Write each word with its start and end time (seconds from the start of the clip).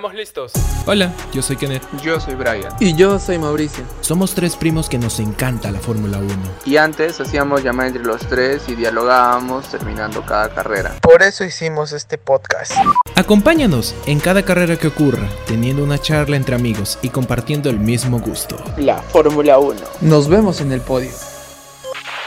Estamos 0.00 0.16
listos. 0.16 0.52
Hola, 0.86 1.12
yo 1.30 1.42
soy 1.42 1.56
Kenneth. 1.56 1.82
Yo 2.02 2.18
soy 2.18 2.34
Brian. 2.34 2.74
Y 2.80 2.94
yo 2.94 3.18
soy 3.18 3.36
Mauricio. 3.36 3.84
Somos 4.00 4.34
tres 4.34 4.56
primos 4.56 4.88
que 4.88 4.96
nos 4.96 5.20
encanta 5.20 5.70
la 5.70 5.78
Fórmula 5.78 6.16
1. 6.16 6.28
Y 6.64 6.78
antes 6.78 7.20
hacíamos 7.20 7.62
llamada 7.62 7.88
entre 7.88 8.04
los 8.04 8.22
tres 8.22 8.66
y 8.68 8.76
dialogábamos 8.76 9.68
terminando 9.68 10.24
cada 10.24 10.54
carrera. 10.54 10.94
Por 11.02 11.20
eso 11.20 11.44
hicimos 11.44 11.92
este 11.92 12.16
podcast. 12.16 12.72
Acompáñanos 13.14 13.94
en 14.06 14.20
cada 14.20 14.42
carrera 14.42 14.76
que 14.76 14.88
ocurra, 14.88 15.28
teniendo 15.46 15.84
una 15.84 15.98
charla 15.98 16.36
entre 16.36 16.54
amigos 16.54 16.98
y 17.02 17.10
compartiendo 17.10 17.68
el 17.68 17.78
mismo 17.78 18.20
gusto. 18.20 18.56
La 18.78 19.02
Fórmula 19.02 19.58
1. 19.58 19.80
Nos 20.00 20.30
vemos 20.30 20.62
en 20.62 20.72
el 20.72 20.80
podio. 20.80 21.10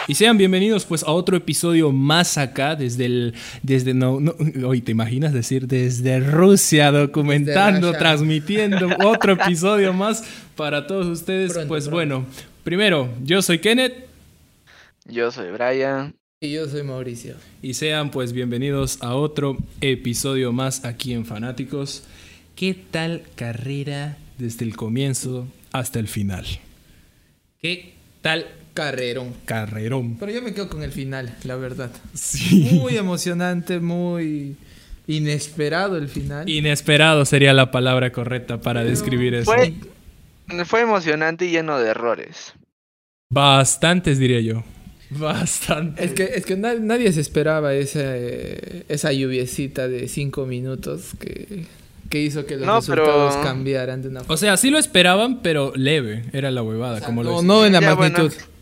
Y 0.05 0.15
sean 0.15 0.38
bienvenidos 0.38 0.85
pues 0.85 1.04
a 1.04 1.11
otro 1.11 1.38
episodio 1.38 1.91
más 1.93 2.38
acá 2.38 2.75
desde 2.75 3.05
el 3.05 3.33
desde 3.61 3.93
no, 3.93 4.20
no 4.20 4.35
hoy 4.67 4.81
te 4.81 4.91
imaginas 4.91 5.31
decir 5.31 5.66
desde 5.66 6.20
Rusia 6.20 6.91
documentando, 6.91 7.88
Desde 7.88 7.99
transmitiendo 7.99 8.89
otro 9.05 9.34
episodio 9.34 9.94
más 9.94 10.23
para 10.55 10.88
todos 10.88 11.08
ustedes. 11.08 11.53
Pronto, 11.53 11.70
pues 11.70 11.85
pronto. 11.85 11.95
bueno, 11.95 12.25
primero, 12.66 13.09
yo 13.23 13.41
soy 13.41 13.59
Kenneth 13.59 13.94
Yo 15.05 15.31
soy 15.31 15.52
Brian. 15.52 16.13
Y 16.41 16.52
yo 16.52 16.67
soy 16.67 16.83
Mauricio. 16.83 17.35
y 17.61 17.73
sean 17.75 18.11
pues 18.11 18.33
bienvenidos 18.33 19.02
a 19.02 19.16
otro 19.16 19.58
episodio 19.80 20.52
más 20.52 20.83
aquí 20.83 21.13
en 21.13 21.25
Fanáticos. 21.25 22.03
¿Qué 22.58 22.73
tal 22.73 23.23
carrera 23.35 24.17
desde 24.38 24.66
el 24.66 24.75
comienzo 24.75 25.47
hasta 25.72 25.99
el 25.99 26.09
final? 26.09 26.45
¿Qué 27.61 27.94
tal 28.22 28.47
Carrerón. 28.73 29.34
carrerón? 29.45 30.18
Pero 30.20 30.32
yo 30.32 30.41
me 30.41 30.54
quedo 30.54 30.68
con 30.70 30.81
el 30.84 30.91
final, 30.91 31.36
la 31.44 31.55
verdad. 31.55 31.91
Sí. 32.14 32.70
Muy 32.73 32.98
emocionante, 32.98 33.80
muy 33.80 34.55
inesperado 35.08 35.98
el 35.98 36.08
final. 36.08 36.50
Inesperado 36.50 37.25
sería 37.25 37.53
la 37.53 37.70
palabra 37.72 38.12
correcta 38.12 38.62
para 38.62 38.84
describir 38.84 39.36
eso. 39.36 39.52
Fue, 39.52 39.73
fue 40.66 40.81
emocionante 40.81 41.45
y 41.45 41.52
lleno 41.52 41.78
de 41.78 41.89
errores. 41.89 42.53
Bastantes, 43.30 44.17
diría 44.20 44.39
yo. 44.42 44.64
Bastantes. 45.09 46.06
Es 46.06 46.14
que, 46.14 46.23
es 46.36 46.45
que 46.45 46.56
na- 46.56 46.75
nadie 46.75 47.12
se 47.14 47.22
esperaba 47.22 47.73
esa, 47.73 48.00
eh, 48.03 48.84
esa 48.90 49.12
lluviecita 49.12 49.88
de 49.88 50.08
cinco 50.08 50.45
minutos 50.47 51.12
que, 51.19 51.66
que 52.09 52.19
hizo 52.22 52.45
que 52.47 52.56
los 52.58 52.66
No, 52.66 52.78
resultados 52.78 53.34
pero- 53.36 53.44
cambiaran 53.44 54.02
de 54.02 54.08
una 54.09 54.22
O 54.28 54.38
sea, 54.38 54.58
sí 54.58 54.69
lo 54.72 54.80
esperaban, 54.80 55.42
pero 55.44 55.73
leve. 55.75 56.23
Era 56.34 56.50
la 56.50 56.64
huevada, 56.64 57.02
como 57.02 57.22
lo 57.23 57.30
no, 57.30 57.36
decía. 57.36 57.47
no 57.47 57.66
en 57.66 57.73
la 57.73 57.81
Ya, 57.81 57.95
magnitud. 57.95 58.30
bueno. 58.34 58.53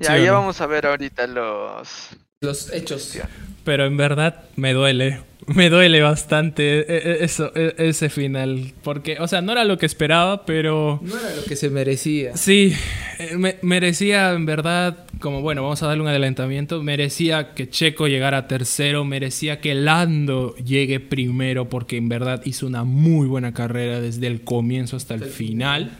¿Sí 0.00 0.04
Ya, 0.06 0.18
no? 0.18 0.32
vamos 0.34 0.60
a 0.60 0.66
ver 0.66 0.86
ahorita 0.86 1.26
los... 1.26 2.08
Los 2.40 2.72
hechos. 2.72 3.18
Pero 3.64 3.84
en 3.84 3.96
verdad 3.96 4.44
me 4.56 4.72
duele. 4.72 5.20
Me 5.48 5.70
duele 5.70 6.02
bastante 6.02 6.80
e- 6.80 6.84
e- 7.22 7.24
eso, 7.24 7.50
e- 7.54 7.74
ese 7.78 8.10
final. 8.10 8.74
Porque, 8.82 9.16
o 9.18 9.26
sea, 9.26 9.40
no 9.40 9.52
era 9.52 9.64
lo 9.64 9.78
que 9.78 9.86
esperaba, 9.86 10.44
pero... 10.44 11.00
No 11.02 11.18
era 11.18 11.34
lo 11.34 11.42
que 11.44 11.56
se 11.56 11.70
merecía. 11.70 12.36
Sí, 12.36 12.74
eh, 13.18 13.34
me- 13.38 13.56
merecía 13.62 14.32
en 14.32 14.44
verdad, 14.44 15.06
como 15.20 15.40
bueno, 15.40 15.62
vamos 15.62 15.82
a 15.82 15.86
darle 15.86 16.02
un 16.02 16.08
adelantamiento, 16.08 16.82
merecía 16.82 17.54
que 17.54 17.70
Checo 17.70 18.08
llegara 18.08 18.46
tercero, 18.46 19.06
merecía 19.06 19.58
que 19.62 19.74
Lando 19.74 20.54
llegue 20.56 21.00
primero, 21.00 21.70
porque 21.70 21.96
en 21.96 22.10
verdad 22.10 22.42
hizo 22.44 22.66
una 22.66 22.84
muy 22.84 23.26
buena 23.26 23.54
carrera 23.54 24.00
desde 24.02 24.26
el 24.26 24.42
comienzo 24.42 24.96
hasta 24.98 25.14
el 25.14 25.24
final. 25.24 25.92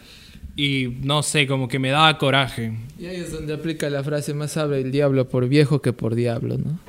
Y 0.59 0.89
no 1.03 1.23
sé, 1.23 1.47
como 1.47 1.69
que 1.69 1.79
me 1.79 1.91
daba 1.91 2.19
coraje. 2.19 2.73
Y 2.99 3.07
ahí 3.07 3.15
es 3.15 3.31
donde 3.31 3.55
aplica 3.55 3.89
la 3.91 4.03
frase 4.03 4.35
más 4.35 4.51
sabe 4.51 4.81
el 4.81 4.91
diablo 4.91 5.29
por 5.29 5.49
viejo 5.49 5.81
que 5.81 5.93
por 5.93 6.17
diablo, 6.17 6.59
¿no? 6.59 6.81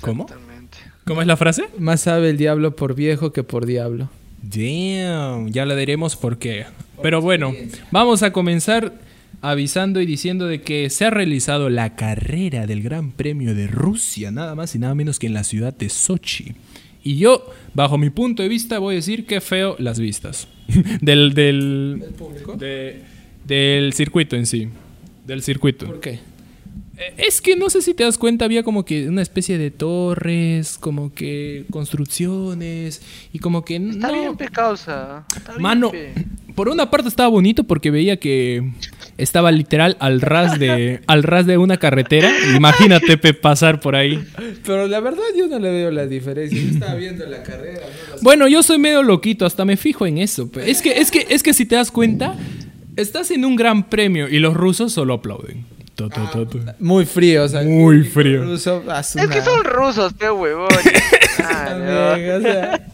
¿Cómo? 0.00 0.22
Exactamente. 0.22 0.78
¿Cómo 1.04 1.20
es 1.20 1.26
la 1.26 1.36
frase? 1.36 1.64
Más 1.78 2.00
sabe 2.00 2.30
el 2.30 2.38
diablo 2.38 2.74
por 2.76 2.94
viejo 2.94 3.34
que 3.34 3.42
por 3.42 3.66
diablo. 3.66 4.08
Damn, 4.40 5.50
ya 5.50 5.66
le 5.66 5.76
diremos 5.76 6.16
por 6.16 6.38
qué. 6.38 6.64
Pero 7.02 7.20
bueno, 7.20 7.52
vamos 7.90 8.22
a 8.22 8.32
comenzar 8.32 8.94
avisando 9.42 10.00
y 10.00 10.06
diciendo 10.06 10.46
de 10.46 10.62
que 10.62 10.88
se 10.88 11.04
ha 11.04 11.10
realizado 11.10 11.68
la 11.68 11.96
carrera 11.96 12.66
del 12.66 12.82
Gran 12.82 13.12
Premio 13.12 13.54
de 13.54 13.66
Rusia, 13.66 14.30
nada 14.30 14.54
más 14.54 14.74
y 14.74 14.78
nada 14.78 14.94
menos 14.94 15.18
que 15.18 15.26
en 15.26 15.34
la 15.34 15.44
ciudad 15.44 15.74
de 15.76 15.90
Sochi. 15.90 16.54
Y 17.02 17.16
yo, 17.16 17.44
bajo 17.74 17.96
mi 17.98 18.10
punto 18.10 18.42
de 18.42 18.48
vista, 18.48 18.78
voy 18.78 18.94
a 18.94 18.96
decir 18.96 19.26
que 19.26 19.40
feo 19.40 19.76
las 19.78 19.98
vistas. 19.98 20.48
del, 21.00 21.32
del, 21.34 22.04
público? 22.16 22.54
de- 22.56 23.02
del 23.46 23.92
circuito 23.94 24.36
en 24.36 24.46
sí. 24.46 24.68
Del 25.26 25.42
circuito. 25.42 25.86
¿Por 25.86 26.00
qué? 26.00 26.10
Eh, 26.98 27.14
Es 27.16 27.40
que 27.40 27.56
no 27.56 27.70
sé 27.70 27.80
si 27.82 27.94
te 27.94 28.04
das 28.04 28.18
cuenta, 28.18 28.44
había 28.44 28.62
como 28.62 28.84
que 28.84 29.08
una 29.08 29.22
especie 29.22 29.56
de 29.58 29.70
torres, 29.70 30.76
como 30.78 31.12
que 31.14 31.64
construcciones 31.70 33.02
y 33.32 33.38
como 33.38 33.64
que 33.64 33.76
Está 33.76 34.08
no. 34.08 34.12
bien, 34.20 34.36
pe 34.36 34.48
causa. 34.48 35.24
Está 35.34 35.52
bien, 35.52 35.62
Mano, 35.62 35.90
pe. 35.90 36.12
por 36.54 36.68
una 36.68 36.90
parte 36.90 37.08
estaba 37.08 37.28
bonito 37.28 37.64
porque 37.64 37.90
veía 37.90 38.18
que 38.18 38.70
estaba 39.22 39.50
literal 39.52 39.96
al 40.00 40.20
ras 40.20 40.58
de 40.58 41.00
al 41.06 41.22
ras 41.22 41.46
de 41.46 41.56
una 41.58 41.76
carretera. 41.76 42.30
Imagínate 42.56 43.16
pe, 43.18 43.34
pasar 43.34 43.80
por 43.80 43.96
ahí. 43.96 44.22
Pero 44.64 44.86
la 44.86 45.00
verdad 45.00 45.22
yo 45.36 45.46
no 45.48 45.58
le 45.58 45.70
veo 45.70 45.90
la 45.90 46.06
diferencia. 46.06 46.60
Yo 46.60 46.68
estaba 46.70 46.94
viendo 46.94 47.24
la 47.26 47.42
carrera, 47.42 47.80
¿no? 47.80 48.12
Las- 48.14 48.22
Bueno, 48.22 48.48
yo 48.48 48.62
soy 48.62 48.78
medio 48.78 49.02
loquito, 49.02 49.46
hasta 49.46 49.64
me 49.64 49.76
fijo 49.76 50.06
en 50.06 50.18
eso. 50.18 50.50
pe. 50.50 50.70
Es 50.70 50.82
que 50.82 50.92
es 51.00 51.10
que 51.10 51.26
es 51.30 51.42
que 51.42 51.54
si 51.54 51.66
te 51.66 51.76
das 51.76 51.90
cuenta, 51.90 52.34
estás 52.96 53.30
en 53.30 53.44
un 53.44 53.56
gran 53.56 53.88
premio 53.88 54.28
y 54.28 54.38
los 54.38 54.54
rusos 54.54 54.92
solo 54.92 55.14
aplauden. 55.14 55.64
To. 55.94 56.08
Muy 56.78 57.04
frío, 57.04 57.44
o 57.44 57.48
sea. 57.48 57.62
Muy 57.62 58.04
frío. 58.04 58.42
ruso 58.44 58.82
Es 58.88 59.26
que 59.28 59.42
son 59.42 59.64
rusos, 59.64 60.14
pe 60.14 60.30
huevón. 60.30 60.68
Ah, 61.44 61.76
no. 61.78 62.10
También, 62.10 62.30
o 62.36 62.40
sea, 62.40 62.86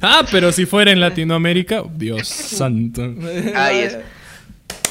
Ah, 0.00 0.24
pero 0.30 0.52
si 0.52 0.66
fuera 0.66 0.90
en 0.92 1.00
Latinoamérica, 1.00 1.82
Dios 1.96 2.28
santo. 2.28 3.14
Ahí 3.54 3.78
es. 3.80 3.98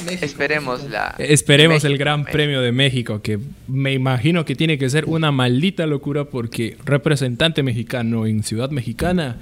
México. 0.03 0.25
Esperemos 0.25 0.89
la... 0.89 1.15
Esperemos 1.17 1.83
el 1.83 1.97
Gran 1.97 2.21
México. 2.21 2.31
Premio 2.33 2.61
de 2.61 2.71
México, 2.71 3.21
que 3.21 3.39
me 3.67 3.93
imagino 3.93 4.45
que 4.45 4.55
tiene 4.55 4.77
que 4.77 4.89
ser 4.89 5.05
una 5.05 5.31
maldita 5.31 5.85
locura 5.85 6.25
porque 6.25 6.77
representante 6.85 7.63
mexicano 7.63 8.25
en 8.25 8.43
Ciudad 8.43 8.69
Mexicana. 8.71 9.37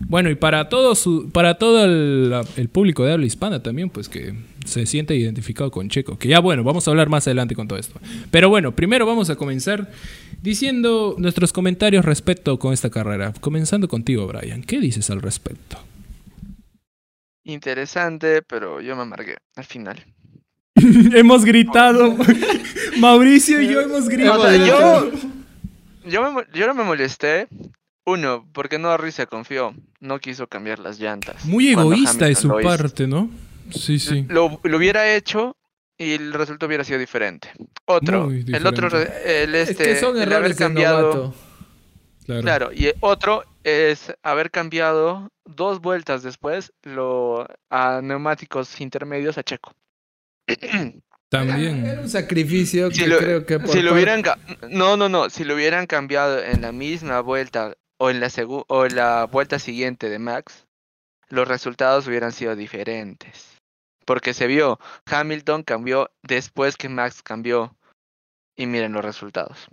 Bueno, 0.00 0.30
y 0.30 0.34
para 0.34 0.68
todo 0.68 0.94
su, 0.94 1.30
para 1.30 1.54
todo 1.54 1.84
el, 1.84 2.32
el 2.56 2.68
público 2.68 3.04
de 3.04 3.12
habla 3.12 3.26
hispana 3.26 3.62
también, 3.62 3.90
pues 3.90 4.08
que 4.08 4.34
se 4.64 4.86
siente 4.86 5.14
identificado 5.14 5.70
con 5.70 5.88
Checo. 5.88 6.18
Que 6.18 6.28
ya 6.28 6.40
bueno, 6.40 6.64
vamos 6.64 6.86
a 6.86 6.90
hablar 6.90 7.08
más 7.08 7.26
adelante 7.26 7.54
con 7.54 7.68
todo 7.68 7.78
esto. 7.78 8.00
Pero 8.30 8.48
bueno, 8.48 8.74
primero 8.74 9.06
vamos 9.06 9.30
a 9.30 9.36
comenzar 9.36 9.90
diciendo 10.42 11.14
nuestros 11.18 11.52
comentarios 11.52 12.04
respecto 12.04 12.58
con 12.58 12.72
esta 12.72 12.90
carrera. 12.90 13.32
Comenzando 13.40 13.88
contigo, 13.88 14.26
Brian. 14.26 14.62
¿Qué 14.62 14.80
dices 14.80 15.10
al 15.10 15.22
respecto? 15.22 15.78
Interesante, 17.44 18.42
pero 18.42 18.80
yo 18.80 18.96
me 18.96 19.02
amargué 19.02 19.36
al 19.56 19.64
final. 19.64 20.04
hemos 20.74 21.44
gritado. 21.44 22.16
Mauricio 22.98 23.60
y 23.62 23.68
yo 23.68 23.80
hemos 23.80 24.08
gritado. 24.08 24.42
O 24.42 24.48
sea, 24.48 24.56
yo, 24.66 25.10
yo, 26.06 26.22
me 26.22 26.30
mo- 26.30 26.44
yo 26.52 26.66
no 26.66 26.74
me 26.74 26.84
molesté. 26.84 27.48
Uno, 28.06 28.46
porque 28.52 28.78
Norris 28.78 29.14
se 29.14 29.26
confió. 29.26 29.74
No 30.00 30.18
quiso 30.18 30.46
cambiar 30.46 30.78
las 30.78 30.98
llantas. 30.98 31.44
Muy 31.46 31.68
egoísta 31.70 32.26
de 32.26 32.34
su 32.34 32.48
parte, 32.62 33.06
¿no? 33.06 33.30
Sí, 33.70 33.98
sí. 33.98 34.26
Lo, 34.28 34.60
lo 34.62 34.76
hubiera 34.76 35.14
hecho 35.14 35.56
y 35.96 36.12
el 36.12 36.32
resultado 36.34 36.66
hubiera 36.66 36.84
sido 36.84 36.98
diferente. 36.98 37.50
Otro, 37.86 38.24
Muy 38.26 38.44
el 38.46 38.66
otro, 38.66 38.88
el 38.88 39.54
Es 39.54 39.70
este, 39.70 39.84
que 39.84 39.96
son 40.00 40.20
el 40.20 40.30
haber 40.32 40.54
cambiado. 40.54 41.34
Claro. 42.26 42.42
Claro, 42.42 42.72
y 42.72 42.90
otro 43.00 43.44
es 43.64 44.14
haber 44.22 44.50
cambiado 44.50 45.30
dos 45.44 45.80
vueltas 45.80 46.22
después 46.22 46.72
lo, 46.82 47.46
a 47.70 48.00
neumáticos 48.02 48.80
intermedios 48.80 49.38
a 49.38 49.42
Checo. 49.42 49.72
También. 51.30 51.84
Era 51.84 52.00
un 52.02 52.08
sacrificio 52.08 52.90
que 52.90 52.94
Si 52.94 53.06
lo, 53.06 53.18
creo 53.18 53.46
que 53.46 53.58
por 53.58 53.68
si 53.70 53.82
lo 53.82 53.94
hubieran 53.94 54.22
no 54.68 54.96
no 54.96 55.08
no 55.08 55.30
si 55.30 55.42
lo 55.42 55.54
hubieran 55.54 55.86
cambiado 55.86 56.40
en 56.40 56.60
la 56.62 56.70
misma 56.70 57.20
vuelta 57.20 57.74
o 57.98 58.10
en 58.10 58.20
la 58.20 58.28
segu- 58.28 58.64
o 58.68 58.84
en 58.84 58.94
la 58.94 59.24
vuelta 59.24 59.58
siguiente 59.58 60.08
de 60.10 60.18
Max 60.20 60.66
los 61.30 61.48
resultados 61.48 62.06
hubieran 62.06 62.30
sido 62.30 62.54
diferentes 62.54 63.58
porque 64.04 64.32
se 64.34 64.46
vio 64.46 64.78
Hamilton 65.06 65.64
cambió 65.64 66.12
después 66.22 66.76
que 66.76 66.88
Max 66.88 67.22
cambió 67.22 67.74
y 68.54 68.66
miren 68.66 68.92
los 68.92 69.04
resultados 69.04 69.66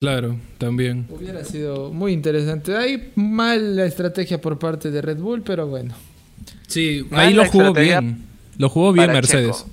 Claro, 0.00 0.36
también. 0.58 1.06
Hubiera 1.08 1.42
sido 1.44 1.90
muy 1.90 2.12
interesante. 2.12 2.76
Hay 2.76 3.12
mal 3.16 3.76
la 3.76 3.86
estrategia 3.86 4.40
por 4.40 4.58
parte 4.58 4.90
de 4.90 5.00
Red 5.00 5.18
Bull, 5.18 5.42
pero 5.42 5.66
bueno. 5.66 5.94
Sí, 6.68 7.06
ahí 7.12 7.32
lo 7.32 7.46
jugó 7.46 7.72
bien. 7.72 8.26
Lo 8.58 8.68
jugó 8.68 8.92
bien 8.92 9.10
Mercedes. 9.10 9.58
Checo. 9.58 9.70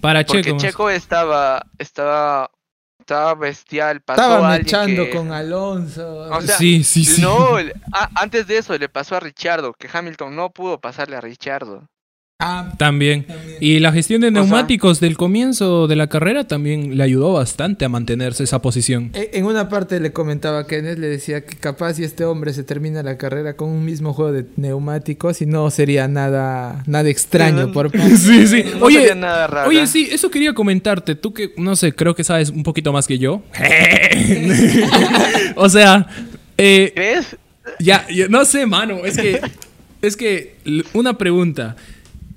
Para 0.00 0.24
porque 0.24 0.42
Checo. 0.42 0.54
más. 0.54 0.62
Checo 0.62 0.90
estaba 0.90 1.66
estaba 1.78 2.50
estaba 2.98 3.34
bestial 3.34 4.00
pasó 4.00 4.22
Estaba 4.22 4.56
mechando 4.58 5.04
que- 5.04 5.10
con 5.10 5.32
Alonso. 5.32 6.28
O 6.30 6.40
sea, 6.42 6.56
sí, 6.56 6.82
sí, 6.84 7.04
sí. 7.04 7.20
No, 7.22 7.56
a- 7.92 8.10
antes 8.16 8.46
de 8.46 8.58
eso 8.58 8.76
le 8.78 8.88
pasó 8.88 9.16
a 9.16 9.20
Richardo, 9.20 9.72
que 9.74 9.88
Hamilton 9.92 10.34
no 10.34 10.50
pudo 10.50 10.80
pasarle 10.80 11.16
a 11.16 11.20
Richardo. 11.20 11.86
Ah, 12.40 12.72
También. 12.78 13.24
también. 13.24 13.56
Y 13.58 13.80
la 13.80 13.90
gestión 13.90 14.20
de 14.20 14.28
sea- 14.28 14.40
neumáticos 14.40 15.00
del 15.00 15.16
comienzo 15.16 15.88
de 15.88 15.96
la 15.96 16.06
carrera 16.06 16.44
también 16.46 16.96
le 16.96 17.02
ayudó 17.02 17.32
bastante 17.32 17.84
a 17.84 17.88
mantenerse 17.88 18.44
esa 18.44 18.62
posición. 18.62 19.10
E- 19.12 19.30
En 19.32 19.44
una 19.44 19.68
parte 19.68 19.98
le 19.98 20.12
comentaba 20.12 20.60
a 20.60 20.66
Kenneth, 20.68 21.00
le 21.00 21.08
decía 21.08 21.44
que 21.44 21.56
capaz 21.56 21.94
si 21.94 22.04
este 22.04 22.24
hombre 22.24 22.52
se 22.52 22.62
termina 22.62 23.02
la 23.02 23.18
carrera 23.18 23.54
con 23.56 23.70
un 23.70 23.84
mismo 23.84 24.12
juego 24.14 24.30
de 24.30 24.44
neumáticos 24.54 25.42
y 25.42 25.46
no 25.46 25.68
sería 25.72 26.06
nada, 26.06 26.84
nada 26.86 27.08
extraño 27.08 27.66
No, 27.66 27.72
por 27.72 27.90
Sí, 28.16 28.46
sí. 28.46 28.62
No 28.78 28.84
Oye, 28.86 28.98
sería 29.00 29.14
nada 29.16 29.48
raro. 29.48 29.68
Oye, 29.70 29.84
sí, 29.88 30.08
eso 30.12 30.30
quería 30.30 30.54
comentarte. 30.54 31.16
Tú 31.16 31.34
que, 31.34 31.54
no 31.56 31.74
sé, 31.74 31.92
creo 31.92 32.14
que 32.14 32.22
sabes 32.22 32.50
un 32.50 32.62
poquito 32.62 32.92
más 32.92 33.08
que 33.08 33.18
yo. 33.18 33.42
o 35.56 35.68
sea, 35.68 36.06
eh, 36.56 36.92
¿Crees? 36.94 37.36
ya, 37.80 38.06
ya- 38.14 38.28
no 38.28 38.44
sé, 38.44 38.64
mano. 38.64 38.98
Es 39.04 39.16
que, 39.16 39.40
es 40.02 40.16
que, 40.16 40.54
una 40.92 41.18
pregunta. 41.18 41.74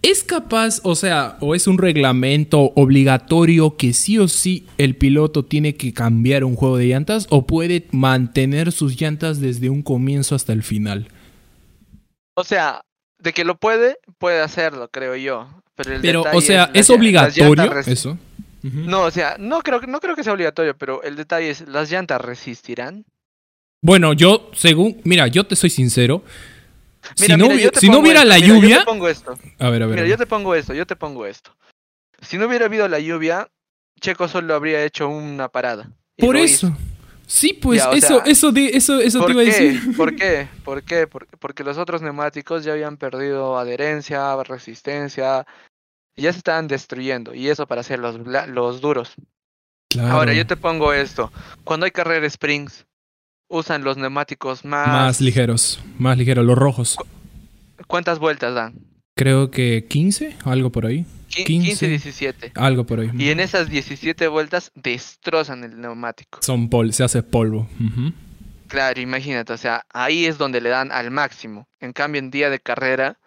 ¿Es 0.03 0.23
capaz, 0.23 0.79
o 0.83 0.95
sea, 0.95 1.37
o 1.41 1.53
es 1.53 1.67
un 1.67 1.77
reglamento 1.77 2.71
obligatorio 2.75 3.77
que 3.77 3.93
sí 3.93 4.17
o 4.17 4.27
sí 4.27 4.65
el 4.79 4.95
piloto 4.95 5.45
tiene 5.45 5.75
que 5.75 5.93
cambiar 5.93 6.43
un 6.43 6.55
juego 6.55 6.77
de 6.77 6.87
llantas 6.87 7.27
o 7.29 7.45
puede 7.45 7.87
mantener 7.91 8.71
sus 8.71 8.99
llantas 8.99 9.39
desde 9.39 9.69
un 9.69 9.83
comienzo 9.83 10.33
hasta 10.33 10.53
el 10.53 10.63
final? 10.63 11.09
O 12.35 12.43
sea, 12.43 12.81
de 13.19 13.31
que 13.31 13.45
lo 13.45 13.55
puede, 13.57 13.97
puede 14.17 14.41
hacerlo, 14.41 14.89
creo 14.91 15.15
yo. 15.15 15.47
Pero, 15.75 15.93
el 15.93 16.01
Pero, 16.01 16.19
detalle 16.23 16.37
o 16.37 16.41
sea, 16.41 16.71
¿es 16.73 16.89
obligatorio 16.89 17.79
eso? 17.81 18.17
No, 18.63 19.03
o 19.03 19.11
sea, 19.11 19.35
no 19.39 19.61
creo, 19.61 19.79
que- 19.81 19.87
no 19.87 19.99
creo 19.99 20.15
que 20.15 20.23
sea 20.23 20.33
obligatorio, 20.33 20.75
pero 20.75 21.03
el 21.03 21.15
detalle 21.15 21.51
es, 21.51 21.67
¿las 21.67 21.91
llantas 21.91 22.21
resistirán? 22.21 23.05
Bueno, 23.83 24.13
yo, 24.13 24.49
según, 24.53 25.01
mira, 25.03 25.27
yo 25.27 25.45
te 25.45 25.55
soy 25.55 25.69
sincero. 25.69 26.23
Mira, 27.19 27.35
si 27.35 27.41
no, 27.41 27.47
mira, 27.49 27.59
yo 27.63 27.69
si 27.79 27.89
hubiera 27.89 28.19
esto, 28.21 28.29
la 28.29 28.35
mira, 28.35 28.47
yo 28.47 28.55
lluvia. 28.55 28.79
te 28.79 28.85
pongo 28.85 29.07
esto. 29.07 29.33
A 29.59 29.69
ver, 29.69 29.83
a 29.83 29.85
ver. 29.87 29.95
Mira, 29.95 30.07
yo 30.07 30.17
te 30.17 30.25
pongo 30.25 30.55
esto, 30.55 30.73
yo 30.73 30.85
te 30.87 30.95
pongo 30.95 31.25
esto. 31.25 31.55
Si 32.21 32.37
no 32.37 32.47
hubiera 32.47 32.65
habido 32.65 32.87
la 32.87 32.99
lluvia, 32.99 33.49
Checo 33.99 34.27
solo 34.27 34.53
habría 34.55 34.83
hecho 34.83 35.07
una 35.09 35.47
parada. 35.49 35.89
Por 36.17 36.35
eso. 36.37 36.67
hizo. 36.67 36.77
Sí, 37.27 37.53
pues 37.53 37.81
Ya, 37.81 37.91
eso, 37.91 38.07
sea, 38.07 38.23
eso, 38.25 38.51
de, 38.51 38.65
eso, 38.75 38.99
eso 38.99 39.19
te 39.19 39.23
¿Por 39.23 39.31
iba 39.31 39.41
a 39.41 39.45
decir. 39.45 39.95
¿Por 39.95 40.15
qué? 40.17 40.47
¿Por 40.65 40.83
qué? 40.83 41.07
Por- 41.07 41.27
Porque 41.39 41.63
los 41.63 41.77
otros 41.77 42.01
neumáticos 42.01 42.63
ya 42.65 42.73
habían 42.73 42.97
perdido 42.97 43.57
adherencia, 43.57 44.35
resistencia, 44.43 45.45
y 46.15 46.23
ya 46.23 46.33
se 46.33 46.39
estaban 46.39 46.67
destruyendo, 46.67 47.33
y 47.33 47.47
eso 47.47 47.65
para 47.67 47.81
hacer 47.81 47.99
los, 47.99 48.17
los 48.49 48.81
duros. 48.81 49.13
Claro. 49.89 50.11
Ahora, 50.13 50.33
yo 50.33 50.45
te 50.45 50.57
pongo 50.57 50.91
esto. 50.93 51.31
Cuando 51.63 51.85
hay 51.85 51.91
carrera 51.91 52.25
springs, 52.27 52.85
usan 53.51 53.83
los 53.83 53.97
neumáticos 53.97 54.65
más... 54.65 54.87
Más 54.87 55.21
ligeros, 55.21 55.79
más 55.99 56.17
ligeros, 56.17 56.45
los 56.45 56.57
rojos. 56.57 56.97
¿Cuántas 57.87 58.19
vueltas 58.19 58.55
dan? 58.55 58.73
Creo 59.15 59.51
que 59.51 59.85
15, 59.87 60.37
algo 60.45 60.71
por 60.71 60.85
ahí. 60.85 61.05
Qui- 61.29 61.45
15. 61.45 61.67
15, 61.69 61.87
17. 61.87 62.51
Algo 62.55 62.85
por 62.85 62.99
ahí. 63.01 63.11
Y 63.17 63.29
en 63.29 63.39
esas 63.39 63.69
17 63.69 64.27
vueltas 64.27 64.71
destrozan 64.75 65.63
el 65.63 65.79
neumático. 65.79 66.39
Son 66.41 66.69
pol 66.69 66.93
se 66.93 67.03
hace 67.03 67.21
polvo. 67.21 67.69
Claro, 68.67 69.01
imagínate, 69.01 69.51
o 69.51 69.57
sea, 69.57 69.85
ahí 69.93 70.25
es 70.25 70.37
donde 70.37 70.61
le 70.61 70.69
dan 70.69 70.91
al 70.91 71.11
máximo. 71.11 71.67
En 71.81 71.91
cambio, 71.91 72.19
en 72.19 72.31
día 72.31 72.49
de 72.49 72.59
carrera, 72.59 73.17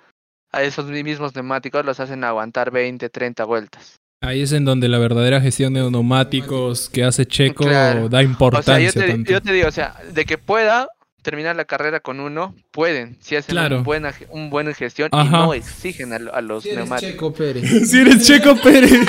a 0.52 0.62
esos 0.62 0.86
mismos 0.86 1.34
neumáticos 1.34 1.84
los 1.84 2.00
hacen 2.00 2.24
aguantar 2.24 2.70
20, 2.70 3.08
30 3.10 3.44
vueltas. 3.44 4.00
Ahí 4.26 4.42
es 4.42 4.52
en 4.52 4.64
donde 4.64 4.88
la 4.88 4.98
verdadera 4.98 5.40
gestión 5.40 5.74
de 5.74 5.80
neumáticos 5.90 6.88
que 6.88 7.04
hace 7.04 7.26
Checo 7.26 7.64
Claro. 7.64 8.08
da 8.08 8.18
O 8.18 8.22
sea, 8.22 8.22
importancia 8.22 8.78
yo 8.80 8.92
te, 8.92 9.08
tanto. 9.08 9.30
yo 9.32 9.40
te 9.42 9.52
digo, 9.52 9.68
o 9.68 9.72
sea, 9.72 9.94
de 10.12 10.24
que 10.24 10.38
pueda 10.38 10.88
terminar 11.22 11.56
la 11.56 11.64
carrera 11.64 12.00
con 12.00 12.20
uno, 12.20 12.54
pueden, 12.70 13.16
si 13.20 13.36
hacen 13.36 13.54
Claro. 13.54 13.78
un 13.78 13.84
buena, 13.84 14.12
un 14.30 14.50
buena 14.50 14.74
gestión 14.74 15.08
Ajá. 15.12 15.26
y 15.26 15.30
no 15.46 15.54
exigen 15.54 16.12
a, 16.12 16.16
a 16.16 16.40
los 16.40 16.62
Si 16.62 16.68
eres 16.70 16.78
neumáticos. 16.80 17.12
Checo 17.12 17.32
Pérez. 17.34 17.64
Si 17.90 17.98
eres 17.98 18.26
Checo 18.26 18.56
Pérez. 18.62 18.90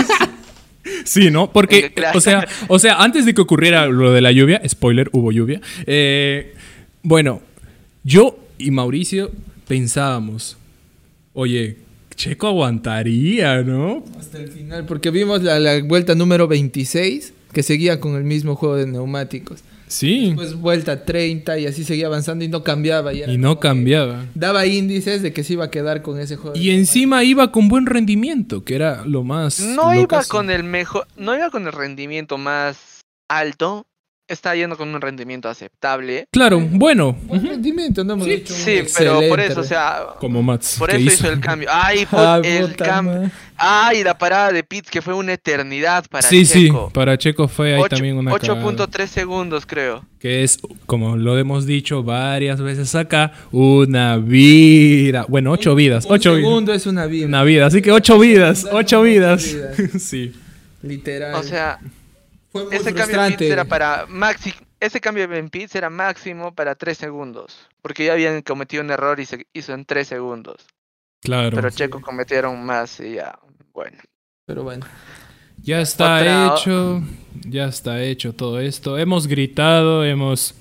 Sí, 1.03 1.31
¿no? 1.31 1.51
Porque, 1.51 1.91
claro. 1.95 2.17
o 2.17 2.21
sea, 2.21 2.47
o 2.67 2.77
sea, 2.77 2.97
antes 3.01 3.25
de 3.25 3.33
que 3.33 3.41
ocurriera 3.41 3.87
lo 3.87 4.11
de 4.13 4.21
la 4.21 4.31
lluvia, 4.31 4.61
spoiler, 4.67 5.09
hubo 5.13 5.31
lluvia. 5.31 5.59
eh, 5.87 6.53
bueno, 7.01 7.41
yo 8.03 8.37
y 8.59 8.69
Mauricio 8.69 9.31
pensábamos, 9.67 10.57
oye, 11.33 11.77
Checo 12.15 12.47
aguantaría, 12.47 13.61
¿no? 13.63 14.03
Hasta 14.19 14.37
el 14.37 14.49
final, 14.49 14.85
porque 14.85 15.11
vimos 15.11 15.43
la, 15.43 15.59
la 15.59 15.81
vuelta 15.83 16.15
número 16.15 16.47
26, 16.47 17.33
que 17.51 17.63
seguía 17.63 17.99
con 17.99 18.15
el 18.15 18.23
mismo 18.23 18.55
juego 18.55 18.75
de 18.75 18.87
neumáticos. 18.87 19.63
Sí, 19.87 20.27
Después 20.29 20.55
vuelta 20.55 21.05
30 21.05 21.59
y 21.59 21.67
así 21.67 21.83
seguía 21.83 22.07
avanzando 22.07 22.43
y 22.43 22.47
no 22.47 22.63
cambiaba. 22.63 23.13
Y, 23.13 23.23
y 23.23 23.37
no 23.37 23.59
cambiaba. 23.59 24.25
Daba 24.33 24.65
índices 24.65 25.21
de 25.21 25.31
que 25.31 25.43
se 25.43 25.53
iba 25.53 25.65
a 25.65 25.71
quedar 25.71 26.01
con 26.01 26.19
ese 26.19 26.37
juego. 26.37 26.53
de 26.53 26.59
Y 26.59 26.71
encima 26.71 27.23
iba 27.23 27.51
con 27.51 27.67
buen 27.67 27.85
rendimiento, 27.85 28.63
que 28.63 28.75
era 28.75 29.05
lo 29.05 29.23
más. 29.23 29.59
No 29.59 29.93
iba 29.93 30.23
con 30.23 30.49
el 30.49 30.63
mejor, 30.63 31.07
no 31.17 31.35
iba 31.35 31.49
con 31.51 31.67
el 31.67 31.73
rendimiento 31.73 32.37
más 32.37 33.01
alto, 33.29 33.85
está 34.27 34.55
yendo 34.55 34.75
con 34.77 34.89
un 34.93 34.99
rendimiento 35.01 35.47
aceptable. 35.49 36.27
Claro, 36.31 36.59
bueno, 36.59 37.15
Buen 37.23 37.45
rendimiento, 37.45 38.03
no 38.03 38.13
hemos 38.13 38.25
Sí, 38.45 38.83
pero 38.97 39.19
por 39.29 39.39
eso, 39.39 39.59
o 39.61 39.63
sea, 39.63 39.99
como 40.19 40.41
Mats. 40.41 40.75
por 40.79 40.89
eso 40.89 40.99
hizo 40.99 41.31
el 41.31 41.39
cambio. 41.39 41.69
Ay, 41.71 42.05
fue 42.09 42.19
Ah, 42.19 42.41
el 42.43 42.75
cambio. 42.75 43.29
Ay, 43.57 44.03
la 44.03 44.17
parada 44.17 44.51
de 44.51 44.63
Pitts 44.63 44.89
que 44.89 45.01
fue 45.01 45.13
una 45.13 45.33
eternidad 45.33 46.05
para 46.09 46.27
Sí, 46.27 46.45
sí, 46.45 46.69
para 46.93 47.17
Checo 47.17 47.47
fue 47.47 47.75
ahí 47.75 47.79
Ocho- 47.81 47.95
también 47.95 48.17
una 48.17 48.31
cagada. 48.37 48.61
8.3 48.61 49.07
segundos, 49.07 49.65
creo. 49.65 50.03
Que 50.19 50.43
es, 50.43 50.57
como 50.87 51.15
lo 51.17 51.37
hemos 51.37 51.65
dicho 51.65 52.03
varias 52.03 52.59
veces 52.59 52.95
acá, 52.95 53.31
una 53.51 54.17
vida. 54.17 55.25
Bueno, 55.29 55.51
ocho 55.51 55.75
vidas. 55.75 56.05
Un 56.05 56.17
vidas. 56.17 56.23
segundo 56.35 56.73
es 56.73 56.85
una 56.87 57.05
vida. 57.05 57.27
Una 57.27 57.43
vida. 57.43 57.65
Así 57.67 57.81
que 57.81 57.91
ocho 57.91 58.17
vidas. 58.19 58.65
Ocho 58.71 59.01
vidas. 59.03 59.45
vidas. 59.53 59.77
sí. 60.01 60.33
Literal. 60.81 61.35
O 61.35 61.43
sea, 61.43 61.79
fue 62.55 62.65
muy 62.67 62.75
ese 62.77 62.93
cambio. 62.93 63.27
Pitts 63.27 63.41
era 63.41 63.65
para 63.65 64.05
maxi 64.07 64.53
ese 64.79 65.01
cambio 65.01 65.23
en 65.25 65.49
era 65.73 65.89
máximo 65.89 66.53
para 66.55 66.75
3 66.75 66.97
segundos, 66.97 67.67
porque 67.81 68.05
ya 68.05 68.13
habían 68.13 68.41
cometido 68.43 68.81
un 68.81 68.91
error 68.91 69.19
y 69.19 69.25
se 69.25 69.45
hizo 69.51 69.73
en 69.73 69.83
3 69.83 70.07
segundos. 70.07 70.65
Claro. 71.21 71.55
Pero 71.55 71.69
Checo 71.69 71.99
cometieron 72.01 72.65
más 72.65 72.99
y 73.01 73.15
ya, 73.15 73.37
bueno. 73.73 73.97
Pero 74.45 74.63
bueno. 74.63 74.85
Ya 75.61 75.81
está 75.81 76.17
Otra- 76.17 76.55
hecho. 76.55 77.01
Ya 77.45 77.65
está 77.65 78.01
hecho 78.01 78.33
todo 78.33 78.61
esto. 78.61 78.97
Hemos 78.97 79.27
gritado, 79.27 80.05
hemos. 80.05 80.55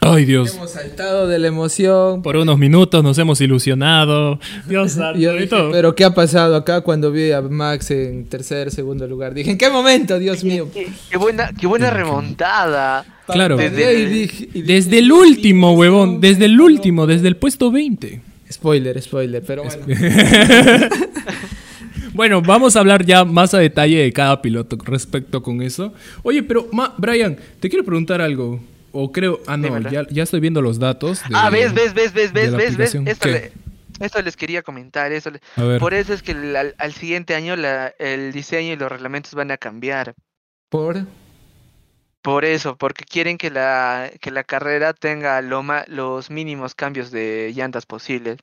Ay, 0.00 0.24
Dios. 0.24 0.54
Hemos 0.54 0.70
saltado 0.72 1.26
de 1.26 1.38
la 1.38 1.48
emoción. 1.48 2.22
Por 2.22 2.36
unos 2.36 2.58
minutos 2.58 3.02
nos 3.02 3.18
hemos 3.18 3.40
ilusionado. 3.40 4.38
Dios 4.68 4.92
santo. 4.92 5.18
Yo 5.18 5.32
y 5.32 5.34
dije, 5.34 5.46
todo. 5.48 5.70
pero 5.72 5.94
¿qué 5.94 6.04
ha 6.04 6.14
pasado 6.14 6.54
acá 6.54 6.82
cuando 6.82 7.10
vi 7.10 7.32
a 7.32 7.40
Max 7.40 7.90
en 7.90 8.26
tercer, 8.26 8.70
segundo 8.70 9.06
lugar? 9.06 9.34
Dije, 9.34 9.50
¿en 9.50 9.58
qué 9.58 9.68
momento, 9.70 10.18
Dios 10.18 10.44
mío? 10.44 10.68
Qué, 10.72 10.88
qué 11.10 11.16
buena, 11.16 11.50
qué 11.58 11.66
buena 11.66 11.90
remontada. 11.90 13.04
Claro. 13.26 13.56
Desde 13.56 14.00
Y 14.00 14.04
dije- 14.06 14.48
y 14.54 14.62
dije, 14.62 14.72
Desde 14.74 14.98
el 14.98 15.10
último, 15.10 15.72
huevón. 15.74 16.20
Desde 16.20 16.44
el 16.44 16.60
último, 16.60 17.06
desde 17.06 17.26
el 17.28 17.36
puesto 17.36 17.70
20. 17.72 18.20
Spoiler, 18.52 19.02
spoiler, 19.02 19.42
pero 19.44 19.64
bueno. 19.64 19.86
Bueno, 22.14 22.40
vamos 22.40 22.76
a 22.76 22.80
hablar 22.80 23.04
ya 23.04 23.26
más 23.26 23.52
a 23.52 23.58
detalle 23.58 23.98
de 23.98 24.10
cada 24.10 24.40
piloto 24.40 24.78
respecto 24.86 25.42
con 25.42 25.60
eso. 25.60 25.92
Oye, 26.22 26.42
pero, 26.42 26.66
Ma- 26.72 26.94
Brian, 26.96 27.36
te 27.60 27.68
quiero 27.68 27.84
preguntar 27.84 28.22
algo. 28.22 28.58
O 28.98 29.12
creo. 29.12 29.40
Ah, 29.46 29.56
no, 29.58 29.78
ya, 29.90 30.06
ya 30.08 30.22
estoy 30.22 30.40
viendo 30.40 30.62
los 30.62 30.78
datos. 30.78 31.20
de- 31.28 31.34
ah, 31.36 31.50
ves, 31.50 31.74
ves, 31.74 31.92
ves, 31.92 32.12
ves, 32.14 32.32
ves, 32.32 32.56
ves, 32.56 32.76
ves. 32.76 32.94
Esto, 32.94 33.26
¿Qué? 33.26 33.32
le- 33.32 33.52
esto 34.06 34.22
les 34.22 34.36
quería 34.36 34.62
comentar. 34.62 35.12
Eso 35.12 35.30
le- 35.30 35.40
A 35.56 35.64
ver. 35.64 35.80
Por 35.80 35.92
eso 35.92 36.14
es 36.14 36.22
que 36.22 36.32
al, 36.32 36.74
al 36.78 36.92
siguiente 36.94 37.34
año 37.34 37.56
la- 37.56 37.88
el 37.98 38.32
diseño 38.32 38.72
y 38.72 38.76
los 38.76 38.90
reglamentos 38.90 39.34
van 39.34 39.50
a 39.50 39.58
cambiar. 39.58 40.14
Por. 40.70 41.04
Por 42.22 42.44
eso, 42.44 42.76
porque 42.76 43.04
quieren 43.04 43.38
que 43.38 43.50
la, 43.50 44.10
que 44.20 44.30
la 44.30 44.42
carrera 44.44 44.92
tenga 44.94 45.40
lo 45.42 45.62
ma- 45.62 45.84
los 45.86 46.30
mínimos 46.30 46.74
cambios 46.74 47.10
de 47.10 47.52
llantas 47.54 47.86
posibles. 47.86 48.38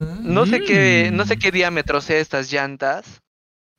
No 0.00 0.46
sé 0.46 0.62
qué, 0.62 1.10
no 1.12 1.24
sé 1.26 1.36
Mm. 1.36 1.38
qué 1.38 1.50
diámetro 1.52 2.00
sea 2.00 2.18
estas 2.18 2.50
llantas, 2.50 3.20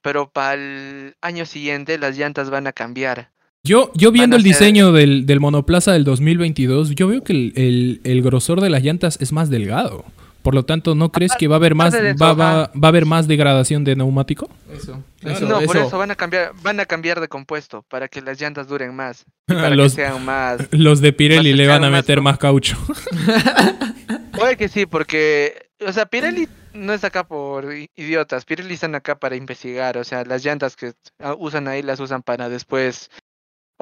pero 0.01 0.29
para 0.29 0.53
el 0.53 1.15
año 1.22 1.46
siguiente 1.46 1.98
las 1.98 2.17
llantas 2.17 2.50
van 2.50 2.67
a 2.67 2.72
cambiar. 2.74 3.32
Yo, 3.65 3.91
yo 3.96 4.12
viendo 4.12 4.36
el 4.36 4.41
ser- 4.41 4.51
diseño 4.51 4.91
del, 4.91 5.25
del 5.25 5.39
monoplaza 5.39 5.93
del 5.93 6.03
2022, 6.03 6.96
yo 6.96 7.08
veo 7.08 7.24
que 7.24 7.32
el, 7.32 7.53
el- 7.55 8.01
el 8.03 8.22
grosor 8.22 8.60
de 8.60 8.70
las 8.70 8.84
llantas 8.84 9.17
es 9.22 9.32
más 9.32 9.50
delgado. 9.50 10.03
Por 10.41 10.53
lo 10.53 10.65
tanto, 10.65 10.96
¿no 10.96 11.13
crees 11.13 11.32
que 11.39 11.48
va 11.48 11.55
a 11.55 11.60
haber 11.60 11.74
más, 11.74 11.93
va, 11.96 12.34
va- 12.34 12.72
va 12.74 12.88
a 12.88 12.88
haber 12.89 13.05
más 13.05 13.25
degradación 13.29 13.86
de 13.86 13.96
neumático? 13.96 14.50
Eso. 14.75 15.01
Claro. 15.22 15.38
eso, 15.38 15.48
no, 15.48 15.62
por 15.62 15.77
eso. 15.77 15.98
van 15.98 16.12
a 16.12 16.15
cambiar, 16.15 16.51
van 16.62 16.82
a 16.82 16.86
cambiar 16.86 17.22
de 17.22 17.29
compuesto 17.29 17.86
para 17.88 18.10
que 18.10 18.22
las 18.22 18.41
llantas 18.41 18.67
duren 18.67 18.93
más, 18.93 19.24
y 19.48 19.53
para 19.53 19.70
Los, 19.70 19.93
que 19.96 20.01
sean 20.01 20.25
más. 20.25 20.60
los 20.72 21.00
de 21.00 21.13
Pirelli 21.13 21.51
más 21.51 21.58
le 21.58 21.67
van 21.67 21.84
a 21.86 21.89
más 21.89 22.01
meter 22.01 22.15
pro- 22.17 22.24
más 22.24 22.38
caucho. 22.38 22.77
Puede 24.34 24.58
que 24.58 24.67
sí, 24.67 24.86
porque, 24.86 25.67
o 25.88 25.93
sea, 25.93 26.05
Pirelli 26.05 26.50
no 26.74 26.91
está 26.91 27.08
acá 27.08 27.25
por 27.25 27.65
idiotas, 27.96 28.43
Pirelli 28.43 28.74
están 28.74 28.96
acá 28.96 29.15
para 29.17 29.38
investigar, 29.38 29.98
o 29.98 30.03
sea, 30.03 30.25
las 30.25 30.43
llantas 30.43 30.75
que 30.75 30.91
ah, 31.20 31.34
usan 31.39 31.70
ahí 31.70 31.82
las 31.82 32.01
usan 32.01 32.22
para 32.24 32.50
después 32.50 33.10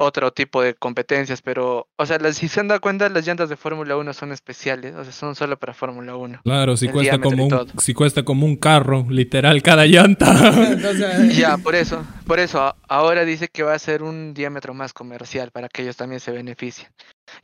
otro 0.02 0.32
tipo 0.32 0.60
de 0.62 0.74
competencias, 0.74 1.42
pero, 1.42 1.88
o 1.96 2.06
sea, 2.06 2.18
las- 2.18 2.36
si 2.36 2.48
se 2.48 2.60
han 2.60 2.68
dado 2.68 2.80
cuenta, 2.80 3.08
las 3.08 3.26
llantas 3.26 3.48
de 3.48 3.56
Fórmula 3.56 3.96
1 3.96 4.12
son 4.12 4.32
especiales, 4.32 4.94
o 4.94 5.04
sea, 5.04 5.12
son 5.12 5.34
solo 5.34 5.58
para 5.58 5.74
Fórmula 5.74 6.16
1. 6.16 6.40
Claro, 6.44 6.76
si 6.76 6.86
cuesta 6.92 7.16
como 7.22 7.44
un, 7.44 7.48
si 7.80 7.94
cuesta 7.94 8.22
como 8.24 8.46
un 8.46 8.56
carro, 8.56 9.06
literal, 9.08 9.62
cada 9.62 9.86
llanta. 9.86 10.26
Ya, 11.32 11.56
por 11.58 11.74
eso, 11.74 12.04
por 12.26 12.38
eso, 12.40 12.60
a- 12.62 12.76
ahora 12.88 13.24
dice 13.24 13.48
que 13.48 13.62
va 13.62 13.74
a 13.74 13.78
ser 13.78 14.02
un 14.02 14.34
diámetro 14.34 14.74
más 14.74 14.92
comercial 14.92 15.50
para 15.50 15.68
que 15.68 15.82
ellos 15.82 15.96
también 15.96 16.20
se 16.20 16.32
beneficien. 16.32 16.88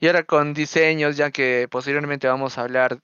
Y 0.01 0.07
ahora 0.09 0.25
con 0.25 0.55
diseños, 0.55 1.17
ya 1.17 1.31
que 1.31 1.67
posiblemente 1.71 2.27
vamos 2.29 2.59
a 2.59 2.63
hablar 2.63 2.99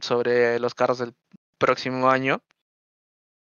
sobre 0.00 0.58
los 0.60 0.74
carros 0.74 0.98
del 0.98 1.14
próximo 1.58 2.08
año, 2.10 2.40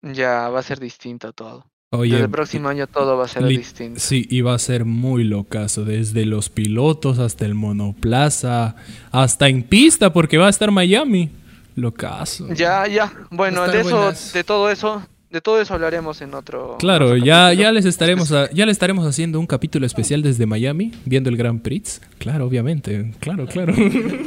ya 0.03 0.49
va 0.51 0.61
a 0.61 0.63
ser 0.63 0.81
distinto 0.81 1.33
todo. 1.33 1.71
Desde 2.03 2.15
Oye, 2.17 2.25
el 2.25 2.31
próximo 2.31 2.69
año 2.69 2.87
todo 2.87 3.17
va 3.17 3.25
a 3.25 3.29
ser 3.29 3.45
distinto. 3.47 3.99
sí, 4.01 4.27
y 4.31 4.41
va 4.41 4.55
a 4.55 4.59
ser 4.59 4.85
muy 4.85 5.25
locazo, 5.25 5.85
desde 5.85 6.25
los 6.27 6.49
pilotos 6.49 7.19
hasta 7.19 7.47
el 7.47 7.55
monoplaza, 7.55 8.77
hasta 9.11 9.49
en 9.49 9.63
pista, 9.63 10.13
porque 10.13 10.39
va 10.39 10.47
a 10.47 10.51
estar 10.51 10.71
Miami. 10.71 11.31
Locazo. 11.77 12.53
Ya, 12.55 12.87
ya, 12.87 13.13
bueno, 13.31 13.67
de 13.67 13.81
eso, 13.81 13.97
buenas. 13.97 14.33
de 14.33 14.45
todo 14.45 14.71
eso, 14.71 15.03
de 15.31 15.41
todo 15.41 15.61
eso 15.61 15.75
hablaremos 15.75 16.21
en 16.23 16.33
otro. 16.35 16.77
Claro, 16.79 17.07
otro 17.07 17.17
ya, 17.17 17.47
capítulo. 17.47 17.63
ya 17.63 17.73
les 17.73 17.85
estaremos 17.85 18.31
a- 18.31 18.49
ya 18.53 18.65
le 18.65 18.71
estaremos 18.71 19.05
haciendo 19.05 19.41
un 19.41 19.47
capítulo 19.49 19.85
especial 19.85 20.23
desde 20.23 20.47
Miami, 20.47 20.93
viendo 21.05 21.31
el 21.31 21.37
Grand 21.37 21.61
Prix. 21.63 22.01
Claro, 22.19 22.47
obviamente. 22.47 23.11
Claro, 23.19 23.47
claro. 23.47 23.75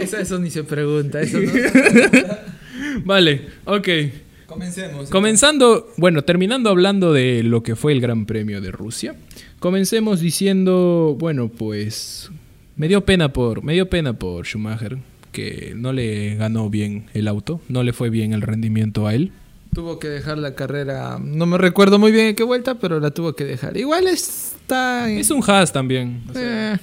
eso, 0.01 0.17
eso 0.17 0.39
ni 0.39 0.49
se 0.51 0.65
pregunta. 0.65 1.21
Eso 1.21 1.39
no. 1.39 1.49
vale, 3.05 3.47
ok. 3.63 3.87
Comencemos. 4.47 5.09
Comenzando, 5.09 5.91
bueno, 5.97 6.23
terminando 6.23 6.69
hablando 6.69 7.11
de 7.13 7.43
lo 7.43 7.63
que 7.63 7.75
fue 7.75 7.91
el 7.91 8.01
Gran 8.01 8.25
Premio 8.25 8.61
de 8.61 8.71
Rusia, 8.71 9.15
comencemos 9.59 10.21
diciendo, 10.21 11.15
bueno, 11.19 11.49
pues 11.49 12.31
me 12.77 12.87
dio 12.87 13.03
pena 13.05 13.33
por, 13.33 13.63
me 13.63 13.73
dio 13.73 13.89
pena 13.89 14.13
por 14.13 14.45
Schumacher 14.45 14.97
que 15.33 15.73
no 15.75 15.93
le 15.93 16.35
ganó 16.35 16.69
bien 16.69 17.07
el 17.13 17.27
auto, 17.27 17.61
no 17.69 17.83
le 17.83 17.93
fue 17.93 18.09
bien 18.09 18.33
el 18.33 18.41
rendimiento 18.41 19.05
a 19.05 19.13
él. 19.13 19.31
Tuvo 19.75 19.99
que 19.99 20.07
dejar 20.07 20.37
la 20.39 20.55
carrera. 20.55 21.19
No 21.21 21.45
me 21.45 21.57
recuerdo 21.57 21.99
muy 21.99 22.11
bien 22.11 22.27
en 22.27 22.35
qué 22.35 22.43
vuelta, 22.43 22.75
pero 22.75 22.99
la 22.99 23.11
tuvo 23.11 23.33
que 23.33 23.43
dejar. 23.43 23.77
Igual 23.77 24.07
está. 24.07 25.07
Es 25.11 25.29
un 25.29 25.43
Haas 25.45 25.71
también. 25.73 26.23
o 26.29 26.33
sea, 26.33 26.73
Eh, 26.73 26.79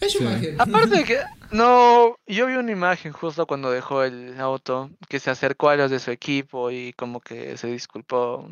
es 0.00 0.12
Schumacher. 0.12 0.56
Aparte 0.58 0.96
de 0.98 1.04
que, 1.04 1.16
no, 1.50 2.16
yo 2.26 2.46
vi 2.46 2.54
una 2.54 2.72
imagen 2.72 3.12
justo 3.12 3.46
cuando 3.46 3.70
dejó 3.70 4.02
el 4.02 4.38
auto, 4.40 4.90
que 5.08 5.20
se 5.20 5.30
acercó 5.30 5.70
a 5.70 5.76
los 5.76 5.90
de 5.90 5.98
su 5.98 6.10
equipo 6.10 6.70
y 6.70 6.92
como 6.94 7.20
que 7.20 7.56
se 7.56 7.68
disculpó. 7.68 8.48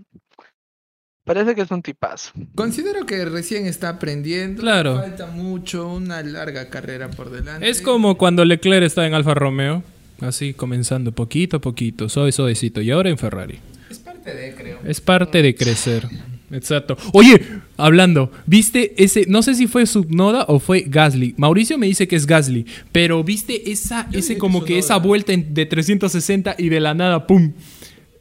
Parece 1.24 1.54
que 1.56 1.62
es 1.62 1.70
un 1.72 1.82
tipazo. 1.82 2.32
Considero 2.54 3.04
que 3.04 3.24
recién 3.24 3.66
está 3.66 3.88
aprendiendo. 3.88 4.62
Claro. 4.62 4.96
Falta 4.96 5.26
mucho, 5.26 5.88
una 5.88 6.22
larga 6.22 6.70
carrera 6.70 7.10
por 7.10 7.30
delante. 7.30 7.68
Es 7.68 7.82
como 7.82 8.16
cuando 8.16 8.44
Leclerc 8.44 8.84
estaba 8.84 9.08
en 9.08 9.14
Alfa 9.14 9.34
Romeo, 9.34 9.82
así 10.20 10.54
comenzando 10.54 11.10
poquito 11.10 11.56
a 11.56 11.60
poquito, 11.60 12.08
suave 12.08 12.30
suavecito, 12.30 12.80
y 12.80 12.92
ahora 12.92 13.10
en 13.10 13.18
Ferrari. 13.18 13.58
Es 13.90 13.98
parte 13.98 14.34
de, 14.34 14.54
creo. 14.54 14.78
Es 14.84 15.00
parte 15.00 15.42
de 15.42 15.54
crecer. 15.56 16.08
Exacto. 16.52 16.96
Oye, 17.12 17.40
hablando, 17.76 18.30
¿viste 18.46 18.94
ese? 19.02 19.24
No 19.28 19.42
sé 19.42 19.54
si 19.56 19.66
fue 19.66 19.84
Subnoda 19.86 20.44
o 20.48 20.60
fue 20.60 20.84
Gasly. 20.86 21.34
Mauricio 21.36 21.76
me 21.78 21.86
dice 21.86 22.06
que 22.06 22.14
es 22.16 22.26
Gasly, 22.26 22.66
pero 22.92 23.24
¿viste 23.24 23.70
esa, 23.72 24.08
Yo 24.10 24.18
ese 24.20 24.38
como 24.38 24.64
que 24.64 24.78
esa 24.78 24.96
vuelta 24.98 25.32
en- 25.32 25.54
de 25.54 25.66
360 25.66 26.54
y 26.58 26.68
de 26.68 26.80
la 26.80 26.94
nada, 26.94 27.26
pum, 27.26 27.52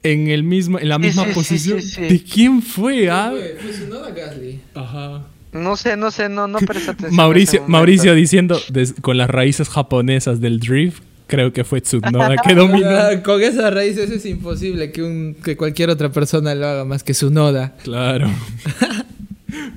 en 0.03 0.27
el 0.27 0.43
mismo, 0.43 0.79
en 0.79 0.89
la 0.89 0.97
misma 0.99 1.23
sí, 1.23 1.29
sí, 1.29 1.35
posición? 1.35 1.81
sí, 1.81 1.87
sí. 1.89 2.01
¿De 2.01 2.23
quién 2.23 2.61
fue? 2.61 3.09
ah? 3.09 3.29
Fue, 3.31 3.57
fue 3.61 3.71
Tsunoda 3.71 4.09
Gasly. 4.11 4.59
Ajá. 4.73 5.25
No 5.53 5.77
sé, 5.77 5.95
no 5.95 6.11
sé, 6.11 6.27
no, 6.27 6.47
no 6.47 6.57
presta 6.59 6.91
atención. 6.93 7.15
Mauricio. 7.15 7.63
Mauricio 7.67 8.13
diciendo 8.15 8.59
des- 8.69 8.93
con 9.01 9.17
las 9.17 9.29
raíces 9.29 9.69
japonesas 9.69 10.41
del 10.41 10.59
drift, 10.59 11.01
creo 11.27 11.51
que 11.53 11.63
fue 11.63 11.81
Tsunoda 11.81 12.35
que 12.47 12.55
dominó. 12.55 12.87
Ah, 12.89 13.21
Con 13.23 13.41
esas 13.41 13.73
raíces 13.73 14.09
es 14.11 14.25
imposible 14.25 14.91
que, 14.91 15.03
un, 15.03 15.35
que 15.43 15.55
cualquier 15.57 15.89
otra 15.89 16.11
persona 16.11 16.55
lo 16.55 16.67
haga 16.67 16.85
más 16.85 17.03
que 17.03 17.13
su 17.13 17.29
noda. 17.31 17.75
Claro. 17.83 18.29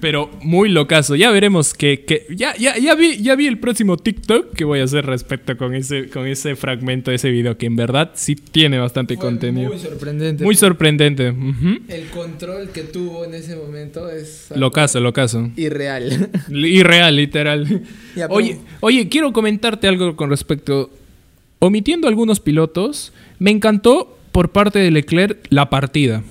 Pero 0.01 0.31
muy 0.43 0.69
locazo. 0.69 1.15
Ya 1.15 1.31
veremos 1.31 1.75
que, 1.75 2.05
que 2.05 2.27
ya, 2.35 2.55
ya, 2.57 2.77
ya 2.79 2.95
vi, 2.95 3.19
ya 3.23 3.37
vi 3.37 3.47
el 3.47 3.59
próximo 3.59 3.97
TikTok 3.97 4.53
que 4.55 4.65
voy 4.65 4.81
a 4.81 4.85
hacer 4.85 5.07
respecto 5.07 5.57
con 5.57 5.75
ese, 5.75 6.09
con 6.09 6.27
ese 6.27 6.57
fragmento 6.57 7.11
de 7.11 7.17
ese 7.17 7.31
video, 7.31 7.57
que 7.59 7.67
en 7.67 7.77
verdad 7.77 8.11
sí 8.15 8.35
tiene 8.35 8.79
bastante 8.79 9.15
Fue 9.17 9.23
contenido. 9.27 9.71
Muy 9.71 9.79
sorprendente. 9.79 10.45
Muy 10.45 10.55
sorprendente. 10.57 11.35
El 11.89 12.07
control 12.09 12.71
que 12.71 12.83
tuvo 12.83 13.25
en 13.25 13.35
ese 13.35 13.57
momento 13.57 14.09
es 14.11 14.49
Locazo, 14.55 15.01
locazo. 15.01 15.51
irreal. 15.57 16.31
Irreal, 16.49 17.17
literal. 17.17 17.83
Ya, 18.17 18.27
Oye, 18.31 18.59
oye, 18.81 19.09
quiero 19.09 19.33
comentarte 19.33 19.87
algo 19.87 20.17
con 20.17 20.29
respecto. 20.31 20.91
Omitiendo 21.61 22.09
algunos 22.09 22.41
pilotos, 22.41 23.13
me 23.39 23.51
encantó 23.51 24.17
por 24.33 24.51
parte 24.51 24.79
de 24.79 24.91
Leclerc 24.91 25.47
la 25.51 25.71
partida. 25.71 26.23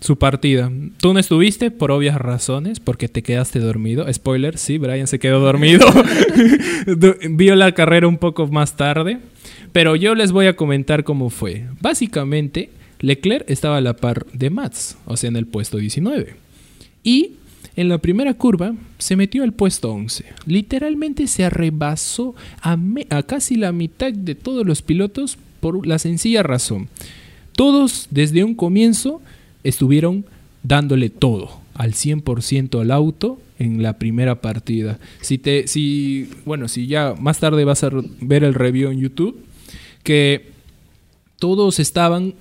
Su 0.00 0.16
partida. 0.16 0.70
Tú 1.00 1.12
no 1.12 1.18
estuviste 1.18 1.70
por 1.70 1.90
obvias 1.90 2.16
razones, 2.16 2.80
porque 2.80 3.08
te 3.08 3.22
quedaste 3.22 3.58
dormido. 3.58 4.06
Spoiler, 4.12 4.58
sí, 4.58 4.78
Brian 4.78 5.06
se 5.06 5.18
quedó 5.18 5.40
dormido. 5.40 5.86
Vio 7.30 7.56
la 7.56 7.72
carrera 7.72 8.06
un 8.06 8.18
poco 8.18 8.46
más 8.46 8.76
tarde. 8.76 9.18
Pero 9.72 9.96
yo 9.96 10.14
les 10.14 10.32
voy 10.32 10.46
a 10.46 10.56
comentar 10.56 11.02
cómo 11.02 11.30
fue. 11.30 11.64
Básicamente, 11.80 12.70
Leclerc 13.00 13.50
estaba 13.50 13.78
a 13.78 13.80
la 13.80 13.96
par 13.96 14.26
de 14.32 14.50
Mats, 14.50 14.96
o 15.06 15.16
sea, 15.16 15.28
en 15.28 15.36
el 15.36 15.46
puesto 15.46 15.78
19. 15.78 16.36
Y 17.02 17.32
en 17.76 17.88
la 17.88 17.98
primera 17.98 18.34
curva 18.34 18.74
se 18.98 19.16
metió 19.16 19.42
al 19.42 19.52
puesto 19.52 19.92
11. 19.92 20.24
Literalmente 20.46 21.26
se 21.26 21.44
arrebasó 21.44 22.34
a, 22.62 22.76
casi 23.22 23.56
la 23.56 23.72
mitad 23.72 24.12
de 24.12 24.34
todos 24.34 24.66
los 24.66 24.82
pilotos 24.82 25.36
por 25.60 25.86
la 25.86 25.98
sencilla 25.98 26.42
razón. 26.42 26.88
Todos 27.52 28.08
desde 28.10 28.44
un 28.44 28.54
comienzo 28.54 29.20
estuvieron 29.62 30.24
dándole 30.62 31.10
todo 31.10 31.60
al 31.74 31.92
100% 31.92 32.80
al 32.80 32.90
auto 32.90 33.38
en 33.58 33.82
la 33.82 33.98
primera 33.98 34.40
partida. 34.40 34.98
Si 35.20 35.38
te 35.38 35.68
si 35.68 36.30
bueno, 36.44 36.68
si 36.68 36.86
ya 36.86 37.14
más 37.18 37.38
tarde 37.38 37.64
vas 37.64 37.84
a 37.84 37.90
ver 38.20 38.44
el 38.44 38.54
review 38.54 38.90
en 38.90 39.00
YouTube 39.00 39.38
que 40.02 40.50
todos 41.38 41.78
estaban 41.78 42.34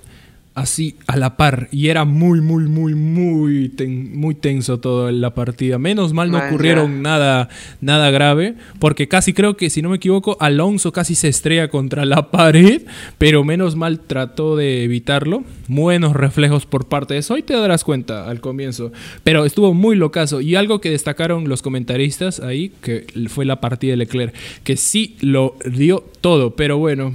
así 0.56 0.96
a 1.06 1.18
la 1.18 1.38
par. 1.38 1.68
Y 1.72 1.90
era 1.90 2.06
muy 2.06 2.42
muy 2.42 2.64
muy 2.64 2.96
muy 2.96 3.70
ten- 3.70 4.18
muy 4.18 4.34
tenso 4.36 4.80
toda 4.80 5.12
la 5.12 5.36
partida. 5.36 5.78
Menos 5.78 6.14
mal 6.14 6.32
no 6.32 6.38
Man, 6.40 6.48
ocurrieron 6.50 6.96
ya. 6.96 7.02
nada 7.02 7.50
nada 7.82 8.10
grave 8.10 8.56
porque 8.80 9.08
casi 9.08 9.34
creo 9.34 9.58
que 9.58 9.70
si 9.70 9.82
no 9.82 9.90
me 9.90 9.98
equivoco 9.98 10.38
Alonso 10.40 10.92
casi 10.92 11.14
se 11.16 11.28
estrella 11.28 11.68
contra 11.68 12.06
la 12.06 12.32
pared 12.32 12.82
pero 13.18 13.44
menos 13.44 13.76
mal 13.76 14.00
trató 14.00 14.56
de 14.56 14.84
evitarlo. 14.84 15.44
Buenos 15.68 16.14
reflejos 16.14 16.66
por 16.66 16.88
parte 16.88 17.14
de 17.16 17.20
eso. 17.20 17.38
Y 17.38 17.44
te 17.44 17.54
darás 17.54 17.84
cuenta 17.84 18.30
al 18.30 18.40
comienzo. 18.40 18.92
Pero 19.24 19.46
estuvo 19.46 19.74
muy 19.74 19.96
locazo. 19.96 20.42
Y 20.42 20.56
algo 20.56 20.80
que 20.80 20.90
destacaron 20.90 21.50
los 21.50 21.62
comentaristas 21.62 22.40
ahí 22.40 22.72
que 22.82 23.06
fue 23.28 23.46
la 23.46 23.60
partida 23.62 23.92
de 23.92 23.98
Leclerc 23.98 24.34
que 24.64 24.78
sí 24.78 25.18
lo 25.22 25.56
dio 25.70 26.06
todo. 26.22 26.56
Pero 26.56 26.78
bueno 26.78 27.14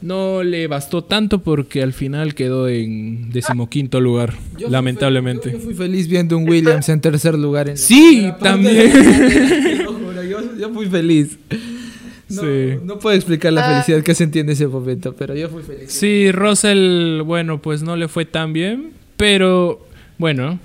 no 0.00 0.42
le 0.42 0.66
bastó 0.68 1.02
tanto 1.04 1.40
porque 1.40 1.82
al 1.82 1.92
final 1.92 2.34
quedó 2.34 2.68
en 2.68 3.30
decimoquinto 3.30 4.00
lugar, 4.00 4.34
Yo 4.56 4.68
lamentablemente. 4.68 5.50
Yo, 5.52 5.58
yo 5.58 5.64
fui 5.64 5.74
feliz 5.74 6.06
viendo 6.08 6.36
un 6.38 6.48
Williams 6.48 6.88
en 6.88 7.00
tercer 7.00 7.34
lugar. 7.38 7.68
En 7.68 7.76
Sí, 7.78 8.30
también. 8.40 8.92
la 9.78 9.86
juro, 9.86 10.22
yo, 10.22 10.38
yo 10.58 10.70
fui 10.72 10.86
feliz. 10.86 11.38
No, 12.30 12.42
Sí. 12.42 12.78
no 12.84 12.98
puedo 12.98 13.16
explicar 13.16 13.52
la 13.54 13.64
felicidad 13.70 14.02
que 14.02 14.14
sentí 14.14 14.38
en 14.40 14.50
ese 14.50 14.66
momento, 14.66 15.14
pero 15.16 15.34
yo 15.34 15.48
fui 15.48 15.62
feliz. 15.62 15.90
Sí, 15.90 16.30
Russell, 16.30 17.22
bueno, 17.22 17.60
pues 17.62 17.82
no 17.82 17.96
le 17.96 18.06
fue 18.08 18.24
tan 18.26 18.52
bien, 18.52 18.90
pero 19.16 19.86
bueno, 20.18 20.58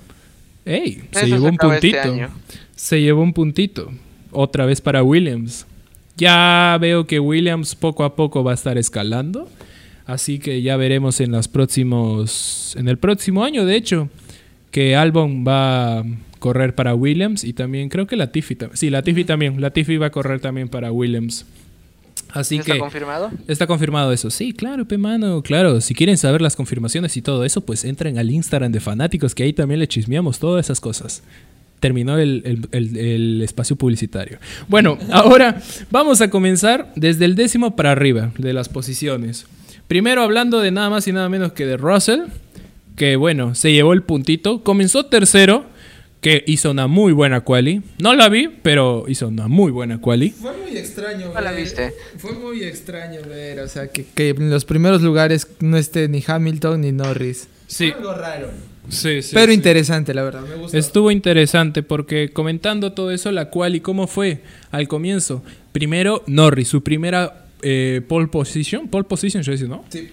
hey, 0.66 1.04
se 1.10 1.20
Eso 1.20 1.26
llevó 1.26 1.46
un 1.48 1.54
este 1.54 1.66
puntito. 1.66 2.28
se 2.76 3.00
llevó 3.00 3.22
un 3.22 3.32
puntito. 3.32 3.90
Otra 4.30 4.66
vez 4.66 4.80
para 4.82 5.02
Williams. 5.02 5.66
Ya 6.16 6.76
veo 6.80 7.06
que 7.06 7.18
Williams 7.20 7.74
poco 7.74 8.04
a 8.04 8.14
poco 8.14 8.44
va 8.44 8.52
a 8.52 8.54
estar 8.54 8.78
escalando. 8.78 9.48
Así 10.06 10.38
que 10.38 10.62
ya 10.62 10.76
veremos 10.76 11.20
en 11.20 11.32
los 11.32 11.48
próximos. 11.48 12.74
En 12.78 12.88
el 12.88 12.98
próximo 12.98 13.44
año, 13.44 13.64
de 13.64 13.76
hecho. 13.76 14.08
Que 14.70 14.96
Albon 14.96 15.44
va 15.46 15.98
a 16.00 16.04
correr 16.40 16.74
para 16.74 16.94
Williams. 16.94 17.44
Y 17.44 17.52
también 17.52 17.88
creo 17.88 18.06
que 18.06 18.16
Latifi 18.16 18.54
también. 18.56 18.76
Sí, 18.76 18.90
Latifi 18.90 19.24
también. 19.24 19.60
Latifi 19.60 19.96
va 19.96 20.06
a 20.06 20.10
correr 20.10 20.40
también 20.40 20.68
para 20.68 20.92
Williams. 20.92 21.46
Así 22.34 22.56
¿Está 22.56 22.72
que. 22.72 22.78
confirmado? 22.80 23.30
Está 23.46 23.66
confirmado 23.68 24.12
eso. 24.12 24.28
Sí, 24.28 24.52
claro, 24.52 24.86
pe 24.86 24.98
mano, 24.98 25.40
claro. 25.42 25.80
Si 25.80 25.94
quieren 25.94 26.18
saber 26.18 26.42
las 26.42 26.56
confirmaciones 26.56 27.16
y 27.16 27.22
todo 27.22 27.44
eso, 27.44 27.60
pues 27.60 27.84
entren 27.84 28.18
al 28.18 28.28
Instagram 28.30 28.72
de 28.72 28.80
Fanáticos, 28.80 29.34
que 29.34 29.44
ahí 29.44 29.52
también 29.52 29.78
le 29.78 29.86
chismeamos 29.86 30.40
todas 30.40 30.66
esas 30.66 30.80
cosas. 30.80 31.22
Terminó 31.84 32.16
el, 32.18 32.40
el- 32.46 32.68
el- 32.72 32.96
el 32.96 33.42
espacio 33.42 33.76
publicitario. 33.76 34.38
Bueno, 34.68 34.96
ahora 35.12 35.60
vamos 35.90 36.22
a 36.22 36.30
comenzar 36.30 36.90
desde 36.96 37.26
el 37.26 37.34
décimo 37.34 37.76
para 37.76 37.92
arriba 37.92 38.32
de 38.38 38.54
las 38.54 38.70
posiciones. 38.70 39.44
Primero 39.86 40.22
hablando 40.22 40.60
de 40.62 40.70
nada 40.70 40.88
más 40.88 41.06
y 41.08 41.12
nada 41.12 41.28
menos 41.28 41.52
que 41.52 41.66
de 41.66 41.76
Russell, 41.76 42.20
que 42.96 43.16
bueno, 43.16 43.54
se 43.54 43.70
llevó 43.74 43.92
el 43.92 44.02
puntito. 44.02 44.62
Comenzó 44.64 45.04
tercero, 45.04 45.66
que 46.22 46.42
hizo 46.46 46.70
una 46.70 46.86
muy 46.86 47.12
buena 47.12 47.42
quali. 47.42 47.82
No 47.98 48.14
la 48.14 48.30
vi, 48.30 48.48
pero 48.62 49.04
hizo 49.06 49.28
una 49.28 49.46
muy 49.46 49.70
buena 49.70 50.00
quali. 50.00 50.30
Fue 50.30 50.56
muy 50.56 50.78
extraño 50.78 51.26
¿No 51.34 51.40
la 51.42 51.50
ver. 51.52 51.60
viste? 51.64 51.92
Fue 52.16 52.32
muy 52.32 52.62
extraño 52.64 53.20
ver, 53.28 53.60
o 53.60 53.68
sea, 53.68 53.88
que, 53.88 54.06
que 54.06 54.30
en 54.30 54.48
los 54.48 54.64
primeros 54.64 55.02
lugares 55.02 55.46
no 55.60 55.76
esté 55.76 56.08
ni 56.08 56.24
Hamilton 56.26 56.80
ni 56.80 56.92
Norris. 56.92 57.46
Sí. 57.66 57.90
Fue 57.90 57.98
algo 57.98 58.14
raro. 58.14 58.48
Sí, 58.88 59.22
sí. 59.22 59.30
Pero 59.34 59.48
sí. 59.48 59.54
interesante, 59.54 60.14
la 60.14 60.22
verdad, 60.22 60.42
me 60.42 60.56
gustó. 60.56 60.76
Estuvo 60.76 61.10
interesante 61.10 61.82
porque 61.82 62.30
comentando 62.30 62.92
todo 62.92 63.10
eso, 63.10 63.32
la 63.32 63.50
quali, 63.50 63.80
¿cómo 63.80 64.06
fue 64.06 64.42
al 64.70 64.88
comienzo? 64.88 65.42
Primero, 65.72 66.22
Norris, 66.26 66.68
su 66.68 66.82
primera 66.82 67.46
eh, 67.62 68.02
pole 68.06 68.28
position. 68.28 68.88
Pole 68.88 69.04
position, 69.04 69.42
yo 69.42 69.52
decía, 69.52 69.68
¿no? 69.68 69.84
Sí, 69.88 70.08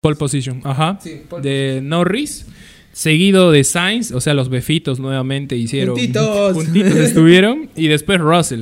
Pole 0.00 0.16
position, 0.16 0.60
ajá. 0.64 0.98
Sí, 1.02 1.22
pole 1.28 1.48
de 1.48 1.80
Norris. 1.80 2.46
Seguido 2.92 3.50
de 3.50 3.64
Sainz, 3.64 4.12
o 4.12 4.20
sea, 4.20 4.34
los 4.34 4.50
befitos 4.50 5.00
nuevamente 5.00 5.56
hicieron. 5.56 5.94
Puntitos. 5.94 6.52
Puntitos 6.52 6.94
estuvieron. 6.96 7.68
Y 7.74 7.88
después 7.88 8.20
Russell, 8.20 8.60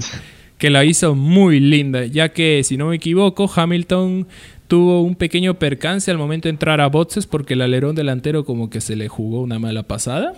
que 0.57 0.71
la 0.71 0.85
hizo 0.85 1.15
muy 1.15 1.59
linda, 1.59 2.07
ya 2.07 2.31
que, 2.31 2.63
si 2.65 2.77
no 2.77 2.87
me 2.87 2.97
equivoco, 2.97 3.51
Hamilton 3.53 4.29
tuvo 4.73 5.03
un 5.03 5.17
pequeño 5.17 5.59
percance 5.59 6.11
al 6.11 6.17
momento 6.17 6.49
de 6.49 6.51
entrar 6.53 6.81
a 6.81 6.87
boxes 6.87 7.27
porque 7.27 7.53
el 7.53 7.61
alerón 7.61 7.95
delantero 7.95 8.47
como 8.47 8.71
que 8.71 8.81
se 8.81 8.97
le 8.97 9.07
jugó 9.07 9.43
una 9.43 9.59
mala 9.59 9.83
pasada. 9.83 10.33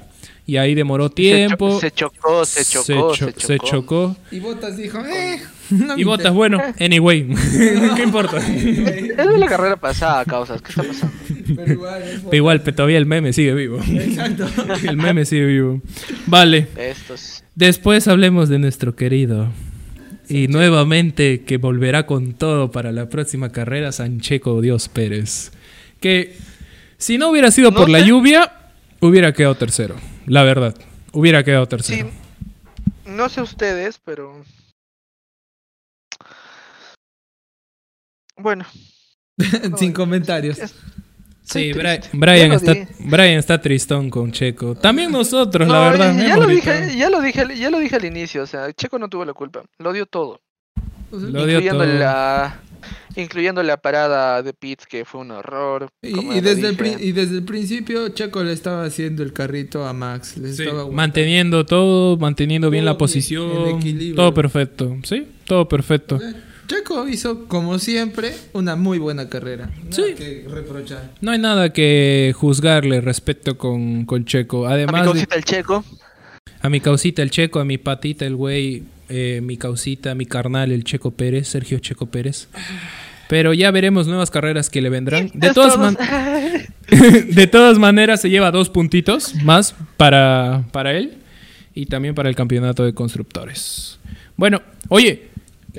Y 0.45 0.57
ahí 0.57 0.75
demoró 0.75 1.09
tiempo. 1.09 1.79
Se, 1.79 1.93
cho- 1.93 2.11
se 2.11 2.17
chocó, 2.21 2.45
se 2.45 2.65
chocó, 2.65 3.15
cho- 3.15 3.27
se 3.27 3.33
chocó. 3.33 3.47
se 3.47 3.59
chocó. 3.61 4.17
Y 4.33 4.41
Botas 4.41 4.77
dijo, 4.77 4.99
eh. 5.07 5.41
no 5.71 5.97
Y 5.97 6.03
botas, 6.03 6.35
bueno, 6.35 6.59
anyway. 6.81 7.29
¿Qué 7.97 8.03
importa? 8.03 8.39
Es 8.39 9.17
de 9.17 9.39
la 9.39 9.47
carrera 9.47 9.77
pasada, 9.77 10.25
causas. 10.25 10.61
¿Qué 10.61 10.71
está 10.71 10.83
pasando? 10.83 11.15
Pero 11.55 11.73
igual, 11.73 12.03
es 12.03 12.21
Pero 12.25 12.37
igual, 12.37 12.61
pero 12.63 12.75
todavía 12.77 12.99
el 12.99 13.07
meme 13.07 13.33
sigue 13.33 13.55
vivo. 13.55 13.79
Exacto. 13.89 14.49
El 14.83 14.97
meme 14.97 15.25
sigue 15.27 15.47
vivo. 15.47 15.81
Vale. 16.27 16.67
Estos. 16.77 17.45
Después 17.55 18.09
hablemos 18.09 18.49
de 18.49 18.59
nuestro 18.59 18.97
querido. 18.97 19.47
Y 20.29 20.49
nuevamente 20.49 21.43
que 21.45 21.59
volverá 21.59 22.07
con 22.07 22.35
todo 22.35 22.71
para 22.71 22.93
la 22.93 23.09
próxima 23.09 23.51
carrera, 23.53 23.93
Sancheco 23.93 24.61
Dios 24.61 24.89
Pérez. 24.89 25.53
Que 26.01 26.37
si 26.97 27.19
no 27.19 27.29
hubiera 27.31 27.51
sido 27.51 27.71
No 27.71 27.77
por 27.79 27.91
la 27.91 28.01
lluvia, 28.01 28.73
hubiera 29.01 29.33
quedado 29.33 29.55
tercero. 29.55 29.97
La 30.27 30.43
verdad. 30.43 30.75
Hubiera 31.13 31.45
quedado 31.45 31.65
Sí. 31.65 31.69
tercero. 31.71 32.11
No 33.07 33.29
sé 33.29 33.43
ustedes, 33.43 34.01
pero. 34.05 34.43
Bueno. 38.37 38.65
Sin 39.79 39.93
comentarios. 39.93 40.59
Sí. 41.45 41.73
Brian, 42.13 42.49
lo 42.51 42.55
está. 42.57 42.75
Brian 43.01 43.39
está 43.39 43.61
tristón 43.61 44.09
con 44.11 44.33
Checo. 44.33 44.75
También 44.75 45.13
nosotros, 45.13 45.69
la 45.69 45.91
verdad. 45.91 46.17
Ya, 46.17 46.29
ya 46.29 46.37
lo 46.39 46.47
dije, 46.47 46.97
ya 46.97 47.11
lo 47.11 47.21
dije, 47.21 47.47
ya 47.57 47.71
lo 47.71 47.79
dije 47.79 47.97
al 47.97 48.05
inicio. 48.07 48.43
O 48.43 48.47
sea, 48.47 48.73
Checo 48.73 48.99
no 48.99 49.09
tuvo 49.09 49.25
la 49.25 49.35
culpa. 49.35 49.63
Lo 49.79 49.93
dio 49.93 50.07
todo. 50.07 50.41
Lo 51.11 51.47
dio 51.47 51.59
incluyendo 51.61 51.85
todo. 51.85 51.95
la. 51.99 52.61
Incluyendo 53.17 53.63
la 53.63 53.77
parada 53.77 54.43
de 54.43 54.53
Pitts, 54.53 54.87
que 54.87 55.05
fue 55.05 55.21
un 55.21 55.31
horror. 55.31 55.89
Y, 56.03 56.41
desde 56.41 56.69
el 56.69 56.77
dije. 56.77 56.97
pri- 56.97 56.97
y 57.09 57.13
desde 57.13 57.37
el 57.37 57.45
principio 57.45 58.09
Checo 58.09 58.43
le 58.43 58.53
estaba 58.53 58.85
haciendo 58.85 59.23
el 59.23 59.33
carrito 59.33 59.87
a 59.87 59.93
Max. 59.93 60.37
Le 60.37 60.53
Sí, 60.53 60.63
estaba 60.65 60.91
manteniendo 60.91 61.65
todo, 61.65 62.17
manteniendo 62.17 62.71
bien 62.71 62.85
Todo 62.85 62.93
la 62.95 62.99
posición. 62.99 63.51
el 63.69 63.77
equilibrio. 63.77 64.17
Todo 64.17 64.35
perfecto. 64.35 64.97
Sí, 65.05 65.29
todo 65.47 65.69
perfecto. 65.69 66.19
Checo 66.67 67.09
hizo, 67.09 67.47
como 67.47 67.79
siempre, 67.79 68.33
una 68.53 68.77
muy 68.77 68.99
buena 68.99 69.29
carrera. 69.29 69.67
Nada 69.67 69.91
Sí. 69.91 70.15
que 70.17 70.47
reprochar. 70.49 71.11
No 71.21 71.31
hay 71.31 71.39
nada 71.39 71.73
que 71.73 72.33
juzgarle 72.37 73.01
respecto 73.01 73.57
con, 73.59 74.05
con 74.07 74.25
Checo. 74.25 74.67
A 74.67 74.71
mi 74.71 74.75
Además, 74.75 75.03
de- 75.03 75.07
causita 75.13 75.35
el 75.37 75.45
Checo. 75.45 75.85
a 76.61 76.69
mi 76.69 76.81
causita 76.81 77.23
el 77.23 77.31
Checo, 77.31 77.61
a 77.61 77.65
mi 77.65 77.79
patita 77.79 78.25
el 78.27 78.37
güey, 78.37 78.83
eh, 79.09 79.41
mi 79.43 79.57
causita, 79.57 80.15
mi 80.15 80.27
carnal 80.27 80.73
el 80.73 80.85
Checo 80.85 81.11
Pérez, 81.11 81.49
Sergio 81.49 81.79
Checo 81.79 82.07
Pérez. 82.07 82.49
Pero 83.29 83.53
ya 83.55 83.71
veremos 83.71 84.07
nuevas 84.07 84.31
carreras 84.31 84.69
que 84.71 84.81
le 84.83 84.91
vendrán. 84.91 85.31
De 85.35 85.53
todas, 85.53 85.79
man- 85.79 85.97
de 86.89 87.47
todas 87.47 87.79
maneras, 87.79 88.21
se 88.21 88.31
lleva 88.31 88.51
dos 88.51 88.69
puntitos 88.71 89.35
más 89.43 89.75
para, 89.97 90.65
para 90.73 90.93
él 90.95 91.19
y 91.75 91.87
también 91.87 92.15
para 92.15 92.29
el 92.29 92.37
campeonato 92.37 92.85
de 92.85 92.95
constructores. 92.95 93.99
Bueno, 94.37 94.63
oye, 94.89 95.29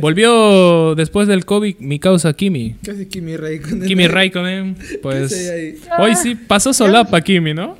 volvió 0.02 0.96
después 0.96 1.28
del 1.28 1.46
COVID 1.46 1.78
mi 1.80 2.00
causa 2.00 2.34
Kimi. 2.34 2.76
Casi 2.84 3.06
Kimi 3.08 3.38
Raikkonen. 3.38 3.88
Kimi 3.88 4.08
Raikkonen, 4.08 4.76
¿Qué 4.90 4.98
pues 5.00 5.52
hoy 6.00 6.16
sí 6.16 6.36
pasó 6.36 6.74
solapa 6.74 7.22
Kimi, 7.22 7.54
¿no? 7.54 7.78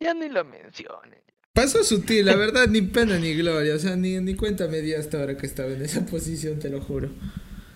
ya 0.00 0.12
ni 0.14 0.28
lo 0.28 0.44
mencionen. 0.44 1.14
Pasó 1.54 1.82
sutil, 1.84 2.26
la 2.26 2.36
verdad, 2.36 2.66
ni 2.68 2.82
pena 2.82 3.16
ni 3.18 3.32
gloria. 3.34 3.74
O 3.74 3.78
sea, 3.78 3.96
ni, 3.96 4.18
ni 4.20 4.34
cuenta 4.34 4.66
me 4.68 4.80
di 4.80 4.92
hasta 4.92 5.18
ahora 5.20 5.36
que 5.36 5.46
estaba 5.46 5.70
en 5.70 5.82
esa 5.82 6.04
posición, 6.04 6.58
te 6.58 6.68
lo 6.68 6.80
juro. 6.80 7.08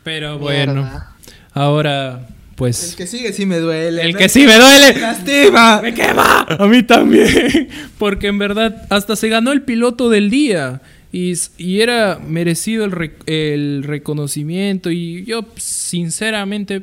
Pero 0.04 0.38
bueno, 0.38 0.74
Mierda. 0.74 1.16
ahora 1.52 2.26
El 2.28 2.34
pues 2.56 2.96
que 2.96 3.06
sigue 3.06 3.32
sí 3.32 3.46
me 3.46 3.58
duele. 3.58 4.02
el 4.02 4.12
me- 4.14 4.18
que 4.18 4.28
sí 4.28 4.44
me 4.46 4.56
duele 4.56 4.98
lastima. 5.00 5.80
me 5.80 5.94
quema 5.94 6.40
a 6.58 6.66
mí 6.66 6.82
también, 6.82 7.68
porque 7.98 8.26
en 8.26 8.38
verdad 8.38 8.84
hasta 8.90 9.14
se 9.16 9.28
ganó 9.28 9.52
el 9.52 9.62
piloto 9.62 10.10
del 10.10 10.28
día 10.28 10.82
y, 11.12 11.32
s- 11.32 11.50
y 11.58 11.80
era 11.80 12.18
merecido 12.26 12.84
el, 12.84 12.92
re- 12.92 13.16
el 13.26 13.82
reconocimiento 13.84 14.90
y 14.90 15.24
yo 15.24 15.44
sinceramente 15.56 16.82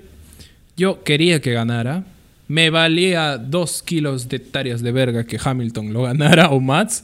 yo 0.78 1.04
quería 1.04 1.42
que 1.42 1.54
ganara. 1.54 2.04
Me 2.48 2.70
valía 2.70 3.38
dos 3.40 3.82
kilos 3.82 4.30
de 4.30 4.38
hectáreas 4.38 4.84
de 4.84 4.92
verga 4.92 5.24
que 5.24 5.40
Hamilton 5.44 5.94
lo 5.94 6.04
ganara 6.04 6.50
o 6.50 6.60
Mats. 6.60 7.04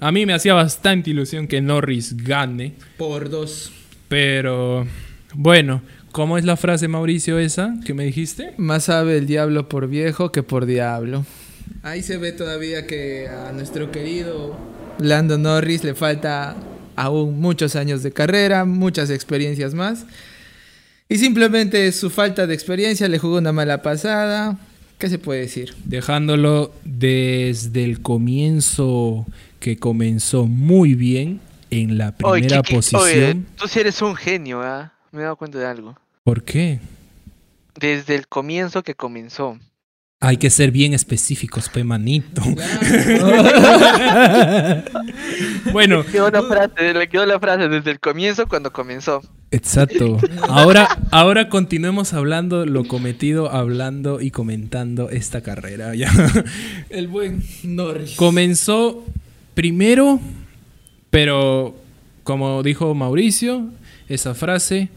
A 0.00 0.10
mí 0.12 0.24
me 0.24 0.32
hacía 0.32 0.54
bastante 0.54 1.10
ilusión 1.10 1.46
que 1.46 1.60
Norris 1.60 2.16
gane. 2.16 2.72
Por 2.96 3.28
dos. 3.28 3.70
Pero 4.08 4.86
bueno, 5.34 5.82
¿cómo 6.10 6.38
es 6.38 6.46
la 6.46 6.56
frase 6.56 6.88
Mauricio 6.88 7.38
esa 7.38 7.74
que 7.84 7.92
me 7.92 8.04
dijiste? 8.06 8.54
Más 8.56 8.84
sabe 8.84 9.18
el 9.18 9.26
diablo 9.26 9.68
por 9.68 9.88
viejo 9.88 10.32
que 10.32 10.42
por 10.42 10.64
diablo. 10.64 11.26
Ahí 11.82 12.02
se 12.02 12.16
ve 12.16 12.32
todavía 12.32 12.86
que 12.86 13.28
a 13.28 13.52
nuestro 13.52 13.90
querido 13.90 14.56
Lando 14.98 15.38
Norris 15.38 15.84
le 15.84 15.94
falta 15.94 16.56
aún 16.96 17.40
muchos 17.40 17.76
años 17.76 18.02
de 18.02 18.12
carrera, 18.12 18.64
muchas 18.64 19.10
experiencias 19.10 19.74
más. 19.74 20.04
Y 21.08 21.18
simplemente 21.18 21.90
su 21.92 22.10
falta 22.10 22.46
de 22.46 22.54
experiencia 22.54 23.08
le 23.08 23.18
jugó 23.18 23.38
una 23.38 23.52
mala 23.52 23.82
pasada. 23.82 24.58
¿Qué 24.98 25.08
se 25.08 25.18
puede 25.18 25.40
decir? 25.40 25.74
Dejándolo 25.84 26.72
desde 26.84 27.84
el 27.84 28.02
comienzo 28.02 29.26
que 29.60 29.78
comenzó 29.78 30.46
muy 30.46 30.94
bien 30.94 31.40
en 31.70 31.98
la 31.98 32.14
Oye, 32.24 32.42
primera 32.42 32.62
posición. 32.62 33.02
oye, 33.02 33.36
tú 33.56 33.68
sí 33.68 33.80
eres 33.80 34.02
un 34.02 34.16
genio, 34.16 34.60
¿ah? 34.60 34.92
Me 35.12 35.20
he 35.20 35.22
dado 35.22 35.36
cuenta 35.36 35.58
de 35.58 35.66
algo. 35.66 35.96
¿Por 36.24 36.42
qué? 36.42 36.80
Desde 37.78 38.16
el 38.16 38.26
comienzo 38.26 38.82
que 38.82 38.94
comenzó. 38.94 39.58
Hay 40.20 40.36
que 40.36 40.50
ser 40.50 40.72
bien 40.72 40.94
específicos, 40.94 41.68
pe 41.68 41.84
manito. 41.84 42.42
bueno, 45.72 46.02
Le 46.02 46.10
quedó 46.10 46.28
la 46.28 46.42
frase, 46.42 46.92
le 46.92 47.08
quedó 47.08 47.24
la 47.24 47.38
frase 47.38 47.68
desde 47.68 47.92
el 47.92 48.00
comienzo 48.00 48.48
cuando 48.48 48.72
comenzó. 48.72 49.22
Exacto. 49.52 50.18
Ahora, 50.48 50.88
ahora 51.12 51.48
continuemos 51.48 52.14
hablando 52.14 52.66
lo 52.66 52.88
cometido, 52.88 53.52
hablando 53.52 54.20
y 54.20 54.32
comentando 54.32 55.08
esta 55.08 55.42
carrera. 55.42 55.94
Ya. 55.94 56.10
El 56.90 57.06
buen 57.06 57.44
Norris. 57.62 58.16
Comenzó 58.16 59.04
primero, 59.54 60.18
pero 61.10 61.76
como 62.24 62.64
dijo 62.64 62.92
Mauricio, 62.94 63.68
esa 64.08 64.34
frase 64.34 64.88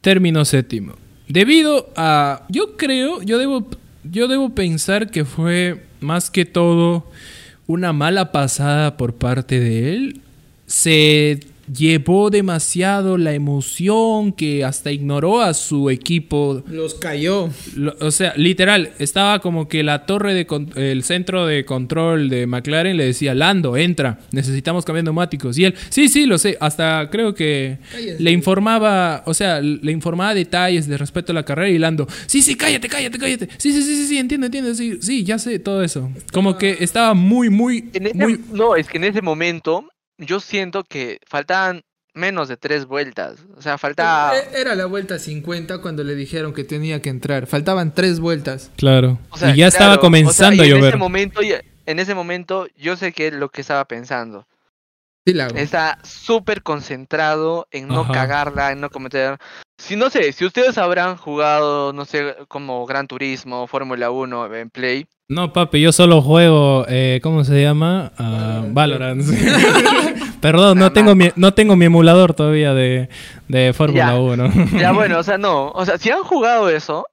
terminó 0.00 0.44
séptimo. 0.44 0.94
Debido 1.28 1.92
a, 1.94 2.46
yo 2.48 2.76
creo, 2.76 3.22
yo 3.22 3.38
debo, 3.38 3.68
yo 4.04 4.28
debo 4.28 4.50
pensar 4.50 5.10
que 5.10 5.24
fue 5.24 5.82
más 6.00 6.30
que 6.30 6.44
todo 6.44 7.10
una 7.66 7.92
mala 7.92 8.32
pasada 8.32 8.96
por 8.96 9.14
parte 9.14 9.60
de 9.60 9.94
él. 9.94 10.20
Se 10.66 11.40
llevó 11.72 12.30
demasiado 12.30 13.16
la 13.18 13.32
emoción 13.34 14.32
que 14.32 14.64
hasta 14.64 14.90
ignoró 14.92 15.40
a 15.42 15.54
su 15.54 15.90
equipo 15.90 16.62
Los 16.68 16.94
cayó. 16.94 17.48
lo- 17.76 17.94
o 18.00 18.10
sea, 18.10 18.32
literal, 18.36 18.92
estaba 18.98 19.38
como 19.40 19.68
que 19.68 19.82
la 19.82 20.06
torre 20.06 20.34
de 20.34 20.46
con- 20.46 20.70
el 20.76 21.02
centro 21.04 21.46
de 21.46 21.64
control 21.64 22.28
de 22.28 22.46
McLaren 22.46 22.96
le 22.96 23.04
decía, 23.06 23.34
Lando, 23.34 23.76
entra, 23.76 24.18
necesitamos 24.32 24.84
cambiar 24.84 25.04
neumáticos. 25.04 25.58
Y 25.58 25.64
él, 25.66 25.74
sí, 25.88 26.08
sí, 26.08 26.26
lo 26.26 26.38
sé, 26.38 26.56
hasta 26.60 27.08
creo 27.10 27.34
que 27.34 27.78
le 28.18 28.30
informaba, 28.30 29.22
o 29.26 29.34
sea, 29.34 29.60
le 29.60 29.92
informaba 29.92 30.34
detalles 30.34 30.86
de 30.88 30.96
respecto 30.98 31.32
a 31.32 31.34
la 31.34 31.44
carrera 31.44 31.68
y 31.70 31.78
Lando, 31.78 32.06
sí, 32.26 32.42
sí, 32.42 32.54
cállate, 32.56 32.88
cállate, 32.88 33.18
cállate. 33.18 33.48
Sí, 33.58 33.72
sí, 33.72 33.82
sí, 33.82 33.96
sí, 33.96 34.06
sí, 34.06 34.18
entiendo, 34.18 34.46
entiendo, 34.46 34.74
sí, 34.74 34.98
sí, 35.00 35.24
ya 35.24 35.38
sé 35.38 35.58
todo 35.58 35.82
eso. 35.82 36.10
Como 36.32 36.58
que 36.58 36.78
estaba 36.80 37.14
muy, 37.14 37.50
muy, 37.50 37.90
En 37.92 38.06
ese- 38.06 38.14
muy... 38.18 38.40
No, 38.52 38.76
es 38.76 38.88
que 38.88 38.98
en 38.98 39.04
ese 39.04 39.22
momento 39.22 39.84
yo 40.20 40.38
siento 40.40 40.84
que 40.84 41.18
faltaban 41.26 41.82
menos 42.14 42.48
de 42.48 42.56
tres 42.56 42.86
vueltas. 42.86 43.38
O 43.56 43.62
sea, 43.62 43.78
faltaba... 43.78 44.36
E- 44.36 44.60
Era 44.60 44.74
la 44.74 44.86
vuelta 44.86 45.18
50 45.18 45.78
cuando 45.80 46.04
le 46.04 46.14
dijeron 46.14 46.52
que 46.52 46.64
tenía 46.64 47.00
que 47.02 47.08
entrar. 47.08 47.46
Faltaban 47.46 47.94
tres 47.94 48.20
vueltas. 48.20 48.70
Claro. 48.76 49.18
o 49.30 49.36
sea, 49.36 49.50
y 49.50 49.56
ya 49.58 49.66
estaba 49.68 49.98
comenzando 49.98 50.62
o 50.62 50.64
sea, 50.64 50.66
y 50.66 50.70
a 50.70 50.74
En 50.74 50.78
llover. 50.78 50.88
ese 50.94 50.98
momento 50.98 51.40
en 51.86 51.98
ese 51.98 52.14
momento, 52.14 52.68
yo 52.76 52.96
sé 52.96 53.10
que 53.12 53.32
lo 53.32 53.48
que 53.48 53.62
estaba 53.62 53.84
pensando. 53.86 54.46
Sí, 55.26 55.34
la 55.34 55.46
hago. 55.46 55.56
Está 55.56 55.98
súper 56.02 56.62
concentrado 56.62 57.66
en 57.70 57.88
no 57.88 58.00
Ajá. 58.00 58.12
cagarla, 58.12 58.72
en 58.72 58.80
no 58.80 58.88
cometer. 58.90 59.36
Si 59.78 59.96
no 59.96 60.10
sé, 60.10 60.32
si 60.32 60.44
ustedes 60.44 60.78
habrán 60.78 61.16
jugado, 61.16 61.92
no 61.92 62.04
sé, 62.04 62.34
como 62.48 62.84
Gran 62.86 63.06
Turismo, 63.06 63.66
Fórmula 63.66 64.10
1 64.10 64.54
en 64.54 64.70
Play. 64.70 65.06
No, 65.28 65.52
papi, 65.52 65.80
yo 65.80 65.92
solo 65.92 66.22
juego, 66.22 66.84
eh, 66.88 67.20
¿cómo 67.22 67.44
se 67.44 67.62
llama? 67.62 68.12
Ah, 68.18 68.62
Valorant. 68.68 69.22
Perdón, 70.40 70.78
no 70.78 70.92
tengo, 70.92 71.10
no. 71.10 71.16
mi, 71.16 71.30
no 71.36 71.54
tengo 71.54 71.76
mi 71.76 71.84
emulador 71.86 72.34
todavía 72.34 72.72
de, 72.74 73.08
de 73.48 73.72
Fórmula 73.74 74.06
Ya. 74.06 74.16
1. 74.18 74.52
Ya 74.80 74.92
bueno, 74.94 75.18
o 75.18 75.22
sea, 75.22 75.38
no. 75.38 75.68
O 75.70 75.84
sea, 75.84 75.98
si 75.98 76.10
han 76.10 76.22
jugado 76.22 76.68
eso, 76.70 77.06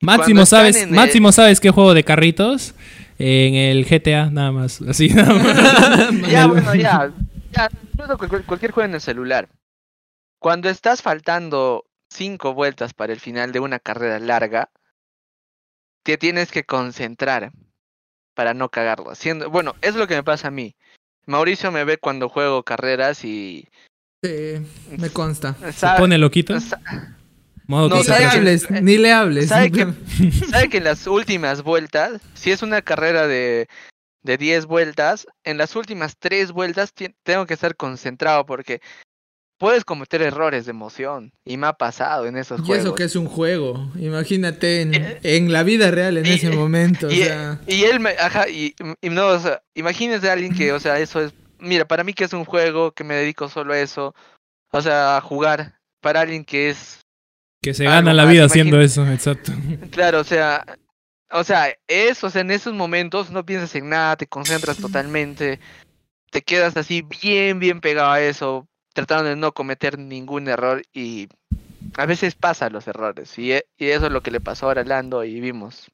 Máximo 0.00 0.44
sabes, 0.44 0.76
el- 0.82 0.90
Máximo 0.90 1.30
sabes 1.32 1.60
qué 1.60 1.70
juego 1.70 1.94
de 1.94 2.04
carritos 2.04 2.74
en 3.18 3.54
el 3.54 3.84
GTA 3.86 4.28
nada 4.30 4.50
más, 4.52 4.82
así 4.82 5.08
nada 5.08 5.34
más. 5.34 6.30
ya 6.30 6.46
bueno, 6.48 6.74
ya. 6.74 7.10
Ya 7.54 7.68
incluso 7.92 8.18
cual- 8.18 8.44
cualquier 8.46 8.72
juego 8.72 8.88
en 8.88 8.94
el 8.94 9.00
celular. 9.00 9.48
Cuando 10.40 10.68
estás 10.68 11.02
faltando 11.02 11.84
cinco 12.10 12.54
vueltas 12.54 12.92
para 12.94 13.12
el 13.12 13.20
final 13.20 13.52
de 13.52 13.60
una 13.60 13.78
carrera 13.78 14.18
larga, 14.18 14.70
te 16.04 16.18
tienes 16.18 16.50
que 16.50 16.64
concentrar 16.64 17.52
para 18.34 18.52
no 18.54 18.68
cagarlo. 18.68 19.10
Haciendo, 19.10 19.48
bueno, 19.50 19.74
es 19.80 19.94
lo 19.94 20.06
que 20.06 20.16
me 20.16 20.22
pasa 20.22 20.48
a 20.48 20.50
mí. 20.50 20.74
Mauricio 21.26 21.72
me 21.72 21.84
ve 21.84 21.96
cuando 21.98 22.28
juego 22.28 22.62
carreras 22.62 23.24
y 23.24 23.66
Sí, 24.22 24.54
me 24.98 25.10
consta. 25.10 25.54
Se 25.72 25.86
pone 25.98 26.18
loquito. 26.18 26.54
Modo 27.66 27.88
No, 27.88 27.96
Ni 27.96 28.00
le 28.02 28.04
¿sabe 28.04 28.24
concentración. 28.24 28.30
que- 28.30 28.36
hables, 28.38 28.70
ni 28.82 28.98
le 28.98 29.12
hables. 29.12 29.48
¿sabe 29.48 29.70
que- 29.70 29.86
sabe 30.50 30.68
que 30.68 30.76
en 30.78 30.84
las 30.84 31.06
últimas 31.06 31.62
vueltas, 31.62 32.20
si 32.34 32.50
es 32.50 32.62
una 32.62 32.82
carrera 32.82 33.26
de, 33.26 33.68
de 34.24 34.36
10 34.38 34.66
vueltas, 34.66 35.26
en 35.44 35.58
las 35.58 35.76
últimas 35.76 36.16
3 36.18 36.50
vueltas 36.50 36.92
tengo 37.22 37.46
que 37.46 37.54
estar 37.54 37.76
concentrado 37.76 38.44
porque 38.46 38.80
puedes 39.58 39.84
cometer 39.84 40.20
errores 40.22 40.64
de 40.64 40.70
emoción. 40.70 41.32
Y 41.44 41.56
me 41.58 41.66
ha 41.68 41.74
pasado 41.74 42.26
en 42.26 42.36
esos 42.36 42.60
Y 42.60 42.64
juegos. 42.64 42.84
eso 42.86 42.94
que 42.94 43.04
es 43.04 43.16
un 43.16 43.26
juego. 43.26 43.90
Imagínate 43.96 44.80
en, 44.80 44.94
Eh, 44.94 45.20
en 45.22 45.52
la 45.52 45.62
vida 45.62 45.90
real 45.90 46.16
en 46.16 46.26
y- 46.26 46.30
ese 46.30 46.50
momento. 46.50 47.06
O 47.06 47.10
y, 47.10 47.22
sea, 47.22 47.60
y 47.66 47.84
él 47.84 48.00
me, 48.00 48.10
ajá, 48.18 48.48
y, 48.48 48.74
y 49.00 49.08
no, 49.10 49.28
o 49.28 49.38
sea, 49.38 49.62
imagínese 49.74 50.28
a 50.28 50.32
alguien 50.32 50.54
que, 50.54 50.72
o 50.72 50.80
sea, 50.80 50.98
eso 50.98 51.20
es, 51.22 51.32
mira, 51.60 51.86
para 51.86 52.02
mí 52.02 52.12
que 52.14 52.24
es 52.24 52.32
un 52.32 52.44
juego, 52.44 52.92
que 52.92 53.04
me 53.04 53.14
dedico 53.14 53.48
solo 53.48 53.74
a 53.74 53.78
eso, 53.78 54.14
o 54.72 54.82
sea, 54.82 55.18
a 55.18 55.20
jugar, 55.20 55.78
para 56.00 56.22
alguien 56.22 56.44
que 56.44 56.70
es, 56.70 57.00
Que 57.62 57.72
se 57.74 57.84
gana 57.84 58.12
la 58.12 58.24
vida 58.26 58.44
haciendo 58.46 58.80
eso, 58.80 59.06
exacto. 59.06 59.52
claro, 59.90 60.20
o 60.20 60.24
sea, 60.24 60.64
o 61.30 61.44
sea, 61.44 61.74
eso, 61.86 62.26
o 62.26 62.30
sea, 62.30 62.42
en 62.42 62.50
esos 62.50 62.74
momentos 62.74 63.30
no 63.30 63.44
piensas 63.44 63.74
en 63.74 63.88
nada, 63.88 64.16
te 64.16 64.26
concentras 64.26 64.76
totalmente, 64.80 65.60
te 66.30 66.42
quedas 66.42 66.76
así 66.76 67.02
bien, 67.02 67.58
bien 67.58 67.80
pegado 67.80 68.10
a 68.10 68.20
eso, 68.20 68.68
tratando 68.92 69.24
de 69.30 69.36
no 69.36 69.52
cometer 69.52 69.98
ningún 69.98 70.48
error 70.48 70.82
y 70.92 71.28
a 71.96 72.06
veces 72.06 72.34
pasan 72.34 72.72
los 72.72 72.86
errores 72.88 73.38
y, 73.38 73.52
e- 73.52 73.66
y 73.76 73.86
eso 73.86 74.06
es 74.06 74.12
lo 74.12 74.22
que 74.22 74.30
le 74.30 74.40
pasó 74.40 74.66
ahora 74.66 74.82
a 74.82 74.84
Lando 74.84 75.24
y 75.24 75.40
vimos 75.40 75.90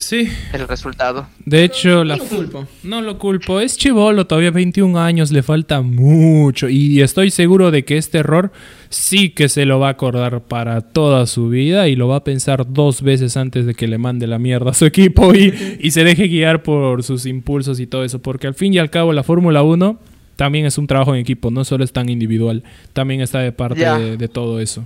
Sí, 0.00 0.28
el 0.52 0.68
resultado. 0.68 1.26
de 1.44 1.64
hecho, 1.64 2.04
la 2.04 2.16
no 2.16 2.22
lo 2.22 2.28
culpo. 2.28 2.66
No 2.84 3.02
lo 3.02 3.18
culpo, 3.18 3.58
es 3.58 3.76
chivolo, 3.76 4.28
todavía 4.28 4.52
21 4.52 4.96
años, 4.96 5.32
le 5.32 5.42
falta 5.42 5.82
mucho 5.82 6.68
y 6.68 7.02
estoy 7.02 7.32
seguro 7.32 7.72
de 7.72 7.84
que 7.84 7.96
este 7.96 8.18
error 8.18 8.52
sí 8.90 9.30
que 9.30 9.48
se 9.48 9.64
lo 9.64 9.80
va 9.80 9.88
a 9.88 9.90
acordar 9.90 10.40
para 10.42 10.82
toda 10.82 11.26
su 11.26 11.48
vida 11.48 11.88
y 11.88 11.96
lo 11.96 12.06
va 12.06 12.16
a 12.16 12.24
pensar 12.24 12.72
dos 12.72 13.02
veces 13.02 13.36
antes 13.36 13.66
de 13.66 13.74
que 13.74 13.88
le 13.88 13.98
mande 13.98 14.28
la 14.28 14.38
mierda 14.38 14.70
a 14.70 14.74
su 14.74 14.86
equipo 14.86 15.34
y, 15.34 15.52
y 15.80 15.90
se 15.90 16.04
deje 16.04 16.28
guiar 16.28 16.62
por 16.62 17.02
sus 17.02 17.26
impulsos 17.26 17.80
y 17.80 17.88
todo 17.88 18.04
eso, 18.04 18.20
porque 18.20 18.46
al 18.46 18.54
fin 18.54 18.72
y 18.72 18.78
al 18.78 18.90
cabo 18.90 19.12
la 19.12 19.24
Fórmula 19.24 19.64
1 19.64 19.98
también 20.36 20.64
es 20.64 20.78
un 20.78 20.86
trabajo 20.86 21.12
en 21.12 21.20
equipo, 21.20 21.50
no 21.50 21.64
solo 21.64 21.82
es 21.82 21.92
tan 21.92 22.08
individual, 22.08 22.62
también 22.92 23.20
está 23.20 23.40
de 23.40 23.50
parte 23.50 23.84
de, 23.84 24.16
de 24.16 24.28
todo 24.28 24.60
eso. 24.60 24.84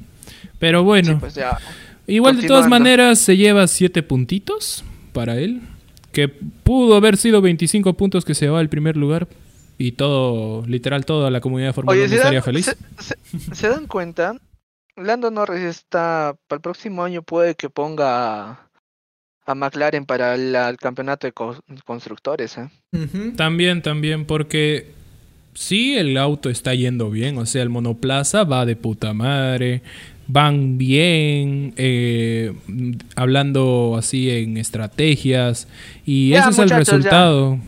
Pero 0.58 0.84
bueno, 0.84 1.10
Sí, 1.10 1.16
pues 1.20 1.34
ya. 1.34 1.58
Igual 2.06 2.40
de 2.40 2.48
todas 2.48 2.66
maneras 2.66 3.18
se 3.18 3.36
lleva 3.36 3.66
7 3.68 4.02
puntitos 4.02 4.84
para 5.12 5.36
él. 5.38 5.60
Que 6.12 6.28
pudo 6.28 6.96
haber 6.96 7.16
sido 7.16 7.40
25 7.40 7.94
puntos 7.94 8.24
que 8.24 8.34
se 8.34 8.48
va 8.48 8.60
al 8.60 8.68
primer 8.68 8.96
lugar. 8.96 9.28
Y 9.78 9.92
todo, 9.92 10.64
literal, 10.66 11.04
toda 11.06 11.30
la 11.30 11.40
comunidad 11.40 11.70
de 11.70 11.72
Fórmula 11.72 11.98
1 11.98 12.08
¿se 12.08 12.14
estaría 12.16 12.38
dan, 12.40 12.44
feliz. 12.44 12.66
se, 12.98 13.14
se- 13.38 13.54
se 13.54 13.68
dan 13.68 13.86
cuenta? 13.86 14.36
Lando 14.96 15.30
Norris 15.30 15.62
está, 15.62 16.36
para 16.46 16.58
el 16.58 16.60
próximo 16.62 17.02
año 17.02 17.22
puede 17.22 17.54
que 17.54 17.70
ponga 17.70 18.50
a, 18.50 18.68
a 19.46 19.54
McLaren 19.54 20.04
para 20.04 20.34
el, 20.34 20.54
el 20.54 20.76
campeonato 20.76 21.26
de 21.26 21.32
co- 21.32 21.58
constructores. 21.86 22.58
¿eh? 22.58 22.68
También, 23.36 23.80
también, 23.80 24.26
porque 24.26 24.92
sí, 25.54 25.96
el 25.96 26.16
auto 26.18 26.50
está 26.50 26.74
yendo 26.74 27.10
bien. 27.10 27.38
O 27.38 27.46
sea, 27.46 27.62
el 27.62 27.70
monoplaza 27.70 28.44
va 28.44 28.66
de 28.66 28.76
puta 28.76 29.14
madre. 29.14 29.82
Van 30.32 30.78
bien, 30.78 31.74
eh, 31.76 32.54
hablando 33.16 33.96
así 33.98 34.30
en 34.30 34.56
estrategias. 34.56 35.68
Y 36.06 36.30
Ya, 36.30 36.40
ese 36.40 36.50
es 36.50 36.58
el 36.58 36.70
resultado. 36.70 37.58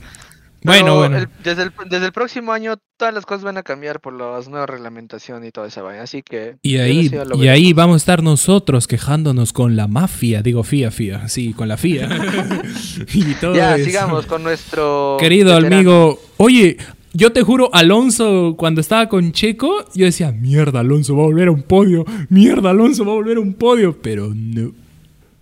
Bueno, 0.62 0.96
bueno. 0.96 1.18
el- 1.18 1.29
desde, 1.42 1.64
el, 1.64 1.72
desde 1.90 2.07
el 2.07 2.12
próximo 2.12 2.50
año 2.53 2.77
todas 2.96 3.12
las 3.12 3.27
cosas 3.27 3.44
van 3.44 3.59
a 3.59 3.62
cambiar 3.62 4.00
por 4.00 4.14
las 4.14 4.48
nuevas 4.48 4.70
reglamentaciones 4.70 5.50
y 5.50 5.53
toda 5.53 5.66
esa 5.66 5.83
vaina. 5.83 6.05
Así 6.05 6.22
que... 6.22 6.57
Y 6.62 6.79
ahí, 6.79 7.11
y 7.38 7.48
ahí 7.48 7.74
vamos 7.74 7.94
a 7.94 7.96
estar 7.98 8.22
nosotros 8.22 8.87
quejándonos 8.87 9.53
con 9.53 9.77
la 9.77 9.88
mafia, 9.88 10.40
digo 10.40 10.62
FIA, 10.62 10.90
FIA, 10.90 11.29
sí, 11.29 11.53
con 11.53 11.68
la 11.68 11.77
FIA. 11.77 12.09
y 13.12 13.35
todo 13.35 13.55
Ya, 13.55 13.74
eso. 13.77 13.85
sigamos 13.85 14.24
con 14.24 14.42
nuestro... 14.42 15.18
Querido 15.20 15.55
veterano. 15.55 15.77
amigo, 15.77 16.20
oye, 16.38 16.79
yo 17.14 17.33
te 17.33 17.42
juro, 17.42 17.70
Alonso, 17.72 18.55
cuando 18.59 18.81
estaba 18.83 19.09
con 19.09 19.33
Checo, 19.33 19.85
yo 19.94 20.05
decía, 20.05 20.31
mierda, 20.33 20.81
Alonso 20.81 21.16
va 21.16 21.22
a 21.22 21.27
volver 21.27 21.48
a 21.48 21.53
un 21.53 21.62
podio, 21.62 22.05
mierda, 22.29 22.70
Alonso 22.70 23.05
va 23.05 23.12
a 23.12 23.14
volver 23.14 23.37
a 23.38 23.40
un 23.40 23.55
podio, 23.55 23.96
pero 24.03 24.31
no, 24.35 24.72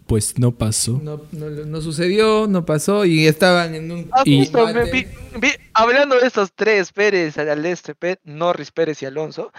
pues 0.06 0.38
no 0.38 0.52
pasó. 0.52 1.00
No, 1.02 1.22
no, 1.32 1.48
no 1.50 1.80
sucedió, 1.80 2.46
no 2.46 2.64
pasó 2.64 3.04
y 3.04 3.26
estaban 3.26 3.74
en 3.74 3.90
un. 3.90 4.08
Ah, 4.12 4.22
Y- 4.24 4.40
justo, 4.40 4.66
me 4.72 4.84
vi- 4.90 5.06
vi- 5.40 5.48
hablando 5.72 6.16
de 6.18 6.26
estos 6.26 6.52
tres, 6.54 6.92
Pérez, 6.92 7.38
al 7.38 7.64
este, 7.66 7.94
Pe- 7.94 8.18
Norris, 8.24 8.70
Pérez 8.70 9.02
y 9.02 9.06
Alonso, 9.06 9.50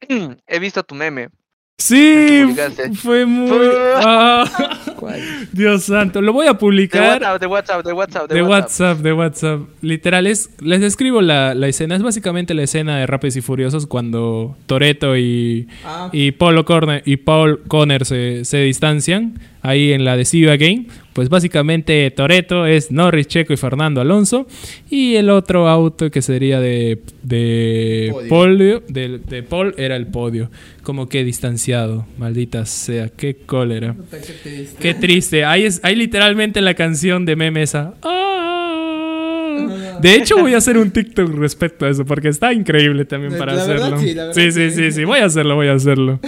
he 0.46 0.58
visto 0.58 0.82
tu 0.82 0.94
meme. 0.94 1.30
Sí, 1.78 2.54
fue 2.94 3.26
muy... 3.26 3.58
Ah. 3.96 4.44
Dios 5.52 5.84
santo, 5.84 6.22
lo 6.22 6.32
voy 6.32 6.46
a 6.46 6.50
De 6.50 6.54
publicar. 6.54 7.20
WhatsApp, 7.20 7.40
de 7.40 7.46
WhatsApp, 7.46 7.84
de 7.86 7.92
WhatsApp, 7.92 8.30
De 8.30 8.42
WhatsApp, 8.42 8.98
de 9.00 9.12
WhatsApp. 9.12 9.60
Literal, 9.82 10.26
es, 10.26 10.50
les 10.60 10.80
describo 10.80 11.20
la, 11.20 11.54
la 11.54 11.66
escena. 11.68 11.96
Es 11.96 12.02
básicamente 12.02 12.54
la 12.54 12.62
escena 12.62 12.98
de 12.98 13.06
Rápidos 13.06 13.36
y 13.36 13.40
Furiosos 13.40 13.86
cuando 13.86 14.56
Toreto 14.66 15.16
y, 15.16 15.66
Ah, 15.84 16.08
y 16.12 16.30
Paul 16.32 16.64
Conner, 16.64 17.02
y 17.04 17.16
Paul 17.18 17.60
Conner 17.66 18.04
se, 18.06 18.44
se 18.44 18.58
distancian 18.58 19.38
ahí 19.62 19.92
en 19.92 20.04
la 20.04 20.16
de 20.16 20.24
See 20.24 20.40
You 20.40 20.50
Again. 20.50 20.86
Pues 21.12 21.28
básicamente 21.28 22.10
Toreto 22.10 22.66
es 22.66 22.90
Norris, 22.90 23.28
Checo 23.28 23.52
y 23.52 23.56
Fernando 23.56 24.00
Alonso. 24.00 24.46
Y 24.90 25.16
el 25.16 25.28
otro 25.28 25.68
auto 25.68 26.10
que 26.10 26.22
sería 26.22 26.60
de, 26.60 27.02
de 27.22 28.08
Podio. 28.12 28.28
Polio- 28.28 28.82
de, 28.88 29.18
de 29.18 29.42
Paul 29.42 29.74
era 29.76 29.96
el 29.96 30.06
podio. 30.06 30.50
Como 30.84 31.08
que 31.08 31.24
distanciado. 31.24 32.06
Maldita 32.18 32.64
sea, 32.66 33.08
qué 33.08 33.34
cólera. 33.34 33.96
qué 34.10 34.18
triste. 34.18 34.76
Qué 34.78 34.94
triste. 34.94 35.44
Ahí 35.44 35.64
es, 35.64 35.80
hay 35.82 35.96
literalmente 35.96 36.60
la 36.60 36.74
canción 36.74 37.24
de 37.24 37.34
meme 37.36 37.62
esa. 37.62 37.94
Ah. 38.02 39.98
De 40.00 40.14
hecho, 40.14 40.36
voy 40.38 40.54
a 40.54 40.58
hacer 40.58 40.76
un 40.76 40.90
TikTok 40.90 41.34
respecto 41.34 41.86
a 41.86 41.88
eso, 41.90 42.04
porque 42.04 42.28
está 42.28 42.52
increíble 42.52 43.06
también 43.06 43.32
La 43.32 43.38
para 43.38 43.54
verdad, 43.54 43.94
hacerlo. 43.94 44.24
la 44.26 44.34
sí, 44.34 44.52
sí. 44.52 44.70
sí, 44.70 44.92
sí. 44.92 45.04
Voy 45.04 45.20
a 45.20 45.24
hacerlo, 45.24 45.54
voy 45.54 45.68
a 45.68 45.72
hacerlo. 45.72 46.20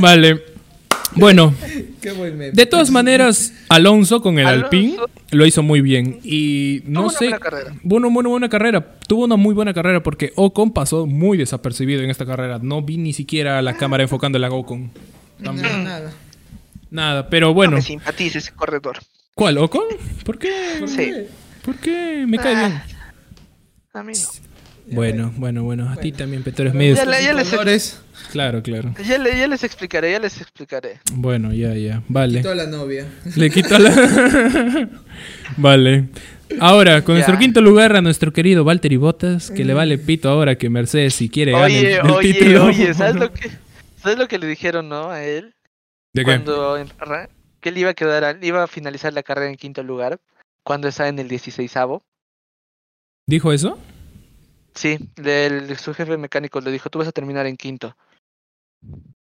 Vale. 0.00 0.40
Bueno, 1.16 1.54
Qué 2.00 2.12
buen 2.12 2.38
meme. 2.38 2.52
de 2.52 2.66
todas 2.66 2.90
maneras, 2.90 3.52
Alonso 3.68 4.22
con 4.22 4.38
el 4.38 4.46
Alonso- 4.46 4.64
Alpine 4.64 4.96
lo 5.32 5.46
hizo 5.46 5.62
muy 5.62 5.80
bien. 5.80 6.20
Y 6.22 6.82
no 6.86 7.00
Tuvo 7.00 7.08
una 7.10 7.18
sé. 7.18 7.24
buena 7.26 7.38
carrera. 7.38 7.74
Bueno, 7.82 8.10
bueno, 8.10 8.30
buena 8.30 8.48
carrera. 8.48 8.98
Tuvo 9.08 9.24
una 9.24 9.36
muy 9.36 9.54
buena 9.54 9.74
carrera 9.74 10.02
porque 10.02 10.32
Ocon 10.36 10.72
pasó 10.72 11.06
muy 11.06 11.36
desapercibido 11.38 12.02
en 12.02 12.10
esta 12.10 12.24
carrera. 12.26 12.58
No 12.62 12.82
vi 12.82 12.96
ni 12.96 13.12
siquiera 13.12 13.60
la 13.62 13.76
cámara 13.76 14.02
enfocando 14.04 14.44
a 14.44 14.50
Ocon. 14.50 14.90
No, 15.38 15.52
nada. 15.52 16.12
Nada, 16.90 17.28
pero 17.28 17.48
No 17.48 17.54
bueno. 17.54 17.76
me 17.76 17.82
simpatiza 17.82 18.38
ese 18.38 18.52
corredor. 18.52 18.98
¿Cuál? 19.34 19.58
¿Ocon? 19.58 19.84
¿Por 20.24 20.38
qué? 20.38 20.50
Sí. 20.86 21.12
¿Por 21.64 21.76
qué? 21.76 22.24
Me 22.26 22.36
cae 22.38 22.54
bien. 22.56 22.80
A 23.94 24.02
mí 24.02 24.12
no. 24.12 24.49
Bueno, 24.86 25.32
bueno, 25.36 25.62
bueno. 25.64 25.88
A 25.90 25.96
ti 25.96 26.12
también, 26.12 26.42
Peter, 26.42 26.66
es 26.66 26.74
medio... 26.74 26.94
Ya 26.96 27.04
le- 27.04 27.22
ya 27.22 27.32
les- 27.32 27.48
Colores, 27.50 28.00
Claro, 28.32 28.62
claro. 28.62 28.94
Ya, 29.06 29.18
le- 29.18 29.38
ya 29.38 29.46
les 29.46 29.62
explicaré, 29.64 30.10
ya 30.12 30.18
les 30.18 30.40
explicaré. 30.40 31.00
Bueno, 31.12 31.52
ya, 31.52 31.74
ya. 31.74 32.02
Vale. 32.08 32.38
quitó 32.38 32.50
a 32.50 32.54
la 32.54 32.66
novia. 32.66 33.06
Le 33.36 33.50
quito 33.50 33.78
la... 33.78 33.90
vale. 35.56 36.08
Ahora, 36.58 37.02
con 37.02 37.14
Ya. 37.14 37.20
nuestro 37.20 37.38
quinto 37.38 37.60
lugar 37.60 37.94
a 37.94 38.00
nuestro 38.02 38.32
querido 38.32 38.64
Valtteri 38.64 38.96
Bottas, 38.96 39.50
que 39.50 39.64
le 39.64 39.72
vale 39.74 39.98
pito 39.98 40.28
ahora 40.28 40.56
que 40.56 40.68
Mercedes 40.68 41.14
si 41.14 41.28
quiere 41.28 41.52
gane 41.52 41.64
Oye, 41.64 41.94
el, 41.94 42.06
el 42.06 42.10
oye, 42.10 42.32
título. 42.34 42.64
oye, 42.64 42.92
¿sabes 42.94 43.14
lo 43.16 43.32
que 43.34 43.50
¿sabes 44.02 44.18
lo 44.18 44.26
que 44.26 44.38
le 44.38 44.46
dijeron, 44.48 44.88
no, 44.88 45.10
a 45.10 45.22
él? 45.24 45.54
¿De 46.12 46.22
qué? 46.22 46.24
Cuando 46.24 46.76
en- 46.78 46.88
arran- 46.98 47.28
que 47.60 47.68
él 47.68 47.78
iba 47.78 47.90
a 47.90 47.94
quedar, 47.94 48.24
al- 48.24 48.42
iba 48.44 48.64
a 48.64 48.66
finalizar 48.66 49.12
la 49.12 49.22
carrera 49.22 49.48
en 49.50 49.56
quinto 49.56 49.82
lugar, 49.84 50.18
cuando 50.64 50.88
estaba 50.88 51.08
en 51.08 51.18
el 51.20 51.28
16avo. 51.28 52.02
¿Dijo 53.26 53.52
eso? 53.52 53.78
Sí, 54.74 54.98
del, 55.16 55.76
su 55.78 55.92
jefe 55.94 56.16
mecánico 56.16 56.60
le 56.60 56.70
dijo, 56.72 56.90
tú 56.90 56.98
vas 56.98 57.08
a 57.08 57.12
terminar 57.12 57.46
en 57.46 57.56
quinto. 57.56 57.96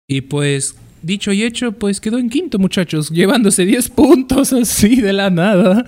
Y 0.06 0.22
pues, 0.22 0.76
dicho 1.02 1.32
y 1.32 1.42
hecho, 1.44 1.72
pues 1.72 2.00
quedó 2.00 2.18
en 2.18 2.30
quinto, 2.30 2.58
muchachos, 2.58 3.10
llevándose 3.12 3.64
10 3.64 3.90
puntos 3.90 4.52
así 4.52 5.00
de 5.00 5.12
la 5.12 5.30
nada. 5.30 5.84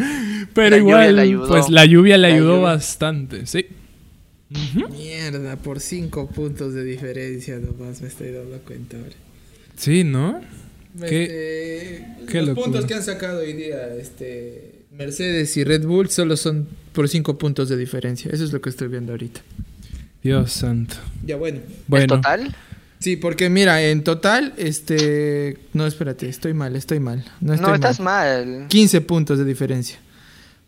Pero 0.55 0.77
La 0.77 0.77
igual, 0.79 1.43
pues 1.47 1.69
la 1.69 1.85
lluvia 1.85 2.19
le 2.19 2.29
La 2.29 2.35
ayudó 2.35 2.57
lluvia. 2.57 2.61
bastante, 2.61 3.47
sí. 3.47 3.67
Mierda, 4.89 5.57
por 5.57 5.81
5 5.81 6.29
puntos 6.31 6.75
de 6.75 6.85
diferencia 6.85 7.59
nomás 7.59 8.01
me 8.03 8.09
estoy 8.09 8.33
dando 8.33 8.59
cuenta 8.61 8.97
ahora. 8.99 9.17
Sí, 9.77 10.05
¿no? 10.05 10.41
Este, 11.01 12.07
qué 12.29 12.43
los 12.43 12.49
locura. 12.49 12.65
puntos 12.65 12.85
que 12.87 12.95
han 12.95 13.03
sacado 13.03 13.41
hoy 13.41 13.53
día 13.53 13.95
este, 13.97 14.80
Mercedes 14.91 15.57
y 15.57 15.65
Red 15.65 15.85
Bull 15.87 16.09
solo 16.11 16.37
son 16.37 16.69
por 16.93 17.09
5 17.09 17.39
puntos 17.39 17.69
de 17.69 17.77
diferencia. 17.77 18.31
Eso 18.33 18.45
es 18.45 18.53
lo 18.53 18.61
que 18.61 18.71
estoy 18.71 18.89
viendo 18.89 19.13
ahorita. 19.13 19.41
Dios 20.23 20.53
santo. 20.53 20.97
Ya 21.25 21.37
bueno. 21.37 21.59
¿En 21.59 21.65
Bueno, 21.87 22.17
total? 22.17 22.55
Sí, 22.99 23.17
porque 23.17 23.49
mira, 23.49 23.83
en 23.83 24.05
total, 24.05 24.53
este... 24.59 25.57
No, 25.73 25.87
espérate, 25.87 26.29
estoy 26.29 26.53
mal, 26.53 26.77
estoy 26.77 27.01
mal. 27.01 27.25
No, 27.41 27.49
No, 27.49 27.55
estoy 27.55 27.75
estás 27.75 28.01
mal. 28.01 28.47
mal. 28.47 28.69
15 28.69 29.01
puntos 29.01 29.39
de 29.39 29.45
diferencia. 29.47 29.99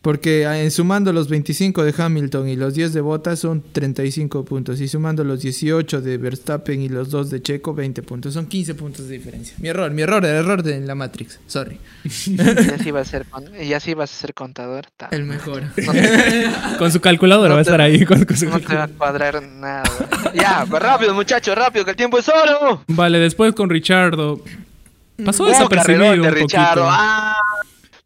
Porque 0.03 0.47
ah, 0.47 0.61
en 0.61 0.73
sumando 0.73 1.13
los 1.13 1.29
25 1.29 1.85
de 1.85 1.95
Hamilton 1.97 2.49
y 2.49 2.57
los 2.57 2.75
10 2.75 2.93
de 2.93 3.01
Bottas 3.01 3.39
son 3.39 3.63
35 3.71 4.45
puntos. 4.45 4.81
Y 4.81 4.89
sumando 4.89 5.23
los 5.23 5.41
18 5.43 6.01
de 6.01 6.19
Verstappen 6.19 6.83
y 6.83 6.89
los 6.89 7.09
2 7.11 7.31
de 7.31 7.41
Checo, 7.41 7.73
20 7.73 8.03
puntos. 8.03 8.35
Son 8.35 8.47
15 8.47 8.75
puntos 8.75 9.07
de 9.07 9.15
diferencia. 9.19 9.55
Mi 9.61 9.69
error, 9.69 9.93
mi 9.93 10.03
error, 10.03 10.25
el 10.25 10.35
error 10.35 10.65
de 10.65 10.81
la 10.81 10.97
Matrix. 10.97 11.39
Sorry. 11.47 11.79
Ya 12.37 12.79
sí 12.79 12.91
vas 12.91 13.07
a 13.07 13.11
ser, 13.13 13.27
ya 13.65 13.79
sí 13.79 13.95
vas 13.95 14.11
a 14.13 14.15
ser 14.17 14.35
contador. 14.35 14.87
ta. 14.97 15.09
El 15.13 15.23
mejor. 15.25 15.63
No 15.87 15.93
te, 15.93 16.51
con 16.79 16.91
su 16.91 17.01
calculadora 17.01 17.51
No 17.51 17.55
va 17.55 17.61
a 17.61 17.63
estar 17.63 17.81
ahí. 17.81 18.05
con- 18.05 18.25
con 18.25 18.37
su 18.37 18.47
no 18.47 18.59
te 18.59 18.75
va 18.75 18.85
a 18.85 18.89
cuadrar 18.89 19.41
nada. 19.41 19.85
ya, 20.35 20.67
pues 20.69 20.83
rápido, 20.83 21.15
muchachos, 21.15 21.55
rápido, 21.55 21.85
que 21.85 21.93
el 21.93 21.97
tiempo 21.97 22.19
es 22.19 22.29
oro. 22.29 22.83
Vale, 22.89 23.21
después 23.21 23.55
con 23.55 23.71
Richardo. 23.71 24.43
Pasó 25.25 25.45
desapercibido 25.47 26.01
carrerón 26.01 26.23
de 26.23 26.29
un 26.29 26.35
Richardo. 26.35 26.83
poquito. 26.83 26.89
Ah, 26.91 27.37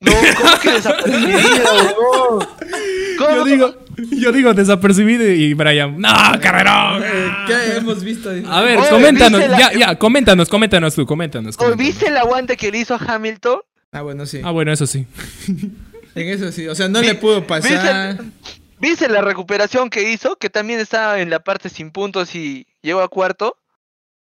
no, 0.06 0.12
¿cómo 0.42 0.60
que 0.60 0.70
desapercibido? 0.72 2.48
Yo 3.18 3.44
digo, 3.44 3.74
yo 4.10 4.30
digo 4.32 4.52
desapercibido 4.52 5.24
y 5.26 5.54
Brian, 5.54 5.98
no, 5.98 6.08
carrerón. 6.40 7.02
¿Qué 7.46 7.76
hemos 7.78 8.04
visto? 8.04 8.28
A 8.46 8.60
ver, 8.60 8.78
Oye, 8.78 8.88
coméntanos, 8.90 9.40
¿viste 9.40 9.52
la- 9.52 9.58
ya, 9.58 9.72
ya, 9.78 9.98
coméntanos, 9.98 10.48
coméntanos 10.50 10.94
tú, 10.94 11.06
coméntanos. 11.06 11.54
¿O 11.54 11.58
coméntanos. 11.58 11.86
¿Viste 11.86 12.08
el 12.08 12.16
aguante 12.18 12.56
que 12.58 12.70
le 12.70 12.78
hizo 12.78 12.94
a 12.94 12.98
Hamilton? 12.98 13.60
Ah, 13.92 14.02
bueno, 14.02 14.26
sí. 14.26 14.42
Ah, 14.44 14.50
bueno, 14.50 14.70
eso 14.72 14.86
sí. 14.86 15.06
En 16.14 16.28
eso 16.28 16.50
sí. 16.52 16.66
O 16.68 16.74
sea, 16.74 16.88
no 16.88 17.00
Vi- 17.00 17.06
le 17.08 17.14
pudo 17.14 17.46
pasar. 17.46 18.16
¿Viste, 18.18 18.32
¿Viste 18.80 19.08
la 19.08 19.20
recuperación 19.22 19.88
que 19.90 20.10
hizo? 20.12 20.36
Que 20.36 20.48
también 20.50 20.80
estaba 20.80 21.20
en 21.20 21.28
la 21.30 21.40
parte 21.40 21.68
sin 21.70 21.90
puntos 21.90 22.34
y 22.34 22.66
llegó 22.82 23.00
a 23.02 23.08
cuarto. 23.08 23.56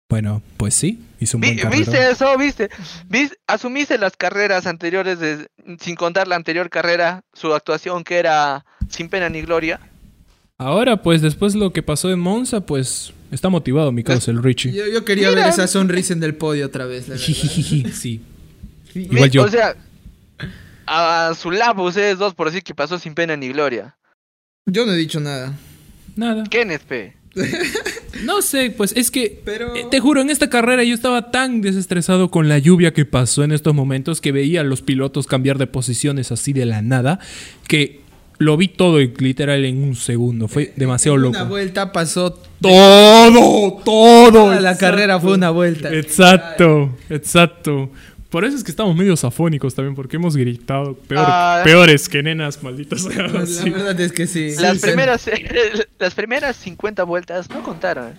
Bueno, 0.08 0.40
pues 0.56 0.74
sí, 0.74 1.00
hizo 1.18 1.36
un 1.36 1.40
Vi- 1.40 1.56
buen. 1.60 1.70
¿Viste 1.70 2.10
eso? 2.10 2.36
¿Viste? 2.38 2.70
¿Vis- 3.08 3.36
¿Asumiste 3.46 3.98
las 3.98 4.16
carreras 4.16 4.66
anteriores, 4.66 5.18
de- 5.18 5.48
sin 5.80 5.96
contar 5.96 6.28
la 6.28 6.36
anterior 6.36 6.70
carrera, 6.70 7.22
su 7.32 7.52
actuación 7.54 8.04
que 8.04 8.16
era 8.18 8.64
sin 8.88 9.08
pena 9.08 9.28
ni 9.28 9.42
gloria? 9.42 9.80
Ahora, 10.58 11.02
pues 11.02 11.22
después 11.22 11.54
lo 11.54 11.72
que 11.72 11.82
pasó 11.82 12.10
en 12.12 12.20
Monza, 12.20 12.60
pues 12.64 13.12
está 13.32 13.48
motivado 13.48 13.90
mi 13.92 14.04
causa, 14.04 14.30
el 14.30 14.42
Richie. 14.42 14.72
Yo, 14.72 14.86
yo 14.86 15.04
quería 15.04 15.28
Mira. 15.30 15.42
ver 15.42 15.50
esa 15.50 15.66
sonrisa 15.66 16.12
en 16.14 16.22
el 16.22 16.34
podio 16.36 16.66
otra 16.66 16.86
vez. 16.86 17.08
La 17.08 17.18
sí. 17.18 18.22
Igual 18.94 19.30
yo. 19.30 19.42
O 19.42 19.48
sea, 19.48 19.74
a 20.86 21.34
su 21.34 21.50
lado 21.50 21.82
ustedes 21.82 22.16
dos 22.18 22.34
por 22.34 22.46
decir 22.46 22.62
que 22.62 22.74
pasó 22.76 22.98
sin 22.98 23.14
pena 23.14 23.36
ni 23.36 23.48
gloria. 23.48 23.96
Yo 24.66 24.86
no 24.86 24.92
he 24.92 24.96
dicho 24.96 25.18
nada. 25.20 25.52
Nada. 26.14 26.44
Kenneth, 26.44 26.82
pe. 26.84 27.15
No 28.25 28.40
sé, 28.42 28.70
pues 28.70 28.92
es 28.96 29.11
que 29.11 29.40
Pero- 29.44 29.77
eh, 29.77 29.87
te 29.90 30.01
juro, 30.01 30.20
en 30.22 30.31
esta 30.31 30.49
carrera 30.49 30.83
yo 30.85 30.94
estaba 30.94 31.31
tan 31.31 31.61
desestresado 31.61 32.31
con 32.31 32.49
la 32.49 32.59
lluvia 32.59 32.92
que 32.92 33.05
pasó 33.05 33.44
en 33.44 33.53
estos 33.53 33.75
momentos 33.75 34.20
que 34.20 34.33
veía 34.33 34.62
a 34.62 34.64
los 34.64 34.81
pilotos 34.83 35.27
cambiar 35.27 35.59
de 35.59 35.66
posiciones 35.66 36.33
así 36.33 36.53
de 36.53 36.64
la 36.66 36.81
nada, 36.83 37.18
que 37.68 38.01
lo 38.38 38.57
vi 38.57 38.68
todo 38.68 39.01
y 39.01 39.12
literal 39.18 39.64
en 39.64 39.83
un 39.83 39.96
segundo. 39.96 40.49
Fue 40.49 40.72
demasiado 40.77 41.16
En 41.16 41.22
loco. 41.22 41.37
Una 41.38 41.49
vuelta 41.49 41.92
pasó. 41.92 42.38
Todo, 42.61 43.83
todo. 43.85 44.31
Toda 44.33 44.61
la 44.61 44.72
exacto. 44.72 44.81
carrera 44.81 45.20
fue 45.20 45.35
una 45.35 45.51
vuelta. 45.51 45.92
Exacto, 45.94 46.96
exacto. 47.11 47.90
Por 48.37 48.44
eso 48.44 48.55
es 48.55 48.62
que 48.62 48.70
estamos 48.70 48.94
medio 48.94 49.14
afónicos 49.14 49.75
también, 49.75 49.94
porque 49.94 50.16
hemos 50.16 50.37
gritado 50.37 50.92
peor- 51.09 51.25
Ah. 51.27 51.62
peores 51.64 52.07
que 52.07 52.22
nenas, 52.22 52.62
malditas. 52.62 53.05
La 53.33 53.46
Sí. 53.46 53.70
verdad 53.70 53.99
es 53.99 54.12
que 54.12 54.27
sí. 54.27 54.55
Las 54.61 54.75
Sí, 54.77 54.83
primeras, 54.88 55.25
las 55.99 56.14
primeras 56.14 56.55
50 56.57 57.05
vueltas 57.05 57.49
no 57.49 57.62
contaron. 57.62 58.12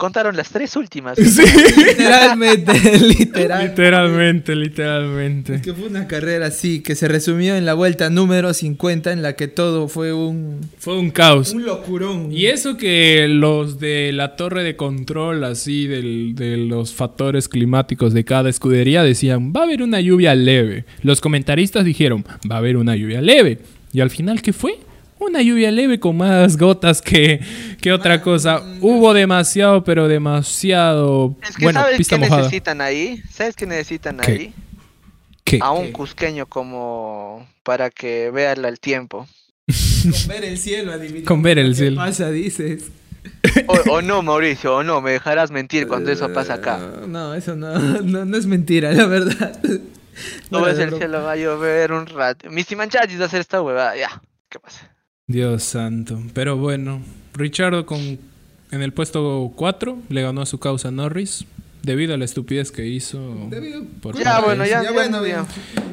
Contaron 0.00 0.34
las 0.34 0.48
tres 0.48 0.76
últimas. 0.76 1.18
Sí. 1.30 1.42
Literalmente, 1.76 2.72
literal. 3.06 3.68
Literalmente, 3.68 4.56
literalmente. 4.56 5.54
Es 5.56 5.62
que 5.62 5.74
fue 5.74 5.88
una 5.88 6.06
carrera 6.08 6.46
así, 6.46 6.80
que 6.80 6.94
se 6.94 7.06
resumió 7.06 7.54
en 7.54 7.66
la 7.66 7.74
vuelta 7.74 8.08
número 8.08 8.54
50, 8.54 9.12
en 9.12 9.20
la 9.22 9.34
que 9.34 9.46
todo 9.46 9.88
fue 9.88 10.12
un, 10.14 10.60
Fue 10.78 10.98
un 10.98 11.10
caos. 11.10 11.52
un 11.52 11.64
locurón. 11.66 12.32
Y 12.32 12.46
eso 12.46 12.76
que 12.78 13.26
los 13.28 13.78
de 13.78 14.12
la 14.14 14.36
torre 14.36 14.64
de 14.64 14.74
control, 14.76 15.44
así, 15.44 15.86
del- 15.86 16.34
de 16.34 16.56
los 16.56 16.94
factores 16.94 17.48
climáticos 17.48 18.14
de 18.14 18.24
cada 18.24 18.48
escudería, 18.48 19.02
decían, 19.02 19.52
va 19.54 19.60
a 19.60 19.64
haber 19.64 19.82
una 19.82 20.00
lluvia 20.00 20.34
leve. 20.34 20.84
Los 21.02 21.20
comentaristas 21.20 21.84
dijeron, 21.84 22.24
va 22.50 22.54
a 22.56 22.58
haber 22.58 22.76
una 22.78 22.96
lluvia 22.96 23.20
leve. 23.20 23.58
Y 23.92 24.00
al 24.00 24.08
final, 24.10 24.40
¿qué 24.40 24.52
fue? 24.54 24.78
Una 25.20 25.42
lluvia 25.42 25.70
leve 25.70 26.00
con 26.00 26.16
más 26.16 26.56
gotas 26.56 27.00
que, 27.02 27.40
que 27.80 27.92
otra 27.92 28.22
cosa. 28.22 28.62
Hubo 28.80 29.12
demasiado, 29.14 29.84
pero 29.84 30.08
demasiado... 30.08 31.36
Es 31.42 31.56
que 31.56 31.64
bueno, 31.64 31.80
¿sabes 31.80 31.98
pista 31.98 32.16
qué 32.16 32.20
mojada. 32.20 32.42
necesitan 32.42 32.80
ahí? 32.80 33.22
¿Sabes 33.32 33.54
qué 33.54 33.66
necesitan 33.66 34.16
¿Qué? 34.18 34.30
ahí? 34.32 34.54
¿Qué? 35.44 35.58
A 35.62 35.72
un 35.72 35.86
¿Qué? 35.86 35.92
cusqueño 35.92 36.46
como 36.46 37.46
para 37.62 37.90
que 37.90 38.30
vea 38.30 38.52
el 38.54 38.80
tiempo. 38.80 39.28
Con 39.66 40.28
ver 40.28 40.44
el 40.44 40.58
cielo, 40.58 40.92
adivina. 40.92 41.26
Con 41.26 41.42
ver 41.42 41.58
el 41.58 41.68
¿Qué 41.72 41.74
cielo. 41.76 41.96
pasa, 41.96 42.30
dices? 42.30 42.90
O, 43.66 43.74
o 43.92 44.02
no, 44.02 44.22
Mauricio, 44.22 44.76
o 44.76 44.82
no, 44.82 45.00
me 45.02 45.12
dejarás 45.12 45.50
mentir 45.50 45.86
cuando 45.86 46.10
eso 46.10 46.32
pasa 46.32 46.54
acá. 46.54 46.80
Eh, 46.80 47.06
No, 47.06 47.34
eso 47.34 47.54
no, 47.54 47.78
no, 48.02 48.24
no 48.24 48.36
es 48.36 48.46
mentira, 48.46 48.92
la 48.92 49.06
verdad. 49.06 49.60
No 50.50 50.58
Fuera 50.58 50.74
ves 50.74 50.78
el 50.82 50.86
broma. 50.90 50.98
cielo, 50.98 51.22
va 51.22 51.32
a 51.32 51.36
llover 51.36 51.92
un 51.92 52.06
rato. 52.06 52.50
Mis 52.50 52.70
manchachis 52.76 53.18
va 53.18 53.24
a 53.24 53.26
hacer 53.26 53.40
esta 53.40 53.62
huevada, 53.62 53.96
ya. 53.96 54.20
¿Qué 54.50 54.58
pasa? 54.58 54.90
Dios 55.30 55.62
santo. 55.62 56.20
Pero 56.34 56.56
bueno, 56.56 57.00
Richardo 57.34 57.86
con, 57.86 58.00
en 58.70 58.82
el 58.82 58.92
puesto 58.92 59.52
4 59.54 59.98
le 60.08 60.22
ganó 60.22 60.42
a 60.42 60.46
su 60.46 60.58
causa 60.58 60.90
Norris 60.90 61.44
debido 61.82 62.12
a 62.12 62.18
la 62.18 62.26
estupidez 62.26 62.70
que 62.72 62.86
hizo. 62.86 63.18
Debido- 63.48 63.84
por 64.02 64.18
Ya, 64.18 64.40
bueno, 64.40 64.64
de- 64.64 64.68
ya, 64.70 64.92
bueno, 64.92 65.26
ya. 65.26 65.46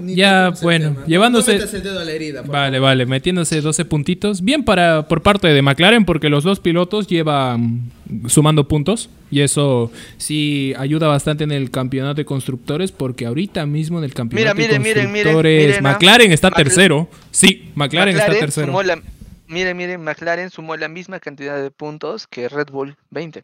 Ya, 0.06 0.54
bueno, 0.62 0.96
llevándose- 1.08 1.58
No 1.60 1.64
el 1.64 1.84
dedo 1.84 2.00
a 2.00 2.04
la 2.04 2.12
herida, 2.12 2.42
Vale, 2.42 2.80
vale, 2.80 3.06
metiéndose 3.06 3.62
12 3.62 3.86
puntitos. 3.86 4.42
Bien 4.42 4.64
para 4.66 5.08
por 5.08 5.22
parte 5.22 5.48
de 5.48 5.62
McLaren 5.62 6.04
porque 6.04 6.30
los 6.30 6.44
dos 6.44 6.60
pilotos 6.60 7.08
llevan 7.08 7.92
sumando 8.28 8.68
puntos 8.68 9.10
y 9.32 9.42
eso 9.42 9.92
sí 10.18 10.74
ayuda 10.78 11.08
bastante 11.08 11.44
en 11.46 11.52
el 11.52 11.72
campeonato 11.72 12.16
de 12.16 12.26
constructores 12.26 12.92
porque 12.92 13.26
ahorita 13.26 13.66
mismo 13.66 13.98
en 14.00 14.04
el 14.06 14.14
campeonato 14.14 14.56
Mira, 14.56 14.68
de 14.68 14.80
miren, 14.80 14.82
miren, 14.84 15.12
miren, 15.12 15.24
constructores 15.24 15.68
miren, 15.68 15.86
ah. 15.86 15.92
McLaren 15.94 16.32
está 16.34 16.52
tercero. 16.52 17.10
Sí, 17.32 17.70
McLaren, 17.76 18.18
está 18.18 18.34
tercero. 18.34 18.68
sumó 18.68 18.84
la, 18.84 19.02
miren, 19.48 19.76
miren, 19.78 20.04
McLaren 20.04 20.50
sumó 20.50 20.76
la 20.78 20.88
misma 20.88 21.20
cantidad 21.20 21.62
de 21.62 21.72
puntos 21.72 22.28
que 22.28 22.48
Red 22.50 22.68
Bull, 22.72 22.96
20. 23.10 23.44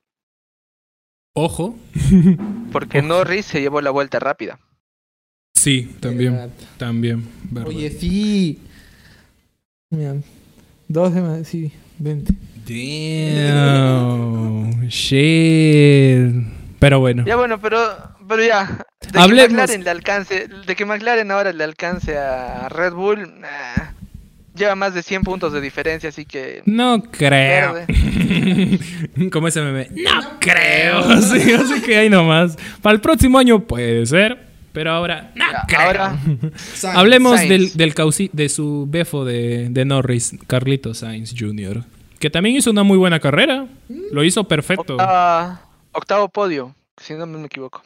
Ojo. 1.36 1.76
Porque 2.72 3.02
Norris 3.02 3.46
se 3.48 3.60
llevó 3.62 3.82
la 3.82 3.90
vuelta 3.92 4.20
rápida. 4.20 4.60
Sí, 5.56 5.96
también, 6.00 6.34
Verdad. 6.34 6.50
también. 6.78 7.28
verdad. 7.50 7.70
Oye, 7.70 7.90
sí. 7.90 8.60
Mira, 9.90 10.16
12 10.88 11.22
más, 11.22 11.48
sí, 11.48 11.72
20. 12.00 12.34
Damn. 13.54 14.88
Shit. 14.90 16.34
Pero 16.80 17.00
bueno. 17.00 17.24
Ya 17.26 17.36
bueno, 17.36 17.60
pero, 17.60 17.80
pero 18.28 18.44
ya. 18.44 18.86
De 19.12 19.20
Hablemos- 19.20 19.48
que 19.48 19.54
McLaren 19.54 19.84
le 19.84 19.90
alcance, 19.90 20.48
de 20.48 20.76
que 20.76 20.86
McLaren 20.86 21.32
ahora 21.32 21.54
le 21.54 21.64
alcance 21.64 22.18
a 22.18 22.68
Red 22.70 22.94
Bull, 22.94 23.40
nah, 23.40 23.93
lleva 24.56 24.76
más 24.76 24.94
de 24.94 25.04
100 25.04 25.24
puntos 25.24 25.54
de 25.54 25.62
diferencia, 25.62 26.10
así 26.10 26.26
que 26.26 26.62
No 26.66 27.02
creo. 27.04 27.76
Como 29.32 29.48
ese 29.48 29.62
meme. 29.62 29.88
No 29.92 30.40
creo. 30.40 31.04
Sí, 31.22 31.52
así 31.54 31.82
que 31.82 31.98
ahí 31.98 32.10
nomás. 32.10 32.58
Para 32.82 32.96
el 32.96 33.02
próximo 33.02 33.38
año 33.40 33.60
puede 33.66 34.06
ser. 34.06 34.52
Pero 34.74 34.90
ahora, 34.92 35.32
no 35.36 35.46
Ya, 35.52 35.64
creo. 35.68 35.82
ahora, 35.82 36.18
Hablemos 36.96 37.36
Sainz. 37.38 37.50
del, 37.50 37.74
del 37.78 37.94
causi- 37.94 38.32
de 38.34 38.50
su 38.50 38.88
befo 38.90 39.24
de, 39.24 39.68
de 39.70 39.86
Norris, 39.86 40.32
Carlito 40.48 40.96
Sainz 40.96 41.36
Jr. 41.38 41.84
Que 42.18 42.32
también 42.32 42.56
hizo 42.56 42.72
una 42.72 42.82
muy 42.82 42.98
buena 42.98 43.20
carrera. 43.20 43.68
Lo 44.12 44.24
hizo 44.24 44.46
perfecto. 44.46 44.96
octava- 44.98 45.62
octavo 45.92 46.28
podio, 46.30 46.74
si 46.98 47.14
no 47.14 47.28
me 47.28 47.46
equivoco. 47.46 47.84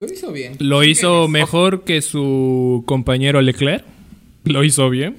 Lo 0.00 0.06
hizo 0.10 0.32
bien. 0.32 0.54
Lo 0.60 0.82
hizo 0.82 1.28
mejor 1.28 1.84
que 1.84 2.00
su 2.00 2.84
compañero 2.86 3.42
Leclerc. 3.42 3.84
Lo 4.44 4.64
hizo 4.64 4.88
bien. 4.88 5.16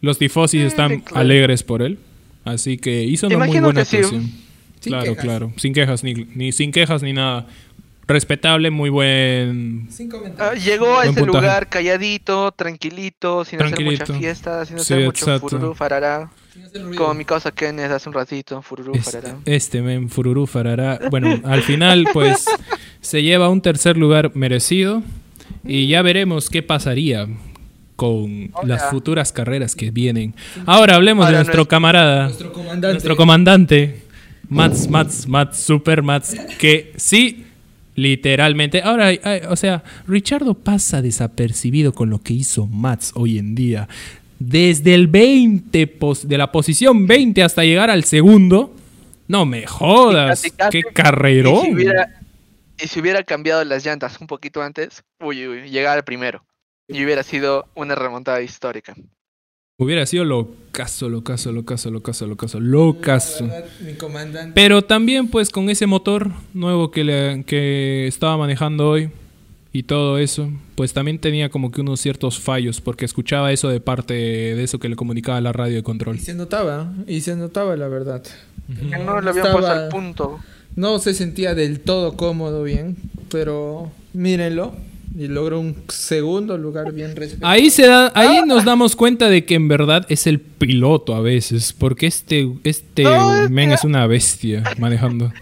Los 0.00 0.18
tifosis 0.18 0.62
Eh, 0.62 0.66
están 0.66 0.90
Leclerc. 0.90 1.16
alegres 1.16 1.62
por 1.62 1.82
él. 1.82 1.98
Así 2.44 2.76
que 2.78 3.02
hizo 3.02 3.26
una 3.26 3.38
muy 3.46 3.58
buena 3.60 3.84
sí. 3.84 3.96
actuación. 3.96 4.30
Sin 4.80 4.90
claro, 4.92 5.04
quejas. 5.04 5.24
claro. 5.24 5.52
Sin 5.56 5.72
quejas, 5.74 6.04
ni, 6.04 6.14
ni 6.14 6.52
sin 6.52 6.70
quejas 6.70 7.02
ni 7.02 7.12
nada. 7.12 7.46
Respetable, 8.08 8.70
muy 8.70 8.88
buen. 8.88 9.88
Sin 9.90 10.06
Ah, 10.08 10.10
comentarios. 10.16 10.64
llegó 10.64 10.86
a 10.92 10.94
Buen 10.98 11.08
ese 11.10 11.20
puntaje. 11.20 11.38
lugar 11.44 11.68
calladito, 11.68 12.52
tranquilito, 12.52 13.44
sin 13.44 13.58
hacer 13.60 13.74
Tranquilito. 13.74 14.04
mucha 14.06 14.18
fiesta, 14.20 14.64
sin 14.64 14.76
Sí, 14.76 14.82
hacer 14.94 15.04
mucho 15.06 15.24
exacto. 15.24 15.48
fururú, 15.48 15.74
farará. 15.74 16.30
Hacer. 16.64 16.82
Como 16.94 17.14
mi 17.14 17.24
causa 17.24 17.50
Kenneth 17.50 17.90
hace 17.90 18.08
un 18.08 18.14
ratito, 18.14 18.62
fururú, 18.62 18.94
Este, 18.94 19.10
farará. 19.20 19.38
este 19.44 19.82
men, 19.82 20.08
Fururú 20.08 20.46
Farará. 20.46 21.00
Bueno, 21.10 21.40
al 21.44 21.62
final, 21.62 22.06
pues, 22.12 22.44
se 23.00 23.24
lleva 23.24 23.48
un 23.48 23.60
tercer 23.60 23.96
lugar 23.96 24.30
merecido. 24.36 25.02
Y 25.64 25.88
ya 25.88 26.00
veremos 26.02 26.48
qué 26.48 26.62
pasaría 26.62 27.26
con 27.96 28.50
Hola. 28.52 28.74
las 28.76 28.90
futuras 28.90 29.32
carreras 29.32 29.74
que 29.74 29.90
vienen. 29.90 30.34
Ahora 30.66 30.94
hablemos 30.96 31.26
de 31.26 31.32
nuestro 31.32 31.54
nuestro- 31.56 31.68
camarada, 31.68 32.24
Nuestro 32.24 32.52
comandante. 32.52 32.88
nuestro 32.92 33.16
comandante, 33.16 34.02
Mats, 34.48 34.88
Mats, 34.88 35.26
Mats, 35.26 35.58
Super 35.58 36.02
Mats, 36.02 36.36
que 36.58 36.92
sí, 36.96 37.46
literalmente. 37.94 38.82
Ahora, 38.82 39.06
ay, 39.06 39.40
o 39.48 39.56
sea, 39.56 39.82
Richardo 40.06 40.54
pasa 40.54 41.02
desapercibido 41.02 41.92
con 41.94 42.10
lo 42.10 42.20
que 42.20 42.34
hizo 42.34 42.66
Mats 42.66 43.12
hoy 43.14 43.38
en 43.38 43.54
día. 43.54 43.88
Desde 44.38 44.94
el 44.94 45.06
20, 45.06 45.86
pos- 45.86 46.28
de 46.28 46.36
la 46.38 46.52
posición 46.52 47.06
20 47.06 47.42
hasta 47.42 47.64
llegar 47.64 47.88
al 47.90 48.04
segundo. 48.04 48.74
No 49.28 49.46
me 49.46 49.66
jodas, 49.66 50.42
casi, 50.42 50.50
casi. 50.50 50.70
qué 50.70 50.82
carrerón. 50.92 51.62
Y 51.62 51.64
si, 51.68 51.72
hubiera, 51.74 52.20
y 52.78 52.86
si 52.86 53.00
hubiera 53.00 53.22
cambiado 53.24 53.64
las 53.64 53.84
llantas 53.84 54.20
un 54.20 54.26
poquito 54.26 54.62
antes, 54.62 55.02
uy, 55.20 55.48
uy, 55.48 55.70
llegar 55.70 55.96
al 55.96 56.04
primero. 56.04 56.44
Y 56.88 57.04
hubiera 57.04 57.22
sido 57.22 57.66
una 57.74 57.94
remontada 57.94 58.40
histórica. 58.42 58.94
Hubiera 59.78 60.06
sido 60.06 60.24
locazo, 60.24 61.08
locazo, 61.10 61.52
locazo, 61.52 61.90
locazo, 61.90 62.26
locazo, 62.26 62.60
locazo. 62.60 63.44
Verdad, 63.46 63.66
Mi 63.84 63.92
comandante. 63.94 64.52
Pero 64.54 64.82
también 64.82 65.28
pues 65.28 65.50
con 65.50 65.68
ese 65.68 65.86
motor 65.86 66.30
nuevo 66.54 66.90
que, 66.90 67.04
le- 67.04 67.44
que 67.44 68.06
estaba 68.06 68.38
manejando 68.38 68.88
hoy 68.88 69.10
y 69.72 69.82
todo 69.82 70.16
eso, 70.16 70.50
pues 70.76 70.94
también 70.94 71.18
tenía 71.18 71.50
como 71.50 71.70
que 71.70 71.82
unos 71.82 72.00
ciertos 72.00 72.38
fallos 72.40 72.80
porque 72.80 73.04
escuchaba 73.04 73.52
eso 73.52 73.68
de 73.68 73.80
parte 73.80 74.14
de 74.14 74.62
eso 74.64 74.78
que 74.78 74.88
le 74.88 74.96
comunicaba 74.96 75.38
la 75.42 75.52
radio 75.52 75.76
de 75.76 75.82
control. 75.82 76.16
Y 76.16 76.20
se 76.20 76.34
notaba, 76.34 76.94
y 77.06 77.20
se 77.20 77.36
notaba 77.36 77.76
la 77.76 77.88
verdad. 77.88 78.22
Que 78.68 78.96
no 78.96 79.20
lo 79.20 79.28
habían 79.30 79.36
estaba- 79.46 79.52
puesto 79.52 79.72
al 79.72 79.88
punto. 79.90 80.40
No 80.74 80.98
se 81.00 81.12
sentía 81.12 81.54
del 81.54 81.80
todo 81.80 82.16
cómodo 82.16 82.62
bien, 82.62 82.96
pero 83.30 83.90
mírenlo. 84.14 84.74
Y 85.18 85.28
logró 85.28 85.60
un 85.60 85.84
segundo 85.88 86.58
lugar 86.58 86.92
bien 86.92 87.16
respetable. 87.16 87.46
Ahí 87.54 87.70
se 87.70 87.86
da, 87.86 88.12
ahí 88.14 88.42
nos 88.44 88.66
damos 88.66 88.94
cuenta 88.94 89.30
de 89.30 89.46
que 89.46 89.54
en 89.54 89.66
verdad 89.66 90.04
es 90.10 90.26
el 90.26 90.40
piloto 90.40 91.14
a 91.14 91.20
veces, 91.20 91.72
porque 91.72 92.06
este, 92.06 92.52
este 92.64 93.04
No, 93.04 93.48
men 93.48 93.72
es 93.72 93.82
una 93.82 94.06
bestia 94.06 94.62
manejando. 94.78 95.32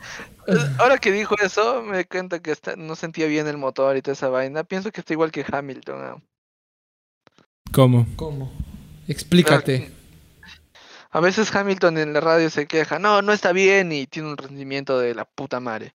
Ahora 0.79 0.99
que 0.99 1.11
dijo 1.11 1.35
eso, 1.43 1.83
me 1.83 1.99
di 1.99 2.05
cuenta 2.05 2.39
que 2.41 2.53
está- 2.53 2.77
no 2.77 2.95
sentía 2.95 3.27
bien 3.27 3.49
el 3.49 3.57
motor 3.57 3.97
y 3.97 4.03
toda 4.03 4.13
esa 4.13 4.29
vaina. 4.29 4.63
Pienso 4.63 4.93
que 4.93 5.01
está 5.01 5.13
igual 5.13 5.33
que 5.33 5.45
Hamilton. 5.51 5.99
¿no? 6.01 6.23
¿Cómo? 7.73 8.07
¿Cómo? 8.15 8.53
Explícate. 9.09 9.91
A 11.11 11.21
veces 11.21 11.55
Hamilton 11.55 11.99
en 11.99 12.13
la 12.13 12.21
radio 12.21 12.51
se 12.51 12.67
queja, 12.67 12.99
no, 12.99 13.23
no 13.23 13.33
está 13.33 13.53
bien 13.53 13.91
y 13.91 14.07
tiene 14.07 14.29
un 14.29 14.37
rendimiento 14.37 14.99
de 14.99 15.15
la 15.15 15.25
puta 15.25 15.59
madre. 15.61 15.95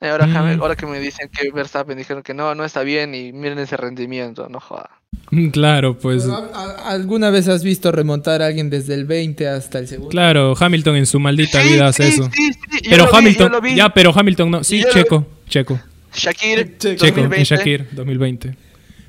Ahora, 0.00 0.26
Mm. 0.26 0.60
Ahora 0.60 0.76
que 0.76 0.86
me 0.86 1.00
dicen 1.00 1.28
que 1.28 1.50
Verstappen 1.50 1.98
dijeron 1.98 2.22
que 2.22 2.32
no, 2.32 2.54
no 2.54 2.64
está 2.64 2.82
bien 2.84 3.14
y 3.16 3.32
miren 3.32 3.58
ese 3.58 3.76
rendimiento, 3.76 4.48
no 4.48 4.60
joda. 4.60 4.90
Claro, 5.52 5.98
pues 5.98 6.22
Pero, 6.22 6.34
¿a- 6.54 6.60
a- 6.86 6.90
¿Alguna 6.90 7.30
vez 7.30 7.48
has 7.48 7.64
visto 7.64 7.90
remontar 7.90 8.40
a 8.42 8.46
alguien 8.46 8.70
desde 8.70 8.94
el 8.94 9.04
20 9.06 9.48
hasta 9.48 9.78
el 9.78 9.88
segundo? 9.88 10.10
claro, 10.10 10.54
Hamilton 10.58 10.96
en 10.96 11.06
su 11.06 11.18
maldita 11.18 11.62
Sí, 11.62 11.72
vida 11.72 11.88
hace 11.88 12.04
sí, 12.04 12.12
eso. 12.20 12.30
sí, 12.32 12.50
Pero 12.88 13.04
lo 13.04 13.04
vi, 13.06 13.10
yo 13.12 13.18
Hamilton, 13.18 13.52
lo 13.52 13.60
vi. 13.60 13.74
ya, 13.74 13.88
pero 13.92 14.12
Hamilton 14.14 14.50
no. 14.52 14.64
Sí, 14.64 14.80
Yo 14.80 14.86
lo- 14.86 14.92
Checo, 14.94 15.26
Checo. 15.48 15.80
Shakir, 16.14 16.78
Checo, 16.78 16.94
Checo, 17.04 17.20
en 17.20 17.28
2020, 17.28 17.44
Shakir 17.44 17.88
2020. 17.92 18.54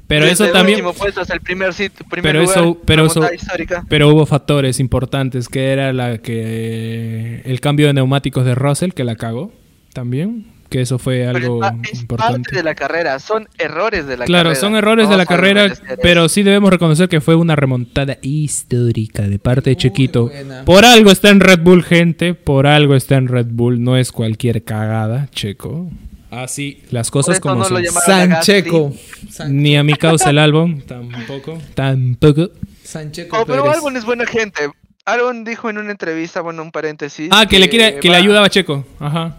Pero 0.08 0.22
desde 0.26 0.34
eso 0.34 0.46
el 0.46 0.52
también, 0.54 0.78
último 0.84 0.94
puesto 0.94 1.22
hasta 1.22 1.36
el 1.36 1.42
primer 1.42 1.72
sitio, 1.74 2.04
primer 2.10 2.32
Pero 2.34 2.42
lugar, 2.42 2.58
eso- 2.58 2.78
pero 2.84 3.06
eso- 3.06 3.32
histórica. 3.34 3.86
pero 3.88 4.10
hubo 4.10 4.26
factores 4.26 4.80
importantes 4.80 5.48
que 5.48 5.72
era 5.72 5.94
la 5.94 6.18
que 6.18 7.42
el 7.46 7.62
cambio 7.62 7.86
de 7.88 7.94
neumáticos 7.94 8.44
de 8.44 8.56
Russell 8.56 8.92
que 8.92 9.04
la 9.04 9.16
cagó 9.16 9.52
también, 9.94 10.48
que 10.70 10.82
eso 10.82 11.00
fue 11.00 11.26
Pero 11.34 11.38
algo 11.38 11.64
es 11.66 11.72
pa- 11.72 11.78
es 11.92 12.02
importante. 12.02 12.34
parte 12.44 12.56
de 12.56 12.64
la 12.64 12.76
carrera, 12.76 13.20
son 13.20 13.48
errores 13.58 14.06
de 14.08 14.18
la 14.18 14.26
Claro, 14.26 14.50
carrera. 14.50 14.60
son 14.62 14.76
errores 14.76 15.06
No 15.06 15.12
de 15.12 15.18
la 15.18 15.26
carrera, 15.26 15.74
pero 16.02 16.30
sí 16.30 16.44
debemos 16.44 16.70
reconocer 16.70 17.10
que 17.10 17.22
fue 17.22 17.36
una 17.36 17.56
remontada 17.56 18.18
histórica 18.22 19.24
de 19.24 19.40
parte 19.40 19.72
de 19.72 19.76
Muy 19.76 19.82
Chiquito. 19.82 20.28
buena. 20.28 20.66
Por 20.66 20.86
algo 20.86 21.12
está 21.12 21.30
en 21.30 21.40
Red 21.40 21.60
Bull, 21.62 21.84
gente. 21.84 22.34
Por 22.34 22.68
algo 22.68 22.96
está 22.96 23.16
en 23.16 23.28
Red 23.28 23.48
Bull. 23.52 23.84
No 23.84 23.98
es 23.98 24.12
cualquier 24.12 24.64
cagada, 24.64 25.28
Checo. 25.32 25.90
Así, 26.32 26.84
las 26.92 27.10
Por 27.10 27.24
cosas 27.24 27.40
como 27.40 27.56
no 27.56 27.66
son. 27.66 27.84
Sancheco. 27.86 28.94
San- 29.32 29.58
Ni 29.58 29.76
a 29.78 29.84
mi 29.84 29.94
causa 29.96 30.30
el 30.30 30.38
álbum, 30.40 30.82
tampoco. 30.82 31.58
Tampoco. 31.74 32.50
Sancheco 32.84 33.40
Oh, 33.42 33.46
pero. 33.46 33.72
Albon 33.72 33.98
es 33.98 34.06
buena 34.06 34.26
gente. 34.28 34.70
Albon 35.06 35.44
dijo 35.44 35.72
en 35.72 35.80
una 35.80 35.90
entrevista, 35.92 36.42
bueno, 36.42 36.62
un 36.62 36.72
paréntesis. 36.72 37.30
Ah, 37.32 37.48
que 37.48 37.58
le 37.58 37.68
quiere, 37.68 38.00
que 38.00 38.10
le 38.10 38.14
va- 38.16 38.22
ayudaba 38.22 38.46
a 38.46 38.50
Checo. 38.50 38.86
Ajá. 39.00 39.38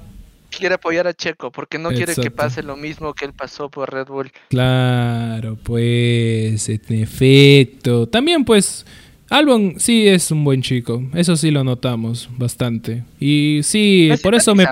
Quiere 0.51 0.75
apoyar 0.75 1.07
a 1.07 1.15
Checo 1.15 1.51
porque 1.51 1.79
no 1.79 1.91
quiere 1.91 2.15
que 2.15 2.31
pase 2.31 2.63
lo 2.63 2.77
mismo 2.77 3.15
que 3.15 3.25
él 3.25 3.33
pasó 3.33 3.69
por 3.71 3.93
Red 3.93 4.07
Bull. 4.09 4.31
Claro, 4.49 5.57
pues, 5.63 6.69
en 6.69 6.81
efecto. 7.03 8.07
También, 8.09 8.45
pues, 8.45 8.85
Albon 9.31 9.75
sí 9.79 10.09
es 10.09 10.33
un 10.33 10.43
buen 10.43 10.61
chico. 10.61 11.05
Eso 11.15 11.37
sí 11.37 11.53
lo 11.53 11.63
notamos 11.63 12.29
bastante. 12.37 13.05
Y 13.21 13.61
sí, 13.63 14.09
por 14.25 14.35
eso 14.35 14.57
me, 14.57 14.65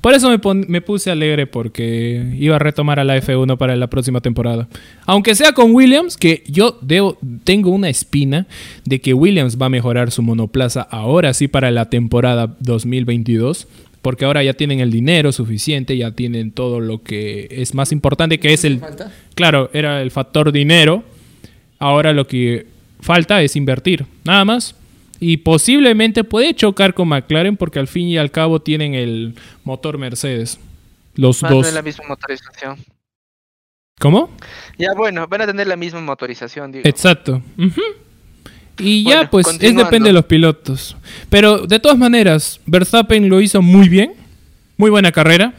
por 0.00 0.14
eso 0.14 0.30
me, 0.30 0.38
pon- 0.38 0.64
me 0.68 0.80
puse 0.80 1.10
alegre 1.10 1.46
porque 1.46 2.32
iba 2.38 2.56
a 2.56 2.58
retomar 2.58 2.98
a 2.98 3.04
la 3.04 3.18
F1 3.18 3.58
para 3.58 3.76
la 3.76 3.88
próxima 3.88 4.22
temporada. 4.22 4.68
Aunque 5.04 5.34
sea 5.34 5.52
con 5.52 5.74
Williams, 5.74 6.16
que 6.16 6.42
yo 6.48 6.78
debo, 6.80 7.18
tengo 7.44 7.68
una 7.68 7.90
espina 7.90 8.46
de 8.86 9.02
que 9.02 9.12
Williams 9.12 9.58
va 9.60 9.66
a 9.66 9.68
mejorar 9.68 10.10
su 10.10 10.22
monoplaza 10.22 10.80
ahora 10.80 11.34
sí 11.34 11.46
para 11.46 11.70
la 11.70 11.90
temporada 11.90 12.56
2022. 12.60 13.68
Porque 14.06 14.24
ahora 14.24 14.40
ya 14.44 14.54
tienen 14.54 14.78
el 14.78 14.92
dinero 14.92 15.32
suficiente, 15.32 15.96
ya 15.96 16.12
tienen 16.12 16.52
todo 16.52 16.78
lo 16.78 17.02
que 17.02 17.48
es 17.50 17.74
más 17.74 17.90
importante, 17.90 18.38
que 18.38 18.52
es 18.52 18.62
el, 18.64 18.78
falta? 18.78 19.10
Claro, 19.34 19.68
era 19.72 20.00
el 20.00 20.12
factor 20.12 20.52
dinero. 20.52 21.02
Ahora 21.80 22.12
lo 22.12 22.24
que 22.24 22.68
falta 23.00 23.42
es 23.42 23.56
invertir, 23.56 24.06
nada 24.22 24.44
más. 24.44 24.76
Y 25.18 25.38
posiblemente 25.38 26.22
puede 26.22 26.54
chocar 26.54 26.94
con 26.94 27.08
McLaren 27.08 27.56
porque 27.56 27.80
al 27.80 27.88
fin 27.88 28.06
y 28.06 28.16
al 28.16 28.30
cabo 28.30 28.60
tienen 28.62 28.94
el 28.94 29.34
motor 29.64 29.98
Mercedes. 29.98 30.60
Los 31.16 31.40
Van 31.40 31.50
a 31.50 31.54
dos. 31.56 31.62
tener 31.64 31.74
la 31.74 31.82
misma 31.82 32.04
motorización. 32.06 32.76
¿Cómo? 33.98 34.30
Ya 34.78 34.92
bueno, 34.96 35.26
van 35.26 35.40
a 35.40 35.46
tener 35.46 35.66
la 35.66 35.74
misma 35.74 36.00
motorización, 36.00 36.70
digo. 36.70 36.88
Exacto. 36.88 37.42
Ujú. 37.58 37.82
Y 38.78 39.04
ya, 39.04 39.30
pues, 39.30 39.46
es 39.60 39.74
depende 39.76 40.08
de 40.10 40.12
los 40.12 40.24
pilotos. 40.26 40.96
Pero 41.30 41.66
de 41.66 41.78
todas 41.78 41.96
maneras, 41.96 42.60
Verstappen 42.66 43.28
lo 43.28 43.40
hizo 43.40 43.62
muy 43.62 43.88
bien. 43.88 44.12
Muy 44.76 44.90
buena 44.90 45.12
carrera. 45.12 45.54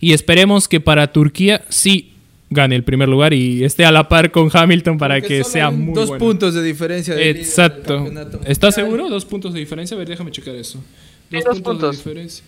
Y 0.00 0.12
esperemos 0.12 0.68
que 0.68 0.80
para 0.80 1.12
Turquía 1.12 1.62
sí 1.68 2.12
gane 2.50 2.76
el 2.76 2.84
primer 2.84 3.08
lugar 3.08 3.32
y 3.34 3.64
esté 3.64 3.84
a 3.84 3.90
la 3.92 4.08
par 4.08 4.30
con 4.30 4.48
Hamilton 4.52 4.96
para 4.96 5.16
Porque 5.16 5.28
que 5.28 5.42
solo 5.42 5.52
sea 5.52 5.68
hay 5.68 5.74
muy 5.76 5.94
Dos 5.94 6.08
bueno. 6.08 6.24
puntos 6.24 6.54
de 6.54 6.62
diferencia. 6.62 7.14
del 7.14 7.36
Exacto. 7.36 7.96
campeonato 7.96 8.40
¿Estás 8.46 8.74
seguro? 8.74 9.08
¿Dos 9.08 9.24
puntos 9.24 9.52
de 9.52 9.60
diferencia? 9.60 9.94
A 9.94 9.98
ver, 9.98 10.08
déjame 10.08 10.30
checar 10.30 10.54
eso. 10.54 10.82
Sí, 11.30 11.38
dos 11.44 11.60
puntos. 11.60 11.90
de 11.90 11.96
diferencia. 11.96 12.44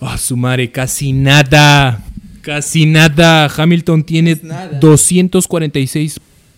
Ah, 0.00 0.16
su 0.18 0.36
madre, 0.36 0.70
casi 0.70 1.12
nada. 1.12 2.04
Casi 2.40 2.86
nada. 2.86 3.46
Hamilton 3.54 4.04
tiene 4.04 4.38
nada. 4.42 4.78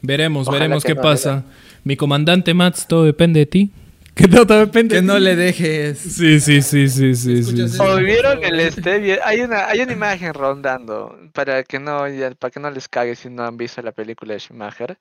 Veremos, 0.01 0.49
Ojalá 0.49 0.61
veremos 0.65 0.85
qué 0.85 0.95
no, 0.95 1.03
pasa. 1.03 1.45
Mi 1.85 1.97
comandante 1.97 2.55
Mats, 2.55 2.87
todo 2.87 3.05
depende 3.05 3.41
de 3.41 3.47
ti. 3.47 3.71
Que 4.19 4.27
todo 4.27 4.59
depende 4.59 4.97
Que 4.97 5.01
de 5.01 5.07
no 5.07 5.15
ti. 5.15 5.21
le 5.21 5.37
dejes. 5.37 5.97
Sí, 5.99 6.41
sí, 6.41 6.61
sí, 6.61 6.89
sí, 6.89 7.15
sí, 7.15 7.43
sí. 7.45 7.69
Sí. 7.69 7.79
O 7.81 7.97
vieron 7.99 8.43
el 8.43 8.59
este 8.59 8.99
bien- 8.99 9.21
hay 9.25 9.43
una 9.43 9.67
hay 9.69 9.79
una 9.81 9.93
imagen 9.93 10.35
rondando 10.35 11.17
para 11.33 11.63
que 11.63 11.79
no 11.79 12.09
ya- 12.09 12.33
para 12.33 12.51
que 12.51 12.59
no 12.59 12.69
les 12.69 12.89
cague 12.89 13.15
si 13.15 13.31
no 13.31 13.45
han 13.45 13.57
visto 13.57 13.81
la 13.81 13.93
película 13.93 14.33
de 14.35 14.41
Schumacher. 14.41 14.99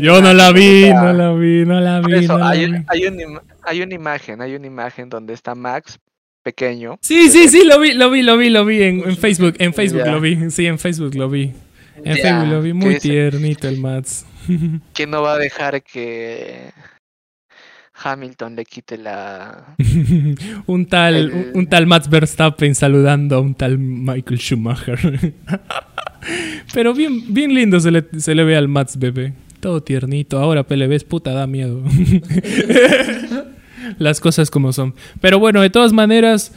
Yo 0.00 0.22
no 0.22 0.32
la 0.32 0.52
vi, 0.52 0.90
no 0.90 1.12
la 1.12 1.32
vi, 1.34 1.66
no 1.66 1.80
la 1.80 2.00
Por 2.00 2.10
vi, 2.12 2.24
eso, 2.24 2.32
no 2.32 2.38
la 2.38 2.48
hay, 2.48 2.66
vi. 2.70 2.78
hay, 2.88 3.06
una, 3.06 3.42
hay 3.62 3.82
una 3.82 3.94
imagen, 3.94 4.40
hay 4.40 4.54
una 4.56 4.66
imagen 4.66 5.10
donde 5.10 5.34
está 5.34 5.54
Max 5.54 5.98
pequeño. 6.46 6.96
Sí, 7.02 7.28
sí, 7.28 7.48
sí, 7.48 7.64
lo 7.66 7.80
vi, 7.80 7.92
lo 7.94 8.08
vi, 8.08 8.22
lo 8.22 8.36
vi, 8.38 8.50
lo 8.50 8.64
vi 8.64 8.82
en, 8.84 9.00
en 9.04 9.16
Facebook, 9.16 9.56
en 9.58 9.74
Facebook 9.74 10.06
lo 10.06 10.20
vi, 10.20 10.48
sí, 10.52 10.66
en 10.66 10.78
Facebook 10.78 11.16
lo 11.16 11.28
vi. 11.28 11.52
En 12.04 12.16
Facebook 12.16 12.48
lo 12.48 12.62
vi, 12.62 12.72
muy 12.72 12.98
tiernito 13.00 13.66
el 13.68 13.80
Mats. 13.80 14.24
que 14.94 15.06
no 15.08 15.22
va 15.22 15.34
a 15.34 15.38
dejar 15.38 15.82
que 15.82 16.70
Hamilton 17.94 18.54
le 18.54 18.64
quite 18.64 18.96
la 18.96 19.74
un 20.66 20.86
tal, 20.86 21.16
El- 21.16 21.32
un, 21.32 21.50
un 21.54 21.66
tal 21.66 21.86
Max 21.88 22.08
Verstappen 22.08 22.76
saludando 22.76 23.36
a 23.36 23.40
un 23.40 23.54
tal 23.56 23.78
Michael 23.78 24.38
Schumacher. 24.38 24.98
Pero 26.72 26.94
bien, 26.94 27.34
bien 27.34 27.52
lindo 27.54 27.80
se 27.80 27.90
le, 27.90 28.04
se 28.18 28.34
le 28.36 28.44
ve 28.44 28.56
al 28.56 28.68
Mats 28.68 28.98
bebé. 28.98 29.32
Todo 29.58 29.82
tiernito. 29.82 30.38
Ahora 30.38 30.62
PLBs, 30.64 31.02
puta, 31.04 31.32
da 31.32 31.46
miedo. 31.48 31.82
Las 33.98 34.20
cosas 34.20 34.50
como 34.50 34.72
son. 34.72 34.94
Pero 35.20 35.38
bueno, 35.38 35.60
de 35.60 35.70
todas 35.70 35.92
maneras, 35.92 36.52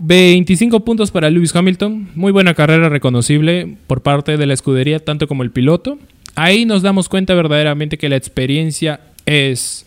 25 0.00 0.80
puntos 0.80 1.10
para 1.10 1.30
Lewis 1.30 1.54
Hamilton. 1.54 2.08
Muy 2.14 2.32
buena 2.32 2.54
carrera 2.54 2.88
reconocible 2.88 3.76
por 3.86 4.02
parte 4.02 4.36
de 4.36 4.46
la 4.46 4.54
escudería, 4.54 4.98
tanto 4.98 5.28
como 5.28 5.42
el 5.42 5.50
piloto. 5.50 5.98
Ahí 6.34 6.64
nos 6.64 6.82
damos 6.82 7.08
cuenta 7.08 7.34
verdaderamente 7.34 7.98
que 7.98 8.08
la 8.08 8.16
experiencia 8.16 9.00
es 9.26 9.84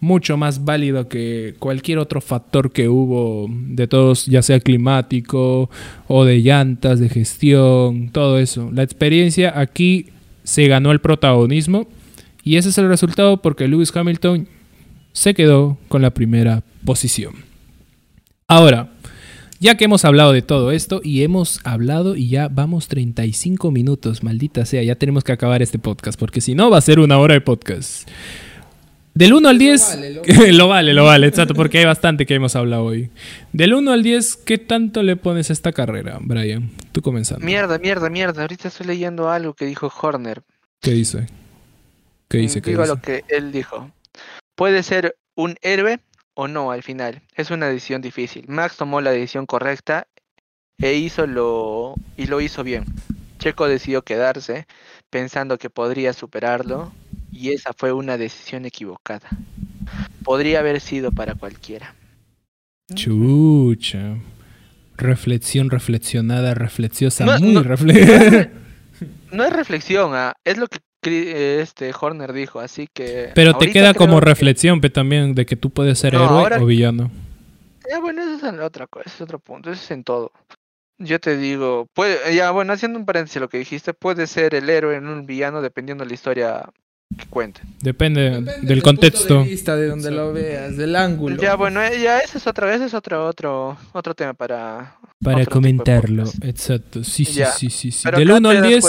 mucho 0.00 0.36
más 0.36 0.64
válido 0.64 1.08
que 1.08 1.54
cualquier 1.58 1.98
otro 1.98 2.20
factor 2.20 2.70
que 2.70 2.88
hubo 2.88 3.48
de 3.50 3.88
todos, 3.88 4.26
ya 4.26 4.42
sea 4.42 4.60
climático 4.60 5.70
o 6.06 6.24
de 6.24 6.42
llantas, 6.42 7.00
de 7.00 7.08
gestión, 7.08 8.10
todo 8.10 8.38
eso. 8.38 8.70
La 8.72 8.82
experiencia 8.82 9.58
aquí 9.58 10.06
se 10.44 10.68
ganó 10.68 10.92
el 10.92 11.00
protagonismo 11.00 11.88
y 12.44 12.56
ese 12.56 12.68
es 12.68 12.78
el 12.78 12.88
resultado 12.88 13.42
porque 13.42 13.66
Lewis 13.66 13.94
Hamilton 13.94 14.46
se 15.16 15.32
quedó 15.32 15.78
con 15.88 16.02
la 16.02 16.10
primera 16.10 16.62
posición. 16.84 17.36
Ahora, 18.48 18.92
ya 19.58 19.76
que 19.76 19.86
hemos 19.86 20.04
hablado 20.04 20.32
de 20.32 20.42
todo 20.42 20.72
esto 20.72 21.00
y 21.02 21.22
hemos 21.22 21.60
hablado 21.64 22.16
y 22.16 22.28
ya 22.28 22.48
vamos 22.48 22.86
35 22.88 23.70
minutos, 23.70 24.22
maldita 24.22 24.66
sea, 24.66 24.82
ya 24.82 24.94
tenemos 24.96 25.24
que 25.24 25.32
acabar 25.32 25.62
este 25.62 25.78
podcast 25.78 26.20
porque 26.20 26.42
si 26.42 26.54
no 26.54 26.68
va 26.68 26.76
a 26.76 26.82
ser 26.82 27.00
una 27.00 27.18
hora 27.18 27.32
de 27.32 27.40
podcast. 27.40 28.06
Del 29.14 29.32
1 29.32 29.48
al 29.48 29.58
10, 29.58 29.88
vale, 29.88 30.10
lo 30.12 30.22
lo 30.52 30.68
vale, 30.68 30.92
lo 30.92 31.04
vale, 31.06 31.26
exacto, 31.28 31.54
porque 31.54 31.78
hay 31.78 31.86
bastante 31.86 32.26
que 32.26 32.34
hemos 32.34 32.54
hablado 32.54 32.84
hoy. 32.84 33.08
Del 33.54 33.72
1 33.72 33.90
al 33.90 34.02
10, 34.02 34.36
¿qué 34.36 34.58
tanto 34.58 35.02
le 35.02 35.16
pones 35.16 35.48
a 35.48 35.54
esta 35.54 35.72
carrera, 35.72 36.18
Brian? 36.20 36.70
Tú 36.92 37.00
comenzando. 37.00 37.46
Mierda, 37.46 37.78
mierda, 37.78 38.10
mierda. 38.10 38.42
Ahorita 38.42 38.68
estoy 38.68 38.86
leyendo 38.86 39.30
algo 39.30 39.54
que 39.54 39.64
dijo 39.64 39.90
Horner. 40.02 40.42
¿Qué 40.82 40.90
dice? 40.90 41.26
¿Qué 42.28 42.38
dice? 42.38 42.60
¿Qué 42.60 42.70
Digo 42.70 42.82
dice? 42.82 42.94
lo 42.94 43.00
que 43.00 43.24
él 43.28 43.50
dijo. 43.52 43.90
Puede 44.56 44.82
ser 44.82 45.16
un 45.36 45.56
héroe 45.62 46.00
o 46.34 46.48
no 46.48 46.70
al 46.72 46.82
final. 46.82 47.22
Es 47.34 47.50
una 47.50 47.66
decisión 47.68 48.02
difícil. 48.02 48.46
Max 48.48 48.76
tomó 48.76 49.00
la 49.00 49.12
decisión 49.12 49.46
correcta 49.46 50.06
e 50.78 50.94
hizo 50.94 51.26
lo 51.26 51.94
y 52.16 52.26
lo 52.26 52.40
hizo 52.40 52.64
bien. 52.64 52.84
Checo 53.38 53.68
decidió 53.68 54.02
quedarse 54.02 54.66
pensando 55.10 55.58
que 55.58 55.70
podría 55.70 56.12
superarlo 56.12 56.92
y 57.30 57.50
esa 57.52 57.72
fue 57.74 57.92
una 57.92 58.16
decisión 58.18 58.64
equivocada. 58.64 59.28
Podría 60.24 60.60
haber 60.60 60.80
sido 60.80 61.12
para 61.12 61.34
cualquiera. 61.34 61.94
Chucha. 62.94 64.16
Reflexión 64.96 65.68
reflexionada, 65.70 66.54
reflexiosa, 66.54 67.26
No, 67.26 67.38
muy 67.38 67.52
no. 67.54 67.62
refle- 67.64 68.50
No 69.30 69.44
es 69.44 69.52
reflexión, 69.52 70.12
ah, 70.14 70.32
es 70.44 70.56
lo 70.56 70.66
que 70.68 70.78
este 71.10 71.92
Horner 71.98 72.32
dijo, 72.32 72.60
así 72.60 72.88
que 72.92 73.30
Pero 73.34 73.56
te 73.56 73.70
queda 73.70 73.94
como 73.94 74.18
que- 74.20 74.26
reflexión 74.26 74.80
pe, 74.80 74.90
también 74.90 75.34
de 75.34 75.46
que 75.46 75.56
tú 75.56 75.70
puedes 75.70 75.98
ser 75.98 76.14
No, 76.14 76.24
héroe 76.24 76.38
ahora- 76.38 76.60
o 76.62 76.66
villano. 76.66 77.10
Ya, 77.90 78.00
bueno, 78.00 78.22
eso 78.22 78.34
es 78.36 78.42
en 78.42 78.58
la 78.58 78.66
otra 78.66 78.86
cosa, 78.86 79.04
ese 79.06 79.16
es 79.16 79.20
otro 79.22 79.38
punto, 79.38 79.70
eso 79.70 79.80
es 79.82 79.90
en 79.92 80.02
todo. 80.04 80.32
Yo 80.98 81.20
te 81.20 81.36
digo, 81.36 81.86
puede, 81.94 82.34
ya, 82.34 82.50
bueno, 82.50 82.72
haciendo 82.72 82.98
un 82.98 83.04
paréntesis 83.04 83.40
lo 83.40 83.48
que 83.48 83.58
dijiste, 83.58 83.92
puede 83.94 84.26
ser 84.26 84.54
el 84.54 84.68
héroe 84.70 84.96
en 84.96 85.06
un 85.06 85.26
villano 85.26 85.60
dependiendo 85.62 86.04
de 86.04 86.08
la 86.08 86.14
historia 86.14 86.64
que 87.16 87.26
cuente. 87.26 87.60
Depende, 87.82 88.22
Depende 88.30 88.52
del 88.62 88.82
punto 88.82 88.84
contexto. 89.02 89.38
de 89.42 89.44
vista, 89.44 89.76
de 89.76 89.86
donde 89.88 90.10
lo 90.10 90.32
veas, 90.32 90.76
del 90.76 90.96
ángulo. 90.96 91.36
Ya, 91.36 91.54
bueno, 91.54 91.80
eh, 91.82 92.00
ya 92.02 92.18
ese 92.18 92.38
es 92.38 92.46
otro, 92.46 92.68
ese 92.70 92.86
es 92.86 92.94
otro, 92.94 93.26
otro, 93.26 93.76
otro 93.92 94.14
tema 94.14 94.32
para. 94.34 94.96
Para 95.22 95.46
comentarlo, 95.46 96.24
exacto. 96.42 97.04
Sí, 97.04 97.24
sí, 97.24 97.34
Ya, 97.34 97.52
sí, 97.52 97.70
sí. 97.70 97.90
sí. 97.92 98.00
Pero 98.04 98.18
Del 98.18 98.28
acá 98.30 98.38
1 98.38 98.50
te 98.50 98.56
al 98.56 98.62
das 98.62 98.70
10. 98.70 98.84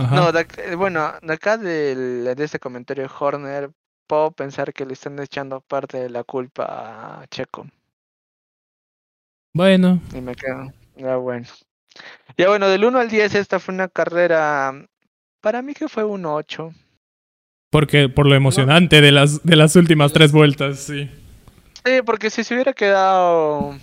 Ajá. 0.00 0.16
No, 0.16 0.32
de 0.32 0.46
eh, 0.58 0.74
bueno, 0.76 1.12
de 1.20 1.32
acá 1.34 1.58
del, 1.58 2.34
de 2.34 2.44
este 2.44 2.58
comentario 2.58 3.04
de 3.04 3.10
Horner, 3.18 3.70
puedo 4.06 4.30
pensar 4.32 4.72
que 4.72 4.86
le 4.86 4.94
están 4.94 5.18
echando 5.18 5.60
parte 5.60 5.98
de 5.98 6.10
la 6.10 6.24
culpa 6.24 7.20
a 7.22 7.26
Checo. 7.28 7.66
Bueno, 9.54 10.00
Y 10.14 10.20
me 10.20 10.34
quedo. 10.34 10.72
Ya 10.96 11.16
bueno. 11.16 11.46
Ya 12.36 12.48
bueno, 12.48 12.68
del 12.68 12.84
1 12.84 12.98
al 12.98 13.08
10, 13.10 13.34
esta 13.34 13.58
fue 13.58 13.74
una 13.74 13.88
carrera. 13.88 14.72
Para 15.40 15.62
mí 15.62 15.74
que 15.74 15.88
fue 15.88 16.04
un 16.04 16.24
8. 16.26 16.72
porque 17.70 18.08
por 18.08 18.26
lo 18.26 18.34
emocionante 18.34 19.00
de 19.00 19.12
las 19.12 19.42
de 19.44 19.56
las 19.56 19.76
últimas 19.76 20.12
tres 20.12 20.32
vueltas, 20.32 20.80
sí. 20.80 21.08
Sí, 21.84 22.02
porque 22.04 22.30
si 22.30 22.44
se 22.44 22.54
hubiera 22.54 22.72
quedado. 22.72 23.78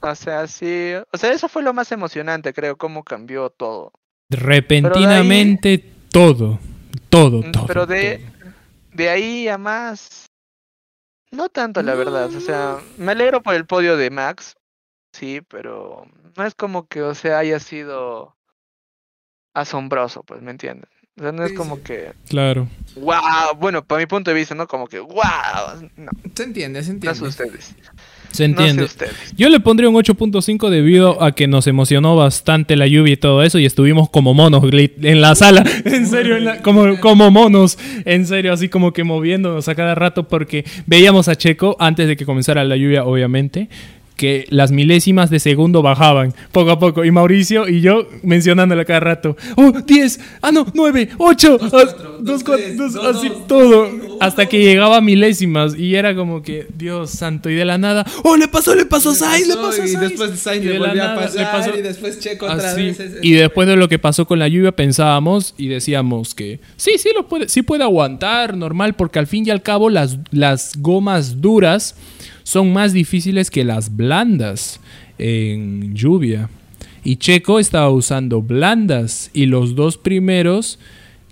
O 0.00 0.14
sea, 0.14 0.46
sí. 0.46 0.92
O 1.12 1.18
sea, 1.18 1.32
eso 1.32 1.48
fue 1.48 1.62
lo 1.62 1.74
más 1.74 1.92
emocionante, 1.92 2.52
creo, 2.54 2.76
cómo 2.76 3.04
cambió 3.04 3.50
todo. 3.50 3.92
Repentinamente 4.30 5.78
todo, 6.10 6.58
todo, 7.08 7.38
Mm, 7.42 7.52
todo. 7.52 7.66
Pero 7.66 7.86
de, 7.86 8.18
todo. 8.18 8.52
de 8.94 9.08
ahí 9.10 9.48
a 9.48 9.58
más. 9.58 10.26
No 11.32 11.48
tanto, 11.48 11.82
la 11.82 11.94
verdad. 11.94 12.34
O 12.34 12.40
sea, 12.40 12.78
me 12.96 13.12
alegro 13.12 13.42
por 13.42 13.54
el 13.54 13.66
podio 13.66 13.96
de 13.96 14.10
Max. 14.10 14.56
Sí, 15.12 15.40
pero 15.48 16.06
no 16.36 16.44
es 16.46 16.54
como 16.54 16.86
que, 16.86 17.02
o 17.02 17.14
sea, 17.14 17.38
haya 17.38 17.58
sido 17.60 18.36
asombroso, 19.54 20.22
pues, 20.22 20.40
¿me 20.42 20.50
entienden? 20.52 20.88
O 21.18 21.22
sea, 21.22 21.32
no 21.32 21.44
es 21.44 21.50
Sí, 21.50 21.56
como 21.56 21.76
sí. 21.76 21.82
que. 21.82 22.12
Claro. 22.28 22.68
¡Wow! 22.96 23.56
Bueno, 23.58 23.84
para 23.84 23.98
mi 24.00 24.06
punto 24.06 24.30
de 24.30 24.36
vista, 24.36 24.54
¿no? 24.54 24.66
Como 24.66 24.86
que 24.86 25.00
¡Wow! 25.00 25.90
No, 25.96 26.10
Se 26.34 26.44
entiende, 26.44 26.82
se 26.82 26.90
no 26.90 26.94
entiende. 26.94 27.28
ustedes. 27.28 27.74
Se 28.32 28.46
No 28.48 28.56
sé 28.58 28.68
entiende. 28.70 28.86
Yo 29.36 29.48
le 29.48 29.58
pondría 29.60 29.88
un 29.88 29.96
8.5 29.96 30.68
debido 30.70 31.22
a 31.22 31.32
que 31.32 31.48
nos 31.48 31.66
emocionó 31.66 32.14
bastante 32.16 32.76
la 32.76 32.86
lluvia 32.86 33.14
y 33.14 33.16
todo 33.16 33.42
eso 33.42 33.58
y 33.58 33.66
estuvimos 33.66 34.08
como 34.08 34.34
monos 34.34 34.62
en 34.72 35.20
la 35.20 35.34
sala, 35.34 35.64
en 35.84 36.06
serio, 36.06 36.36
en 36.36 36.44
la- 36.44 36.62
como, 36.62 36.98
como 37.00 37.30
monos, 37.30 37.78
en 38.04 38.26
serio, 38.26 38.52
así 38.52 38.68
como 38.68 38.92
que 38.92 39.02
moviéndonos 39.04 39.68
a 39.68 39.74
cada 39.74 39.94
rato 39.94 40.28
porque 40.28 40.64
veíamos 40.86 41.28
a 41.28 41.34
Checo 41.36 41.76
antes 41.80 42.06
de 42.08 42.16
que 42.16 42.24
comenzara 42.24 42.62
la 42.64 42.76
lluvia, 42.76 43.04
obviamente, 43.04 43.68
que 44.20 44.44
las 44.50 44.70
milésimas 44.70 45.30
de 45.30 45.40
segundo 45.40 45.80
bajaban 45.80 46.34
poco 46.52 46.72
a 46.72 46.78
poco. 46.78 47.06
Y 47.06 47.10
Mauricio 47.10 47.66
y 47.66 47.80
yo 47.80 48.06
mencionándole 48.22 48.84
cada 48.84 49.00
rato, 49.00 49.34
oh, 49.56 49.72
10, 49.72 50.20
ah 50.42 50.52
no, 50.52 50.66
9, 50.74 51.08
8, 51.16 51.56
Dos, 51.56 51.70
cuatro, 51.70 52.18
dos, 52.20 52.44
tres, 52.44 52.76
dos, 52.76 52.96
así 52.96 53.32
todo, 53.48 53.88
hasta 54.20 54.44
que 54.44 54.62
llegaba 54.62 54.98
a 54.98 55.00
milésimas 55.00 55.74
y 55.74 55.94
era 55.94 56.14
como 56.14 56.42
que, 56.42 56.66
Dios 56.76 57.08
santo, 57.12 57.48
y 57.48 57.54
de 57.54 57.64
la 57.64 57.78
nada, 57.78 58.04
oh, 58.22 58.36
le 58.36 58.46
pasó, 58.46 58.74
le 58.74 58.84
pasó 58.84 59.10
a 59.10 59.14
Sainz, 59.14 59.48
le 59.48 59.54
pasó 59.56 59.80
a 59.80 59.86
y 59.86 59.88
Sainz. 59.88 60.00
después 60.10 60.38
Sainz 60.38 60.64
Y 60.64 60.66
le 60.66 60.72
de 60.74 60.78
volvió 60.80 61.02
a 61.04 61.14
pasar 61.14 61.50
pasó- 61.52 61.78
y 61.78 61.80
después 61.80 62.18
Checo 62.20 62.44
otra 62.44 62.74
vez. 62.74 63.00
Y 63.22 63.32
después 63.32 63.66
de 63.68 63.76
lo 63.76 63.88
que 63.88 63.98
pasó 63.98 64.26
con 64.26 64.38
la 64.38 64.48
lluvia 64.48 64.72
pensábamos 64.72 65.54
y 65.56 65.68
decíamos 65.68 66.34
que 66.34 66.60
sí, 66.76 66.92
sí 66.98 67.08
lo 67.14 67.26
puede, 67.26 67.48
sí 67.48 67.62
puede 67.62 67.84
aguantar 67.84 68.54
normal 68.54 68.92
porque 68.94 69.18
al 69.18 69.26
fin 69.26 69.46
y 69.46 69.50
al 69.50 69.62
cabo 69.62 69.88
las, 69.88 70.18
las 70.30 70.72
gomas 70.76 71.40
duras 71.40 71.94
son 72.50 72.72
más 72.72 72.92
difíciles 72.92 73.48
que 73.48 73.62
las 73.62 73.94
blandas 73.94 74.80
en 75.18 75.94
lluvia. 75.94 76.50
Y 77.04 77.14
Checo 77.14 77.60
estaba 77.60 77.90
usando 77.90 78.42
blandas 78.42 79.30
y 79.32 79.46
los 79.46 79.76
dos 79.76 79.98
primeros 79.98 80.80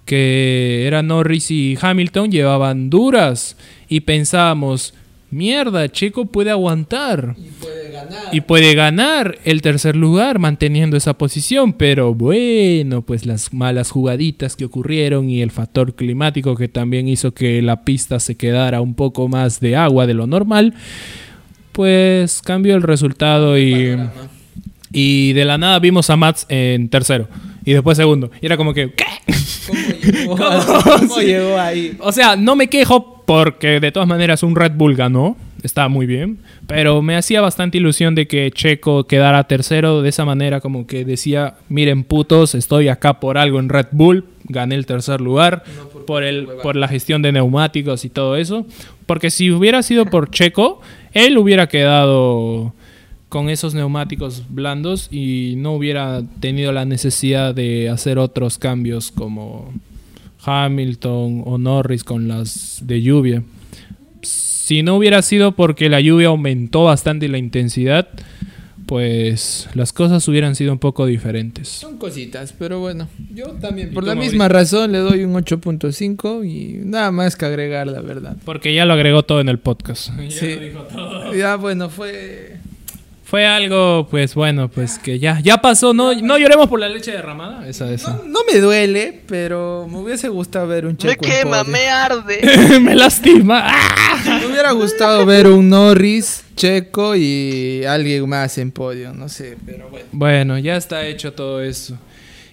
que 0.04 0.86
eran 0.86 1.08
Norris 1.08 1.50
y 1.50 1.76
Hamilton 1.80 2.30
llevaban 2.30 2.88
duras 2.88 3.56
y 3.88 4.02
pensábamos, 4.02 4.94
mierda, 5.30 5.88
Checo 5.90 6.26
puede 6.26 6.50
aguantar 6.50 7.34
Y 7.38 7.50
puede 7.60 7.92
ganar. 7.92 8.18
y 8.32 8.40
puede 8.40 8.74
ganar 8.74 9.38
el 9.44 9.62
tercer 9.62 9.96
lugar 9.96 10.38
manteniendo 10.38 10.96
esa 10.96 11.14
posición, 11.14 11.72
pero 11.72 12.14
bueno, 12.14 13.02
pues 13.02 13.26
las 13.26 13.52
malas 13.52 13.90
jugaditas 13.90 14.56
que 14.56 14.64
ocurrieron 14.64 15.28
y 15.30 15.42
el 15.42 15.50
factor 15.50 15.94
climático 15.94 16.56
que 16.56 16.68
también 16.68 17.08
hizo 17.08 17.32
que 17.34 17.60
la 17.62 17.84
pista 17.84 18.20
se 18.20 18.36
quedara 18.36 18.80
un 18.80 18.94
poco 18.94 19.28
más 19.28 19.60
de 19.60 19.76
agua 19.76 20.06
de 20.06 20.14
lo 20.14 20.26
normal, 20.26 20.74
pues 21.72 22.42
cambió 22.42 22.74
el 22.74 22.82
resultado 22.82 23.58
y, 23.58 23.96
y 24.92 25.32
de 25.34 25.44
la 25.44 25.58
nada 25.58 25.78
vimos 25.78 26.10
a 26.10 26.16
Mats 26.16 26.46
en 26.48 26.88
tercero. 26.88 27.28
Y 27.64 27.72
después 27.72 27.96
segundo. 27.96 28.30
Y 28.40 28.46
era 28.46 28.56
como 28.56 28.72
que, 28.74 28.92
¿qué? 28.92 29.04
¿Cómo 29.66 29.78
llegó, 30.12 30.36
¿Cómo? 30.36 30.82
¿Cómo 30.82 31.14
Sí. 31.16 31.26
llegó 31.26 31.58
ahí? 31.58 31.96
O 32.00 32.12
sea, 32.12 32.36
no 32.36 32.56
me 32.56 32.68
quejo 32.68 33.22
porque 33.26 33.80
de 33.80 33.92
todas 33.92 34.08
maneras 34.08 34.42
un 34.42 34.56
Red 34.56 34.72
Bull 34.72 34.94
ganó, 34.94 35.36
está 35.62 35.88
muy 35.88 36.06
bien, 36.06 36.38
pero 36.66 37.02
me 37.02 37.14
hacía 37.16 37.40
bastante 37.42 37.76
ilusión 37.76 38.14
de 38.14 38.26
que 38.26 38.50
Checo 38.50 39.04
quedara 39.06 39.44
tercero 39.44 40.00
de 40.00 40.08
esa 40.08 40.24
manera 40.24 40.60
como 40.60 40.86
que 40.86 41.04
decía, 41.04 41.56
miren 41.68 42.04
putos, 42.04 42.54
estoy 42.54 42.88
acá 42.88 43.20
por 43.20 43.36
algo 43.36 43.58
en 43.60 43.68
Red 43.68 43.88
Bull, 43.92 44.24
gané 44.44 44.76
el 44.76 44.86
tercer 44.86 45.20
lugar 45.20 45.62
No 45.76 45.88
por 45.88 46.04
por 46.06 46.22
el 46.24 46.46
por 46.62 46.74
la 46.76 46.88
gestión 46.88 47.20
de 47.20 47.32
neumáticos 47.32 48.06
y 48.06 48.08
todo 48.08 48.36
eso, 48.36 48.64
porque 49.04 49.30
si 49.30 49.50
hubiera 49.50 49.82
sido 49.82 50.06
por 50.06 50.30
Checo, 50.30 50.80
él 51.12 51.36
hubiera 51.36 51.66
quedado 51.68 52.72
con 53.28 53.50
esos 53.50 53.74
neumáticos 53.74 54.44
blandos 54.48 55.08
y 55.12 55.54
no 55.56 55.74
hubiera 55.74 56.22
tenido 56.40 56.72
la 56.72 56.84
necesidad 56.84 57.54
de 57.54 57.88
hacer 57.88 58.18
otros 58.18 58.58
cambios 58.58 59.10
como 59.12 59.72
Hamilton 60.44 61.42
o 61.44 61.58
Norris 61.58 62.04
con 62.04 62.28
las 62.28 62.82
de 62.86 63.02
lluvia. 63.02 63.42
Si 64.22 64.82
no 64.82 64.96
hubiera 64.96 65.22
sido 65.22 65.52
porque 65.52 65.88
la 65.88 66.00
lluvia 66.00 66.28
aumentó 66.28 66.84
bastante 66.84 67.28
la 67.28 67.38
intensidad, 67.38 68.08
pues 68.86 69.68
las 69.74 69.92
cosas 69.92 70.26
hubieran 70.28 70.54
sido 70.54 70.72
un 70.72 70.78
poco 70.78 71.04
diferentes. 71.04 71.68
Son 71.68 71.98
cositas, 71.98 72.54
pero 72.58 72.80
bueno, 72.80 73.08
yo 73.34 73.48
también 73.60 73.88
¿Y 73.88 73.92
por 73.92 74.04
la 74.04 74.14
misma 74.14 74.48
razón 74.48 74.92
le 74.92 74.98
doy 74.98 75.24
un 75.24 75.34
8.5 75.34 76.46
y 76.46 76.78
nada 76.86 77.10
más 77.10 77.36
que 77.36 77.44
agregar, 77.44 77.86
la 77.86 78.00
verdad. 78.00 78.38
Porque 78.46 78.72
ya 78.72 78.86
lo 78.86 78.94
agregó 78.94 79.22
todo 79.24 79.42
en 79.42 79.50
el 79.50 79.58
podcast. 79.58 80.10
Sí. 80.30 80.56
Ya 81.36 81.56
bueno, 81.56 81.90
fue 81.90 82.56
Fue 83.28 83.44
algo, 83.44 84.08
pues 84.10 84.34
bueno, 84.34 84.70
pues 84.70 84.98
que 84.98 85.18
ya, 85.18 85.38
ya 85.40 85.58
pasó. 85.58 85.92
No, 85.92 86.14
no 86.14 86.38
lloremos 86.38 86.66
por 86.66 86.80
la 86.80 86.88
leche 86.88 87.10
derramada. 87.12 87.68
Esa, 87.68 87.92
esa. 87.92 88.12
no, 88.12 88.22
no 88.24 88.40
me 88.50 88.58
duele, 88.58 89.20
pero 89.26 89.86
me 89.86 89.98
hubiese 89.98 90.30
gustado 90.30 90.66
ver 90.66 90.86
un 90.86 90.92
Me 90.92 90.96
Checo 90.96 91.26
en 91.26 91.30
quema, 91.30 91.58
podio. 91.58 91.72
me 91.72 91.88
arde. 91.90 92.80
me 92.80 92.94
lastima. 92.94 93.64
¡Ah! 93.66 94.16
Me 94.40 94.46
hubiera 94.46 94.72
gustado 94.72 95.26
ver 95.26 95.46
un 95.46 95.68
Norris, 95.68 96.42
Checo 96.56 97.14
y 97.16 97.84
alguien 97.84 98.26
más 98.26 98.56
en 98.56 98.72
podio, 98.72 99.12
no 99.12 99.28
sé, 99.28 99.58
pero 99.66 99.90
bueno. 99.90 100.06
Bueno, 100.10 100.58
ya 100.58 100.78
está 100.78 101.06
hecho 101.06 101.34
todo 101.34 101.62
eso. 101.62 101.98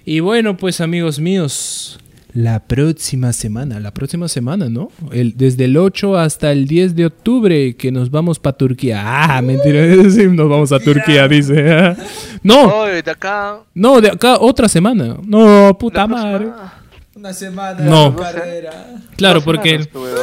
Y 0.04 0.20
bueno, 0.20 0.58
pues 0.58 0.82
amigos 0.82 1.20
míos, 1.20 1.98
la 2.36 2.60
próxima 2.60 3.32
semana, 3.32 3.80
la 3.80 3.92
próxima 3.94 4.28
semana, 4.28 4.68
¿no? 4.68 4.92
El, 5.14 5.38
desde 5.38 5.66
el 5.66 5.78
8 5.78 6.18
hasta 6.18 6.52
el 6.52 6.68
10 6.68 6.94
de 6.94 7.06
octubre 7.06 7.78
que 7.78 7.94
nos 7.94 8.12
vamos 8.12 8.40
para 8.40 8.58
Turquía. 8.58 9.02
Ah, 9.06 9.42
mentira, 9.42 9.82
sí, 10.12 10.28
nos 10.28 10.50
vamos 10.50 10.72
a 10.74 10.80
Turquía, 10.80 11.28
dice. 11.28 11.66
Ah. 11.76 11.96
No, 12.44 12.84
de 12.86 13.00
acá. 13.10 13.60
no, 13.74 14.02
de 14.02 14.10
acá 14.10 14.38
otra 14.40 14.68
semana. 14.68 15.18
No, 15.26 15.76
puta 15.80 16.06
madre. 16.06 16.50
Una 17.16 17.34
semana 17.34 17.80
No. 17.84 18.12
de 18.12 18.18
carrera. 18.22 18.88
Claro, 19.16 19.42
porque... 19.42 19.88
pues. 19.92 20.14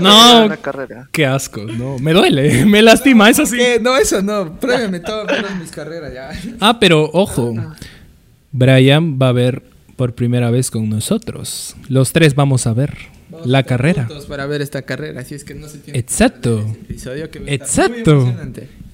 No. 0.00 0.46
Una 0.46 0.56
carrera. 0.56 1.08
Qué 1.12 1.26
asco, 1.26 1.62
no, 1.64 1.98
me 1.98 2.12
duele, 2.14 2.64
me 2.66 2.80
lastima, 2.80 3.28
eso 3.28 3.44
sí. 3.44 3.58
No, 3.82 3.96
eso 3.98 4.22
no. 4.22 4.58
Pruébeme 4.58 5.00
todas 5.00 5.54
mis 5.60 5.70
carreras 5.70 6.12
ya. 6.14 6.30
Ah, 6.60 6.78
pero 6.80 7.10
ojo, 7.12 7.54
Brian 8.50 9.18
va 9.20 9.28
a 9.28 9.32
ver 9.32 9.62
por 9.96 10.14
primera 10.14 10.50
vez 10.50 10.70
con 10.70 10.88
nosotros. 10.88 11.76
Los 11.88 12.12
tres 12.12 12.34
vamos 12.34 12.66
a 12.66 12.72
ver 12.74 12.96
Vamos 13.30 13.46
la 13.46 13.58
a 13.58 13.62
carrera. 13.62 14.08
Para 14.28 14.46
ver 14.46 14.60
esta 14.60 14.82
carrera, 14.82 15.20
así 15.20 15.34
es 15.34 15.44
que 15.44 15.54
no 15.54 15.68
se 15.68 15.78
tiene 15.78 15.98
Exacto. 15.98 16.66
que 16.86 17.54
Exacto. 17.54 18.34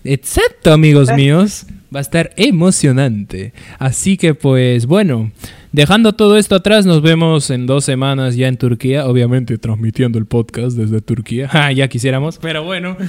Exacto, 0.04 0.72
amigos 0.72 1.12
míos. 1.12 1.66
Va 1.94 2.00
a 2.00 2.02
estar 2.02 2.32
emocionante. 2.36 3.52
Así 3.78 4.16
que 4.16 4.34
pues 4.34 4.86
bueno, 4.86 5.32
dejando 5.72 6.12
todo 6.14 6.36
esto 6.36 6.54
atrás, 6.54 6.86
nos 6.86 7.02
vemos 7.02 7.50
en 7.50 7.66
dos 7.66 7.84
semanas 7.84 8.36
ya 8.36 8.46
en 8.48 8.58
Turquía. 8.58 9.06
Obviamente 9.06 9.58
transmitiendo 9.58 10.18
el 10.18 10.26
podcast 10.26 10.76
desde 10.76 11.00
Turquía. 11.00 11.48
Ah, 11.58 11.72
ya 11.72 11.88
quisiéramos, 11.88 12.38
pero 12.38 12.64
bueno. 12.64 12.96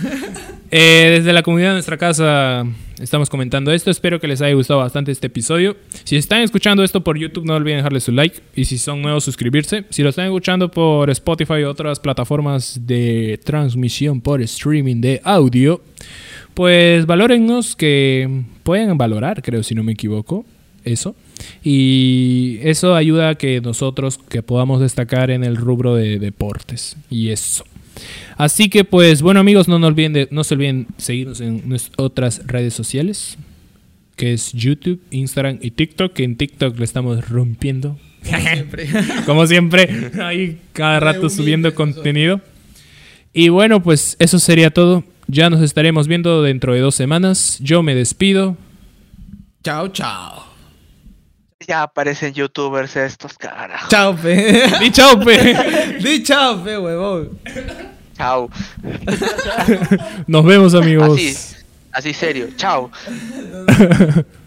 Eh, 0.72 1.16
desde 1.18 1.34
la 1.34 1.42
comunidad 1.42 1.70
de 1.70 1.74
nuestra 1.74 1.98
casa 1.98 2.64
estamos 3.00 3.30
comentando 3.30 3.72
esto. 3.72 3.91
Espero 3.91 4.20
que 4.20 4.28
les 4.28 4.41
haya 4.41 4.54
gustado 4.54 4.80
bastante 4.80 5.12
este 5.12 5.28
episodio. 5.28 5.76
Si 6.04 6.16
están 6.16 6.41
escuchando 6.41 6.84
esto 6.84 7.04
por 7.04 7.18
YouTube, 7.18 7.45
no 7.45 7.56
olviden 7.56 7.78
dejarle 7.78 8.00
su 8.00 8.12
like. 8.12 8.41
Y 8.56 8.66
si 8.66 8.78
son 8.78 9.02
nuevos, 9.02 9.24
suscribirse. 9.24 9.86
Si 9.89 10.04
lo 10.04 10.10
están 10.10 10.26
escuchando 10.26 10.70
por 10.70 11.10
Spotify 11.10 11.64
o 11.64 11.72
otras 11.72 12.00
plataformas 12.00 12.80
de 12.86 13.39
transmisión 13.43 14.22
por 14.22 14.41
streaming 14.41 15.02
de 15.02 15.22
audio, 15.24 15.82
pues 16.54 17.06
valórennos 17.06 17.76
que 17.76 18.43
pueden 18.64 18.97
valorar, 18.97 19.41
creo, 19.41 19.64
si 19.64 19.76
no 19.76 19.84
me 19.84 19.93
equivoco, 19.93 20.45
eso. 20.84 21.16
Y 21.64 22.60
eso 22.64 22.95
ayuda 22.95 23.30
a 23.30 23.36
que 23.36 23.62
nosotros 23.62 24.18
que 24.18 24.43
podamos 24.43 24.82
destacar 24.82 25.32
en 25.32 25.43
el 25.43 25.56
rubro 25.56 25.95
de 25.95 26.20
deportes. 26.20 26.97
Y 27.10 27.30
eso. 27.30 27.64
Así 28.38 28.70
que 28.70 28.84
pues 28.84 29.22
bueno 29.22 29.39
amigos, 29.39 29.68
no, 29.68 29.80
nos 29.80 29.88
olviden 29.89 30.14
de- 30.14 30.28
no 30.32 30.43
se 30.43 30.54
olviden 30.56 30.88
seguirnos 30.97 31.41
en 31.41 31.68
nuestras 31.68 31.93
otras 31.97 32.41
redes 32.47 32.74
sociales, 32.74 33.38
que 34.16 34.34
es 34.34 34.52
YouTube, 34.54 35.02
Instagram 35.12 35.60
y 35.62 35.72
TikTok, 35.72 36.14
que 36.14 36.24
en 36.24 36.36
TikTok 36.36 36.78
le 36.78 36.86
estamos 36.86 37.30
rompiendo. 37.30 37.97
Como 38.26 38.38
siempre. 38.41 38.88
Como 39.26 39.47
siempre, 39.47 40.12
ahí 40.22 40.60
cada 40.74 41.00
rato 41.00 41.30
subiendo 41.30 41.74
contenido. 41.74 42.41
Y 43.34 43.50
bueno, 43.50 43.82
pues 43.82 44.16
eso 44.20 44.39
sería 44.39 44.72
todo. 44.72 45.04
Ya 45.28 45.50
nos 45.50 45.62
estaremos 45.62 46.08
viendo 46.08 46.41
dentro 46.41 46.74
de 46.74 46.80
dos 46.80 46.95
semanas. 46.95 47.60
Yo 47.62 47.84
me 47.84 47.93
despido. 47.95 48.58
chao, 49.64 49.88
chao. 49.89 50.45
Ya 51.68 51.84
aparecen 51.84 52.34
youtubers 52.34 52.95
estos, 52.95 53.38
carajo. 53.38 53.88
Chao, 53.89 54.16
pe. 54.16 54.64
Y 54.82 54.91
chao, 54.91 55.20
pe. 55.20 55.97
Di 56.04 56.24
chao, 56.24 56.64
pe, 56.64 56.78
huevón. 56.78 57.38
Chao. 58.20 58.50
Nos 60.28 60.44
vemos, 60.44 60.76
amigos. 60.76 61.14
Así, 61.14 61.38
así 61.94 62.14
serio. 62.14 62.50
Chao. 62.58 62.92